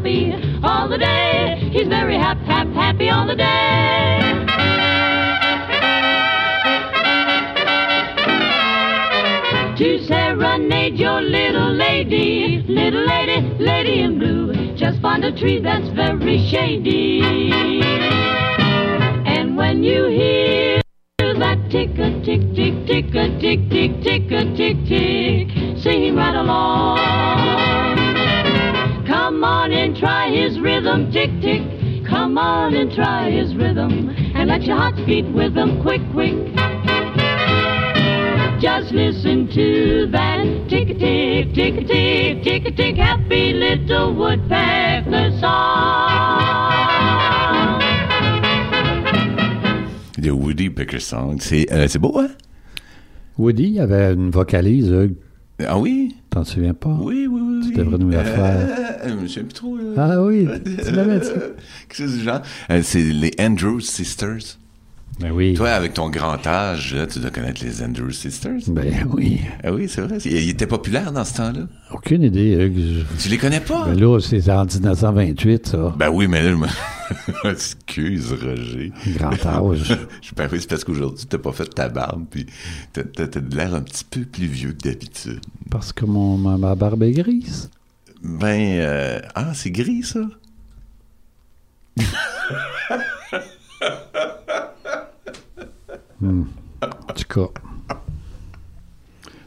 happy 0.01 0.33
all 0.63 0.89
the 0.89 0.99
day. 0.99 1.71
He's 1.73 1.89
very 1.89 2.17
happy, 2.17 2.45
happy, 2.45 2.73
happy 2.73 3.11
all 3.11 3.27
the 3.27 3.37
day. 3.37 4.47
to 9.77 9.99
serenade 10.07 10.99
your 10.99 11.23
little 11.23 11.73
lady, 11.73 12.63
little 12.69 13.07
lady, 13.07 13.41
lady 13.59 14.01
in 14.03 14.19
blue. 14.19 14.77
Just 14.77 15.01
find 15.01 15.25
a 15.25 15.33
tree 15.33 15.59
that's 15.59 15.89
very 15.95 16.47
shady. 16.51 17.70
Beat 35.07 35.27
with 35.33 35.55
him, 35.57 35.81
quick 35.83 36.03
quick. 36.13 36.35
Just 38.61 38.93
listen 38.93 39.49
to 39.55 40.07
that 40.13 40.45
tick 40.69 40.91
a 40.91 40.95
tick, 40.95 41.55
tick 41.55 41.77
a 41.79 41.85
tick, 41.85 42.43
tick 42.43 42.67
a 42.67 42.71
tick, 42.71 42.97
happy 42.97 43.53
little 43.55 44.15
woodpecker 44.15 45.31
song. 45.41 46.41
The 50.21 50.31
Woody 50.37 50.69
Pecker 50.69 51.01
Song. 51.01 51.39
C'est 51.41 51.73
euh, 51.73 51.87
c'est 51.89 51.99
beau, 51.99 52.19
hein? 52.19 52.29
Woody 53.39 53.81
avait 53.81 54.13
une 54.13 54.31
vocalise, 54.31 54.89
Hugues. 54.91 55.17
Ah 55.67 55.79
oui? 55.79 56.15
T'en 56.29 56.45
souviens 56.45 56.75
pas? 56.75 56.95
Oui, 57.01 57.27
oui, 57.27 57.41
oui. 57.43 57.71
Tu 57.71 57.75
devrais 57.79 57.97
nous 57.99 58.11
la 58.11 58.19
Euh, 58.19 58.25
faire. 58.25 59.01
euh, 59.05 59.09
je 59.09 59.15
me 59.15 59.27
souviens 59.27 59.45
plus 59.45 59.53
trop. 59.55 59.77
là. 59.79 59.83
Ah 59.97 60.23
oui, 60.23 60.47
tu 60.85 60.91
l'avais 60.93 61.21
dit. 61.21 61.27
Quelque 61.89 61.97
chose 61.97 62.19
du 62.19 62.25
genre. 62.25 62.43
Euh, 62.71 62.81
c'est 62.83 63.03
les 63.03 63.31
Andrews 63.41 63.81
Sisters. 63.81 64.59
Ben 65.21 65.33
oui. 65.33 65.53
Toi, 65.53 65.69
avec 65.71 65.93
ton 65.95 66.09
grand 66.09 66.45
âge, 66.47 66.95
là, 66.95 67.07
tu 67.07 67.19
dois 67.19 67.31
connaître 67.31 67.63
les 67.63 67.83
Andrews 67.83 68.11
Sisters. 68.11 68.61
Ben 68.69 69.07
oui. 69.13 69.41
Ah 69.63 69.71
oui, 69.71 69.87
c'est 69.87 70.01
vrai. 70.01 70.17
Ils 70.25 70.49
étaient 70.49 70.67
populaires 70.67 71.13
dans 71.13 71.25
ce 71.27 71.35
temps-là. 71.35 71.67
Aucune 71.93 72.23
idée. 72.23 72.73
Je- 72.75 73.23
Tu 73.23 73.29
les 73.29 73.37
connais 73.37 73.61
pas? 73.61 73.85
Ben 73.87 74.01
là, 74.01 74.19
c'est 74.21 74.49
en 74.51 74.65
1928, 74.65 75.67
ça. 75.69 75.95
Ben 75.99 76.09
oui, 76.09 76.27
mais 76.27 76.43
là, 76.43 76.51
je 76.51 76.55
me... 76.55 76.67
Excuse, 77.51 78.33
Roger. 78.33 78.93
Grand 79.19 79.47
âge. 79.73 79.95
Je 80.23 80.35
ben 80.35 80.49
oui, 80.51 80.59
c'est 80.61 80.71
parce 80.71 80.85
qu'aujourd'hui, 80.85 81.27
t'as 81.29 81.39
pas 81.39 81.53
fait 81.53 81.67
ta 81.67 81.91
barbe, 81.91 82.25
puis 82.31 82.47
t'as, 82.95 83.03
de 83.03 83.57
l'air 83.57 83.75
un 83.75 83.83
petit 83.83 84.05
peu 84.05 84.23
plus 84.23 84.47
vieux 84.47 84.73
que 84.73 84.89
d'habitude. 84.89 85.41
Parce 85.71 85.93
que 85.93 86.07
mon, 86.07 86.39
ma, 86.39 86.57
ma 86.57 86.75
barbe 86.75 87.03
est 87.03 87.13
grise. 87.13 87.69
Ben, 88.23 88.79
euh, 88.81 89.21
ah, 89.35 89.53
c'est 89.53 89.71
gris, 89.71 90.03
ça? 90.03 90.21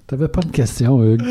Pas 0.08 0.42
de 0.42 0.52
question, 0.52 1.04
Hugues? 1.04 1.24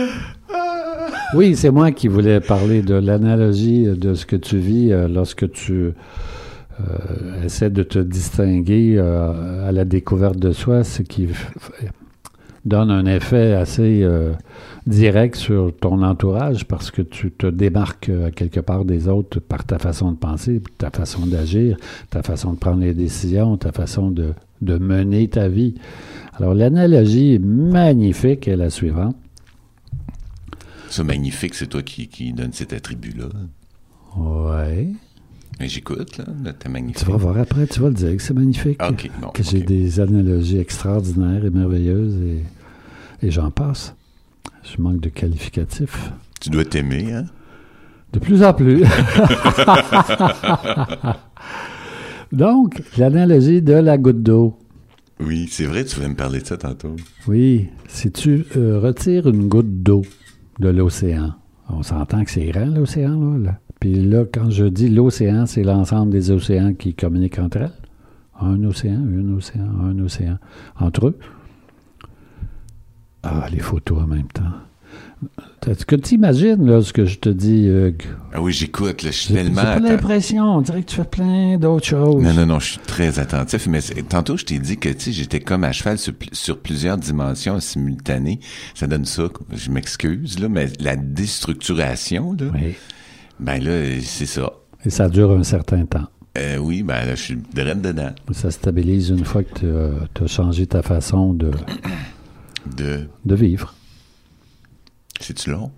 Oui, 1.34 1.56
c'est 1.56 1.70
moi 1.70 1.92
qui 1.92 2.08
voulais 2.08 2.40
parler 2.40 2.82
de 2.82 2.94
l'analogie 2.94 3.84
de 3.84 4.12
ce 4.12 4.26
que 4.26 4.36
tu 4.36 4.58
vis 4.58 4.92
euh, 4.92 5.08
lorsque 5.08 5.50
tu 5.50 5.72
euh, 5.72 7.44
essaies 7.44 7.70
de 7.70 7.82
te 7.82 7.98
distinguer 7.98 8.96
euh, 8.98 9.66
à 9.66 9.72
la 9.72 9.86
découverte 9.86 10.36
de 10.36 10.52
soi, 10.52 10.84
ce 10.84 11.00
qui 11.00 11.28
donne 12.66 12.90
un 12.90 13.06
effet 13.06 13.54
assez 13.54 14.06
direct 14.86 15.34
sur 15.36 15.74
ton 15.74 16.02
entourage 16.02 16.66
parce 16.66 16.90
que 16.90 17.02
tu 17.02 17.32
te 17.32 17.46
démarques 17.46 18.10
quelque 18.36 18.60
part 18.60 18.84
des 18.84 19.08
autres 19.08 19.40
par 19.40 19.64
ta 19.64 19.78
façon 19.78 20.12
de 20.12 20.16
penser, 20.16 20.60
ta 20.78 20.90
façon 20.90 21.26
d'agir, 21.26 21.76
ta 22.10 22.22
façon 22.22 22.52
de 22.52 22.58
prendre 22.58 22.82
les 22.82 22.94
décisions, 22.94 23.56
ta 23.56 23.72
façon 23.72 24.10
de, 24.10 24.34
de 24.62 24.78
mener 24.78 25.28
ta 25.28 25.48
vie. 25.48 25.74
Alors 26.34 26.54
l'analogie 26.54 27.38
magnifique 27.38 28.48
est 28.48 28.56
la 28.56 28.70
suivante. 28.70 29.16
Ça, 30.88 31.04
magnifique, 31.04 31.54
c'est 31.54 31.68
toi 31.68 31.82
qui, 31.82 32.08
qui 32.08 32.32
donne 32.32 32.52
cet 32.52 32.72
attribut-là. 32.72 33.28
Ouais. 34.16 34.88
Mais 35.58 35.68
j'écoute, 35.68 36.18
là, 36.44 36.52
t'es 36.52 36.68
magnifique. 36.68 37.04
Tu 37.04 37.10
vas 37.10 37.16
voir 37.16 37.38
après, 37.38 37.66
tu 37.66 37.80
vas 37.80 37.88
le 37.88 37.94
dire 37.94 38.16
que 38.16 38.22
c'est 38.22 38.34
magnifique. 38.34 38.76
Ah, 38.78 38.90
ok, 38.90 39.10
bon, 39.20 39.28
que 39.28 39.42
j'ai 39.42 39.60
des 39.60 40.00
analogies 40.00 40.58
extraordinaires 40.58 41.44
et 41.44 41.50
merveilleuses 41.50 42.18
et, 42.20 42.42
et 43.26 43.30
j'en 43.30 43.50
passe. 43.50 43.94
Je 44.62 44.80
manque 44.82 45.00
de 45.00 45.08
qualificatifs. 45.08 46.12
Tu 46.40 46.50
dois 46.50 46.64
t'aimer, 46.64 47.12
hein? 47.12 47.26
De 48.12 48.18
plus 48.18 48.42
en 48.42 48.52
plus. 48.52 48.84
Donc, 52.32 52.82
l'analogie 52.96 53.60
de 53.60 53.74
la 53.74 53.98
goutte 53.98 54.22
d'eau. 54.22 54.56
Oui, 55.20 55.46
c'est 55.50 55.66
vrai, 55.66 55.84
tu 55.84 55.96
voulais 55.96 56.08
me 56.08 56.16
parler 56.16 56.40
de 56.40 56.46
ça 56.46 56.56
tantôt. 56.56 56.96
Oui, 57.28 57.68
si 57.86 58.10
tu 58.10 58.46
euh, 58.56 58.80
retires 58.80 59.28
une 59.28 59.48
goutte 59.48 59.82
d'eau 59.82 60.02
de 60.58 60.68
l'océan, 60.68 61.34
on 61.68 61.82
s'entend 61.82 62.24
que 62.24 62.30
c'est 62.30 62.46
grand 62.46 62.66
l'océan, 62.66 63.20
là, 63.20 63.38
là. 63.38 63.58
Puis 63.80 63.94
là, 63.94 64.24
quand 64.32 64.48
je 64.48 64.64
dis 64.64 64.88
l'océan, 64.88 65.44
c'est 65.44 65.64
l'ensemble 65.64 66.12
des 66.12 66.30
océans 66.30 66.72
qui 66.72 66.94
communiquent 66.94 67.40
entre 67.40 67.58
elles. 67.58 67.72
Un 68.40 68.62
océan, 68.64 69.00
un 69.00 69.36
océan, 69.36 69.68
un 69.82 69.98
océan. 69.98 70.38
Entre 70.78 71.08
eux. 71.08 71.18
Ah, 73.22 73.46
les 73.50 73.58
photos 73.58 73.98
en 74.02 74.06
même 74.06 74.28
temps. 74.28 74.52
Est-ce 75.66 75.86
que 75.86 75.94
tu 75.94 76.14
imagines 76.16 76.66
là, 76.66 76.82
ce 76.82 76.92
que 76.92 77.04
je 77.06 77.18
te 77.18 77.28
dis, 77.28 77.66
Hugues? 77.66 78.02
Ah 78.32 78.40
oui, 78.42 78.52
j'écoute, 78.52 79.00
je 79.04 79.10
suis 79.10 79.28
J'ai 79.32 79.40
j'ai 79.40 79.44
tellement... 79.44 79.62
pas 79.62 79.78
atten- 79.78 79.82
l'impression. 79.90 80.44
On 80.56 80.60
dirait 80.60 80.82
que 80.82 80.90
tu 80.90 80.96
fais 80.96 81.04
plein 81.04 81.56
d'autres 81.56 81.86
choses. 81.86 82.20
Non, 82.22 82.34
non, 82.34 82.46
non, 82.46 82.58
je 82.58 82.70
suis 82.72 82.78
très 82.80 83.18
attentif, 83.20 83.68
mais 83.68 83.80
tantôt, 84.08 84.36
je 84.36 84.44
t'ai 84.44 84.58
dit 84.58 84.76
que, 84.76 84.88
j'étais 84.98 85.38
comme 85.40 85.62
à 85.62 85.70
cheval 85.72 85.98
sur, 85.98 86.14
pl- 86.14 86.30
sur 86.34 86.58
plusieurs 86.58 86.96
dimensions 86.98 87.60
simultanées. 87.60 88.40
Ça 88.74 88.88
donne 88.88 89.04
ça, 89.04 89.24
je 89.54 89.70
m'excuse, 89.70 90.38
là, 90.40 90.48
mais 90.48 90.66
la 90.80 90.96
déstructuration, 90.96 92.32
là, 92.32 92.46
Oui. 92.54 92.74
ben 93.38 93.62
là, 93.62 94.00
c'est 94.02 94.26
ça. 94.26 94.50
Et 94.84 94.90
ça 94.90 95.08
dure 95.08 95.30
un 95.30 95.44
certain 95.44 95.84
temps. 95.86 96.08
Euh, 96.38 96.56
oui, 96.56 96.82
ben 96.82 97.04
là, 97.04 97.14
je 97.14 97.22
suis 97.22 97.38
direct 97.54 97.82
dedans. 97.82 98.10
Ça 98.32 98.50
stabilise 98.50 99.10
une 99.10 99.24
fois 99.24 99.44
que 99.44 99.60
tu 100.14 100.24
as 100.24 100.26
changé 100.26 100.66
ta 100.66 100.82
façon 100.82 101.34
de, 101.34 101.50
De. 102.76 103.06
de 103.24 103.34
vivre. 103.34 103.74
C'est-tu 105.22 105.50
long? 105.50 105.70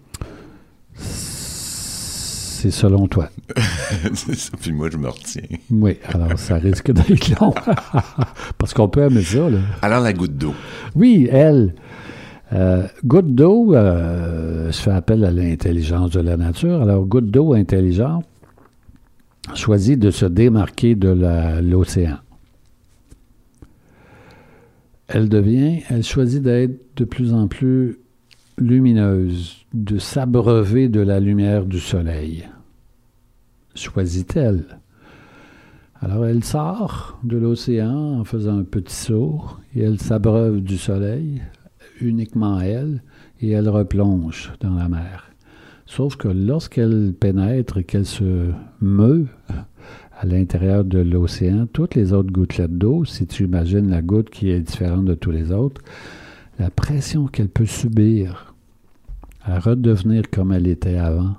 C'est 0.97 2.71
selon 2.71 3.07
toi. 3.09 3.29
ça, 4.15 4.53
puis 4.59 4.73
moi, 4.73 4.89
je 4.91 4.97
me 4.97 5.09
retiens. 5.09 5.43
Oui, 5.71 5.99
alors 6.09 6.39
ça 6.39 6.55
risque 6.55 6.91
d'être 6.93 7.39
long. 7.39 7.53
Parce 8.59 8.73
qu'on 8.73 8.89
peut 8.89 9.03
aimer 9.03 9.23
ça, 9.23 9.51
là. 9.51 9.59
Alors, 9.83 10.01
la 10.01 10.15
goutte 10.15 10.39
d'eau. 10.39 10.55
Oui, 10.95 11.29
elle. 11.31 11.75
Euh, 12.55 12.87
goutte 13.05 13.35
d'eau, 13.35 13.75
euh, 13.75 14.73
je 14.73 14.79
fais 14.79 14.93
appel 14.93 15.27
à 15.27 15.31
l'intelligence 15.31 16.13
de 16.13 16.21
la 16.21 16.39
nature. 16.39 16.81
Alors, 16.81 17.05
goutte 17.05 17.31
d'eau 17.31 17.53
intelligente 17.53 18.25
choisit 19.55 19.99
de 19.99 20.11
se 20.11 20.25
démarquer 20.25 20.95
de 20.95 21.61
l'océan. 21.61 22.17
Elle 25.07 25.29
devient, 25.29 25.83
elle 25.91 26.03
choisit 26.03 26.43
d'être 26.43 26.97
de 26.97 27.05
plus 27.05 27.35
en 27.35 27.47
plus 27.47 27.99
lumineuse, 28.59 29.67
de 29.73 29.99
s'abreuver 29.99 30.89
de 30.89 31.01
la 31.01 31.21
lumière 31.21 31.65
du 31.65 31.81
soleil. 31.81 32.49
Choisit-elle. 33.75 34.79
Alors 36.01 36.27
elle 36.27 36.45
sort 36.45 37.19
de 37.25 37.37
l'océan 37.37 38.21
en 38.21 38.25
faisant 38.25 38.59
un 38.59 38.65
petit 38.65 38.95
saut 38.95 39.41
et 39.75 39.83
elle 39.83 39.99
s'abreuve 39.99 40.61
du 40.61 40.77
soleil, 40.77 41.43
uniquement 42.01 42.61
elle, 42.61 43.03
et 43.41 43.51
elle 43.51 43.69
replonge 43.69 44.53
dans 44.61 44.75
la 44.75 44.89
mer. 44.89 45.31
Sauf 45.87 46.17
que 46.17 46.29
lorsqu'elle 46.29 47.13
pénètre 47.19 47.79
et 47.79 47.85
qu'elle 47.85 48.07
se 48.07 48.51
meut 48.81 49.27
à 50.19 50.27
l'intérieur 50.27 50.85
de 50.85 50.99
l'océan, 50.99 51.67
toutes 51.73 51.95
les 51.95 52.13
autres 52.13 52.33
gouttelettes 52.33 52.79
d'eau, 52.79 53.05
si 53.05 53.27
tu 53.27 53.45
imagines 53.45 53.91
la 53.91 54.01
goutte 54.03 54.31
qui 54.31 54.51
est 54.51 54.61
différente 54.61 55.05
de 55.05 55.15
tous 55.15 55.31
les 55.31 55.53
autres, 55.53 55.83
la 56.59 56.71
pression 56.71 57.27
qu'elle 57.27 57.49
peut 57.49 57.67
subir 57.67 58.55
à 59.43 59.59
redevenir 59.61 60.23
comme 60.31 60.53
elle 60.53 60.67
était 60.67 60.97
avant, 60.97 61.37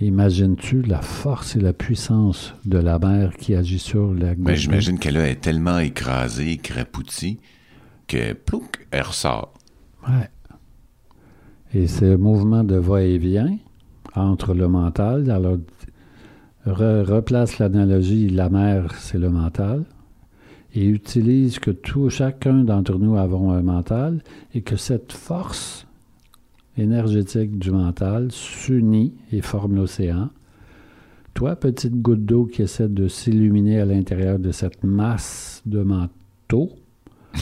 Imagines-tu 0.00 0.82
la 0.82 1.00
force 1.00 1.54
et 1.54 1.60
la 1.60 1.72
puissance 1.72 2.54
de 2.64 2.78
la 2.78 2.98
mer 2.98 3.34
qui 3.36 3.54
agit 3.54 3.78
sur 3.78 4.12
la 4.12 4.34
goutte 4.34 4.44
Ben, 4.46 4.56
j'imagine 4.56 4.98
qu'elle 4.98 5.16
est 5.16 5.40
tellement 5.40 5.78
écrasée, 5.78 6.56
crapoutie, 6.56 7.38
que, 8.08 8.32
plouc, 8.32 8.84
elle 8.90 9.02
ressort. 9.02 9.54
Ouais. 10.08 10.28
Et 11.72 11.86
ce 11.86 12.16
mouvement 12.16 12.64
de 12.64 12.74
va-et-vient 12.74 13.56
entre 14.16 14.54
le 14.54 14.66
mental, 14.66 15.30
alors 15.30 15.58
re- 16.66 17.02
replace 17.04 17.60
l'analogie, 17.60 18.28
la 18.28 18.48
mer, 18.48 18.92
c'est 18.98 19.18
le 19.18 19.30
mental, 19.30 19.84
et 20.74 20.86
utilise 20.86 21.58
que 21.58 21.70
tout, 21.70 22.08
chacun 22.10 22.64
d'entre 22.64 22.98
nous 22.98 23.16
avons 23.16 23.52
un 23.52 23.62
mental, 23.62 24.22
et 24.54 24.62
que 24.62 24.76
cette 24.76 25.12
force 25.12 25.86
énergétique 26.76 27.58
du 27.58 27.70
mental 27.70 28.32
s'unit 28.32 29.12
et 29.30 29.42
forme 29.42 29.76
l'océan. 29.76 30.30
Toi, 31.34 31.56
petite 31.56 32.00
goutte 32.00 32.24
d'eau 32.24 32.46
qui 32.46 32.62
essaie 32.62 32.88
de 32.88 33.08
s'illuminer 33.08 33.80
à 33.80 33.84
l'intérieur 33.84 34.38
de 34.38 34.52
cette 34.52 34.82
masse 34.84 35.62
de 35.66 35.82
manteau, 35.82 36.70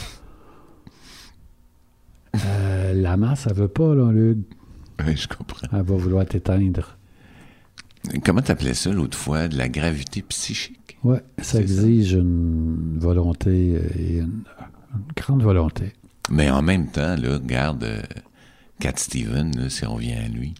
euh, 2.35 2.93
la 2.93 3.17
masse, 3.17 3.47
elle 3.49 3.55
veut 3.55 3.67
pas, 3.67 3.95
là, 3.95 4.11
Luc. 4.11 4.37
Oui, 5.05 5.15
je 5.15 5.27
comprends. 5.27 5.67
Elle 5.71 5.83
va 5.83 5.95
vouloir 5.95 6.25
t'éteindre. 6.25 6.97
Comment 8.23 8.41
t'appelais 8.41 8.73
ça 8.73 8.91
l'autre 8.91 9.17
fois? 9.17 9.47
De 9.47 9.57
la 9.57 9.69
gravité 9.69 10.21
psychique? 10.23 10.97
Ouais, 11.03 11.21
ça 11.41 11.59
exige 11.59 12.13
une 12.13 12.97
volonté 12.99 13.75
et 13.97 14.17
une, 14.19 14.43
une 14.93 15.03
grande 15.15 15.41
volonté. 15.43 15.93
Mais 16.29 16.49
en 16.49 16.61
même 16.61 16.87
temps, 16.87 17.15
là, 17.15 17.33
regarde, 17.33 17.83
euh, 17.83 18.01
Cat 18.79 18.93
Steven, 18.97 19.55
là, 19.57 19.69
si 19.69 19.85
on 19.85 19.95
revient 19.95 20.13
à 20.13 20.27
lui. 20.27 20.53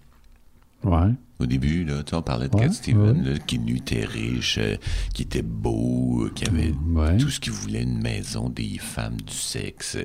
Ouais. 0.84 1.12
Au 1.40 1.46
début, 1.46 1.84
là, 1.86 2.02
on 2.14 2.22
parlait 2.22 2.48
de 2.48 2.56
Ouais, 2.56 2.66
Cat 2.68 2.74
Steven, 2.74 3.22
ouais. 3.24 3.32
là, 3.34 3.40
qui 3.40 3.58
lui 3.60 3.78
était 3.78 4.06
riche, 4.06 4.58
euh, 4.60 4.76
qui 5.14 5.24
était 5.24 5.42
beau, 5.44 6.26
euh, 6.26 6.32
qui 6.34 6.46
avait 6.48 6.74
Ouais. 6.92 7.18
tout 7.18 7.30
ce 7.30 7.40
qu'il 7.40 7.54
voulait, 7.54 7.84
une 7.84 8.02
maison, 8.02 8.50
des 8.50 8.78
femmes, 8.80 9.18
du 9.22 9.34
sexe. 9.34 9.98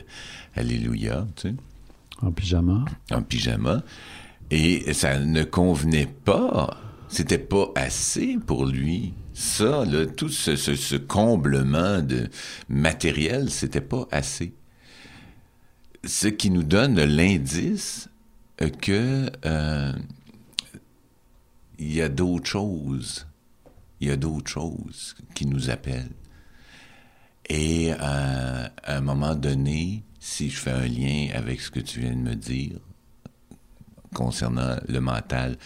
Alléluia, 0.54 1.26
tu 1.36 1.48
sais, 1.50 1.54
En 2.22 2.30
pyjama. 2.32 2.84
en 3.10 3.22
pyjama. 3.22 3.82
Et 4.50 4.92
ça 4.94 5.18
ne 5.18 5.44
convenait 5.44 6.06
pas. 6.24 6.76
C'était 7.08 7.38
pas 7.38 7.68
assez 7.74 8.36
pour 8.46 8.66
lui. 8.66 9.14
Ça, 9.32 9.84
tout 10.16 10.28
ce 10.28 10.96
comblement 10.96 12.00
de 12.00 12.28
matériel, 12.68 13.50
c'était 13.50 13.80
pas 13.80 14.08
assez. 14.10 14.54
Ce 16.04 16.28
qui 16.28 16.50
nous 16.50 16.62
donne 16.62 17.00
l'indice 17.02 18.08
euh, 18.62 18.70
que 18.70 19.30
euh, 19.44 19.92
il 21.78 21.92
y 21.92 22.00
a 22.00 22.08
d'autres 22.08 22.46
choses. 22.46 23.26
Il 24.00 24.08
y 24.08 24.10
a 24.10 24.16
d'autres 24.16 24.50
choses 24.50 25.14
qui 25.34 25.46
nous 25.46 25.70
appellent. 25.70 26.12
Et 27.48 27.92
euh, 27.92 27.96
à 28.00 28.96
un 28.96 29.00
moment 29.00 29.34
donné, 29.34 30.02
si 30.18 30.50
je 30.50 30.58
fais 30.58 30.72
un 30.72 30.86
lien 30.86 31.28
avec 31.34 31.60
ce 31.60 31.70
que 31.70 31.80
tu 31.80 32.00
viens 32.00 32.14
de 32.14 32.16
me 32.16 32.34
dire 32.34 32.78
concernant 34.14 34.76
le 34.88 35.00
mental 35.00 35.56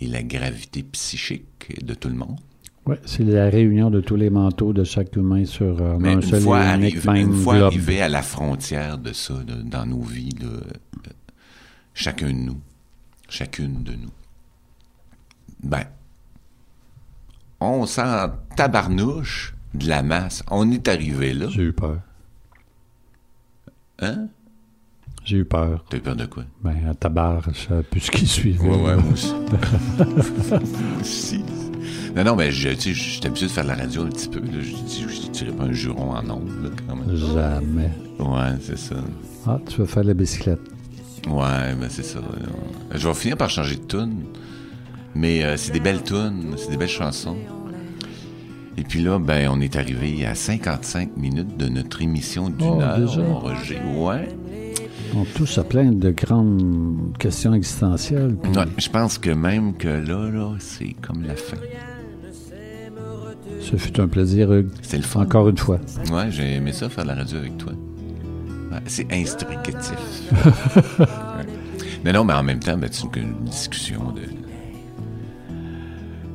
et 0.00 0.06
la 0.06 0.22
gravité 0.22 0.82
psychique 0.82 1.84
de 1.84 1.94
tout 1.94 2.08
le 2.08 2.14
monde, 2.16 2.38
Ouais, 2.86 3.00
c'est 3.06 3.24
la 3.24 3.48
réunion 3.48 3.90
de 3.90 4.02
tous 4.02 4.16
les 4.16 4.28
manteaux 4.28 4.74
de 4.74 4.84
chaque 4.84 5.16
humain 5.16 5.46
sur 5.46 5.80
euh, 5.80 5.96
mais 5.98 6.10
un 6.10 6.12
une 6.16 6.22
seul 6.22 6.42
fois, 6.42 6.58
arrive- 6.60 7.06
même 7.06 7.16
une 7.16 7.32
fois 7.32 7.54
globe. 7.56 7.66
arrivé 7.68 8.02
à 8.02 8.10
la 8.10 8.20
frontière 8.20 8.98
de 8.98 9.14
ça, 9.14 9.32
dans 9.64 9.86
nos 9.86 10.02
vies, 10.02 10.36
là, 10.38 10.48
euh, 10.48 10.60
chacun 11.94 12.26
de 12.26 12.32
nous, 12.32 12.60
chacune 13.30 13.82
de 13.84 13.92
nous, 13.92 14.10
ben, 15.62 15.84
on 17.60 17.86
s'en 17.86 18.32
tabarnouche 18.54 19.54
de 19.72 19.88
la 19.88 20.02
masse. 20.02 20.42
On 20.50 20.70
est 20.70 20.86
arrivé 20.86 21.32
là. 21.32 21.46
J'ai 21.48 21.62
eu 21.62 21.72
peur. 21.72 22.00
Hein? 24.00 24.28
J'ai 25.24 25.38
eu 25.38 25.44
peur. 25.44 25.84
T'as 25.88 25.96
eu 25.96 26.00
peur 26.00 26.16
de 26.16 26.26
quoi? 26.26 26.44
Ben, 26.62 26.74
à 26.90 26.94
ta 26.94 27.08
barre, 27.08 27.42
je 27.52 27.68
savais 27.68 27.82
plus 27.82 28.00
ce 28.00 28.10
qui 28.10 28.26
suivait. 28.26 28.60
Ouais, 28.68 28.76
ouais, 28.76 28.96
moi 28.96 29.12
aussi. 29.12 29.32
Moi 30.48 30.58
aussi. 31.00 31.40
Non, 32.14 32.22
non, 32.24 32.36
mais 32.36 32.52
je, 32.52 32.68
tu 32.70 32.80
sais, 32.80 32.92
je 32.94 33.02
suis 33.02 33.26
habitué 33.26 33.46
de 33.46 33.50
faire 33.50 33.64
de 33.64 33.68
la 33.70 33.74
radio 33.74 34.02
un 34.02 34.08
petit 34.08 34.28
peu. 34.28 34.38
Là. 34.40 34.60
Je 34.60 35.08
je 35.08 35.30
tirais 35.30 35.50
pas 35.52 35.64
un 35.64 35.72
juron 35.72 36.12
en 36.12 36.30
ondes, 36.30 36.72
quand 36.86 36.94
même. 36.96 37.16
Jamais. 37.16 37.90
Ouais, 38.20 38.56
c'est 38.60 38.78
ça. 38.78 38.96
Ah, 39.46 39.58
tu 39.68 39.78
veux 39.80 39.86
faire 39.86 40.04
la 40.04 40.14
bicyclette. 40.14 40.60
Ouais, 41.26 41.74
ben 41.80 41.88
c'est 41.88 42.04
ça. 42.04 42.20
là. 42.20 42.26
Je 42.94 43.08
vais 43.08 43.14
finir 43.14 43.36
par 43.36 43.50
changer 43.50 43.76
de 43.76 43.82
tune. 43.84 44.24
Mais 45.16 45.42
euh, 45.44 45.56
c'est 45.56 45.72
des 45.72 45.80
belles 45.80 46.02
tunes, 46.02 46.54
c'est 46.56 46.70
des 46.70 46.76
belles 46.76 46.88
chansons. 46.88 47.36
Et 48.76 48.82
puis 48.82 49.00
là, 49.02 49.18
ben, 49.18 49.48
on 49.52 49.60
est 49.60 49.76
arrivé 49.76 50.26
à 50.26 50.34
55 50.34 51.16
minutes 51.16 51.56
de 51.56 51.68
notre 51.68 52.02
émission 52.02 52.50
d'une 52.50 52.66
Oh, 52.66 52.80
heure, 52.80 53.18
mon 53.18 53.38
Roger. 53.38 53.80
Ouais. 53.96 54.28
On 55.16 55.24
touche 55.24 55.58
à 55.58 55.64
plein 55.64 55.92
de 55.92 56.10
grandes 56.10 57.16
questions 57.18 57.54
existentielles. 57.54 58.36
puis 58.42 58.50
Ouais, 58.52 58.64
je 58.78 58.88
pense 58.88 59.18
que 59.18 59.30
même 59.30 59.74
que 59.74 59.88
là, 59.88 60.30
là, 60.30 60.54
c'est 60.58 60.94
comme 61.00 61.22
la 61.22 61.36
fin. 61.36 61.56
Ce 63.60 63.76
fut 63.76 63.98
un 64.00 64.08
plaisir, 64.08 64.52
Hugues. 64.52 64.70
C'est 64.82 64.96
le 64.98 65.02
fun. 65.04 65.22
Encore 65.22 65.48
une 65.48 65.56
fois. 65.56 65.78
Ouais, 66.12 66.30
j'ai 66.30 66.54
aimé 66.54 66.72
ça 66.72 66.88
faire 66.88 67.04
la 67.04 67.14
radio 67.14 67.38
avec 67.38 67.56
toi. 67.58 67.72
Ouais, 68.72 68.78
c'est 68.86 69.06
instructif. 69.12 69.94
Ouais. 70.98 71.02
Non, 72.04 72.12
non, 72.12 72.24
mais 72.24 72.34
en 72.34 72.42
même 72.42 72.60
temps, 72.60 72.76
ben, 72.76 72.88
c'est 72.92 73.04
une, 73.16 73.22
une 73.40 73.44
discussion 73.44 74.12
de. 74.12 74.20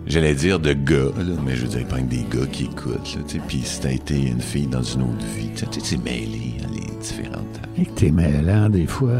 J'allais 0.08 0.34
dire 0.34 0.60
de 0.60 0.74
gars, 0.74 1.12
là, 1.18 1.36
mais 1.46 1.56
je 1.56 1.62
veux 1.62 1.68
dire, 1.68 1.88
pas 1.88 2.00
que 2.00 2.10
des 2.10 2.26
gars 2.32 2.48
qui 2.52 2.64
écoutent. 2.64 3.18
Puis 3.48 3.62
si 3.64 3.80
t'as 3.80 3.92
été 3.92 4.20
une 4.28 4.42
fille 4.42 4.66
dans 4.66 4.82
une 4.82 5.04
autre 5.04 5.26
vie, 5.38 5.50
tu 5.56 5.66
sais, 5.66 5.80
c'est 5.84 6.04
mêlé, 6.04 6.56
hein, 6.64 6.69
différentes. 7.00 7.60
Et 7.78 7.86
que 7.86 7.92
t'es 7.92 8.12
mêlant 8.12 8.70
des 8.70 8.86
fois. 8.88 9.20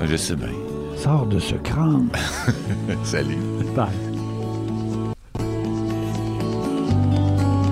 Ah, 0.00 0.04
Je 0.06 0.16
sais 0.16 0.36
bien. 0.36 0.48
Sors 0.96 1.26
de 1.26 1.38
ce 1.38 1.54
crâne. 1.56 2.08
Salut. 3.04 3.36
Bye. 3.76 3.86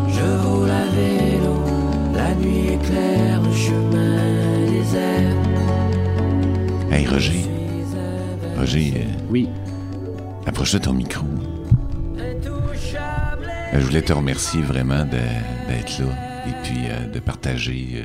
Je 0.09 0.47
roule 0.47 0.71
à 0.71 0.85
vélo, 0.95 1.55
la 2.15 2.35
nuit 2.35 2.75
éclaire 2.75 3.43
le 3.43 3.53
chemin 3.53 4.71
désert. 4.71 5.37
Hey, 6.91 7.07
Roger. 7.07 7.45
Roger, 8.59 8.93
euh, 8.97 9.05
Oui. 9.31 9.49
approche-toi 10.47 10.79
de 10.81 10.85
ton 10.85 10.93
micro. 10.93 11.27
Intouchable. 12.19 13.51
Euh, 13.75 13.81
Je 13.81 13.85
voulais 13.85 14.03
te 14.03 14.13
remercier 14.13 14.63
vraiment 14.63 15.05
d'être 15.05 15.99
là 15.99 16.07
et 16.47 16.53
puis 16.63 16.79
euh, 16.89 17.07
de 17.13 17.19
partager 17.19 18.03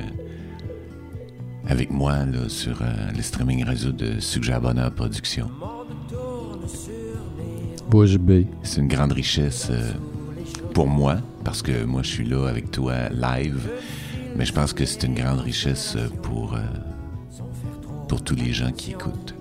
avec 1.68 1.90
moi 1.90 2.24
là, 2.24 2.48
sur 2.48 2.82
euh, 2.82 3.10
le 3.14 3.22
streaming 3.22 3.64
réseau 3.64 3.92
de 3.92 4.18
Bonheur 4.60 4.92
Productions. 4.92 5.50
Bouche 7.92 8.16
B. 8.16 8.46
C'est 8.62 8.80
une 8.80 8.88
grande 8.88 9.12
richesse 9.12 9.68
euh, 9.70 9.92
pour 10.72 10.86
moi 10.86 11.18
parce 11.44 11.60
que 11.60 11.84
moi, 11.84 12.02
je 12.02 12.08
suis 12.08 12.24
là 12.24 12.48
avec 12.48 12.70
toi 12.70 13.10
live. 13.10 13.68
Mais 14.34 14.46
je 14.46 14.52
pense 14.54 14.72
que 14.72 14.86
c'est 14.86 15.02
une 15.02 15.14
grande 15.14 15.40
richesse 15.40 15.94
euh, 15.96 16.08
pour, 16.22 16.54
euh, 16.54 16.60
pour 18.08 18.24
tous 18.24 18.34
les 18.34 18.54
gens 18.54 18.72
qui 18.72 18.92
écoutent. 18.92 19.34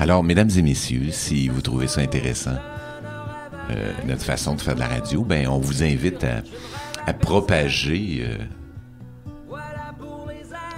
Alors, 0.00 0.24
mesdames 0.24 0.50
et 0.56 0.62
messieurs, 0.62 1.12
si 1.12 1.46
vous 1.46 1.60
trouvez 1.60 1.86
ça 1.86 2.00
intéressant, 2.00 2.56
notre 4.04 4.24
façon 4.24 4.56
de 4.56 4.60
faire 4.60 4.74
de 4.74 4.80
la 4.80 4.88
radio, 4.88 5.22
ben, 5.22 5.46
on 5.46 5.58
vous 5.58 5.84
invite 5.84 6.24
à, 6.24 6.42
à 7.06 7.14
propager 7.14 8.26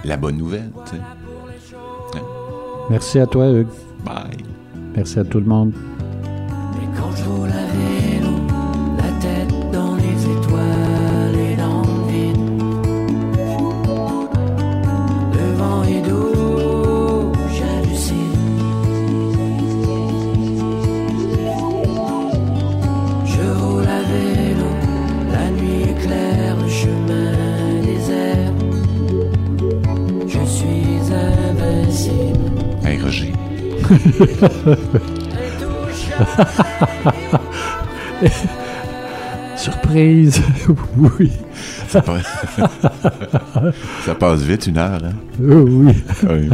la 0.03 0.17
bonne 0.17 0.37
nouvelle. 0.37 0.71
tu 0.85 0.95
sais. 0.95 2.21
Merci 2.89 3.19
à 3.19 3.27
toi, 3.27 3.49
Hugues. 3.49 3.67
Bye. 4.05 4.45
Merci 4.95 5.19
à 5.19 5.23
tout 5.25 5.39
le 5.39 5.45
monde. 5.45 5.73
Et 6.81 6.97
quand 6.97 7.11
je 7.15 7.23
roule 7.25 7.51
Surprise! 39.57 40.41
oui. 40.97 41.31
Ça 41.87 42.01
passe, 42.01 42.45
ça 44.05 44.15
passe 44.15 44.41
vite, 44.41 44.67
une 44.67 44.77
heure. 44.77 44.99
Hein? 45.03 45.13
Oh, 45.41 45.65
oui. 45.67 45.93
Oui. 46.29 46.49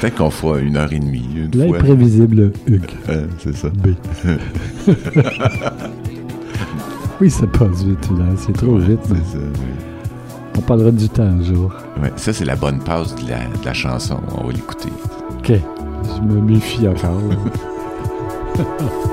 Peut-être 0.00 0.16
qu'on 0.16 0.30
fera 0.30 0.58
une 0.58 0.76
heure 0.76 0.92
et 0.92 0.98
demie, 0.98 1.26
une 1.36 1.52
fois. 1.52 1.78
L'imprévisible 1.78 2.52
Hugues. 2.66 2.90
Euh, 3.08 3.26
c'est 3.38 3.56
ça. 3.56 3.68
B. 3.70 3.88
oui, 7.20 7.30
ça 7.30 7.46
passe 7.46 7.84
vite, 7.84 8.10
là. 8.10 8.24
C'est 8.36 8.52
trop 8.52 8.76
vite. 8.76 9.00
mais 9.10 9.16
ça, 9.16 9.38
oui. 9.38 10.58
On 10.58 10.60
parlera 10.60 10.90
du 10.90 11.08
temps 11.08 11.22
un 11.22 11.42
jour. 11.42 11.72
Ouais, 12.02 12.12
ça, 12.16 12.32
c'est 12.32 12.44
la 12.44 12.56
bonne 12.56 12.78
de 12.78 13.30
la, 13.30 13.38
de 13.38 13.64
la 13.64 13.72
chanson. 13.72 14.20
On 14.36 14.46
va 14.46 14.52
l'écouter. 14.52 14.90
OK. 15.38 15.52
Je 16.04 16.22
me 16.22 16.40
méfie 16.40 16.82
là. 16.82 16.94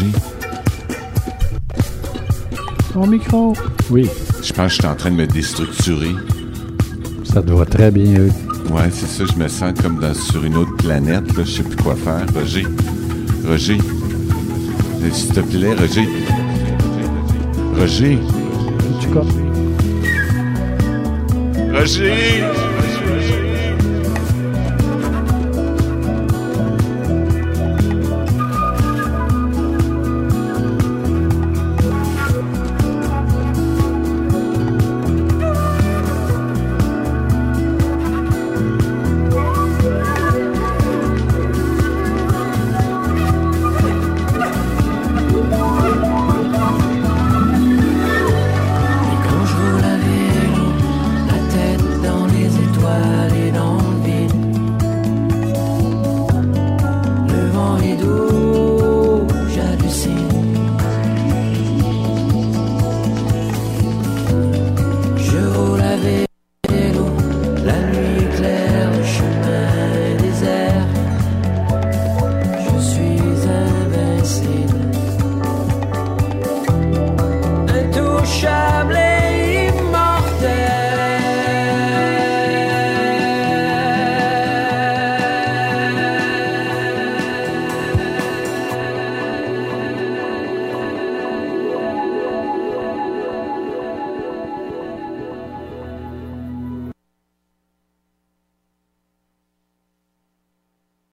Roger, 0.00 0.12
Ton 2.92 3.06
micro. 3.06 3.52
Oui, 3.90 4.08
je 4.42 4.52
pense 4.52 4.66
que 4.66 4.68
je 4.68 4.74
suis 4.74 4.86
en 4.86 4.94
train 4.94 5.10
de 5.10 5.16
me 5.16 5.26
déstructurer. 5.26 6.14
ça 7.24 7.40
doit 7.42 7.66
très 7.66 7.90
bien, 7.90 8.04
Hugues. 8.24 8.32
Ouais, 8.72 8.88
c'est 8.92 9.06
ça, 9.06 9.24
je 9.30 9.36
me 9.38 9.48
sens 9.48 9.72
comme 9.80 9.98
dans, 9.98 10.14
sur 10.14 10.44
une 10.44 10.56
autre 10.56 10.76
planète, 10.76 11.36
là, 11.36 11.44
je 11.44 11.50
sais 11.50 11.62
plus 11.62 11.76
quoi 11.76 11.94
faire. 11.96 12.24
Roger, 12.34 12.66
Roger, 13.46 13.78
Euh, 15.02 15.10
s'il 15.12 15.32
te 15.32 15.40
plaît, 15.40 15.74
Roger. 15.74 16.08
Roger. 17.76 18.18
Cas. 19.12 19.24
Roger. 21.72 22.69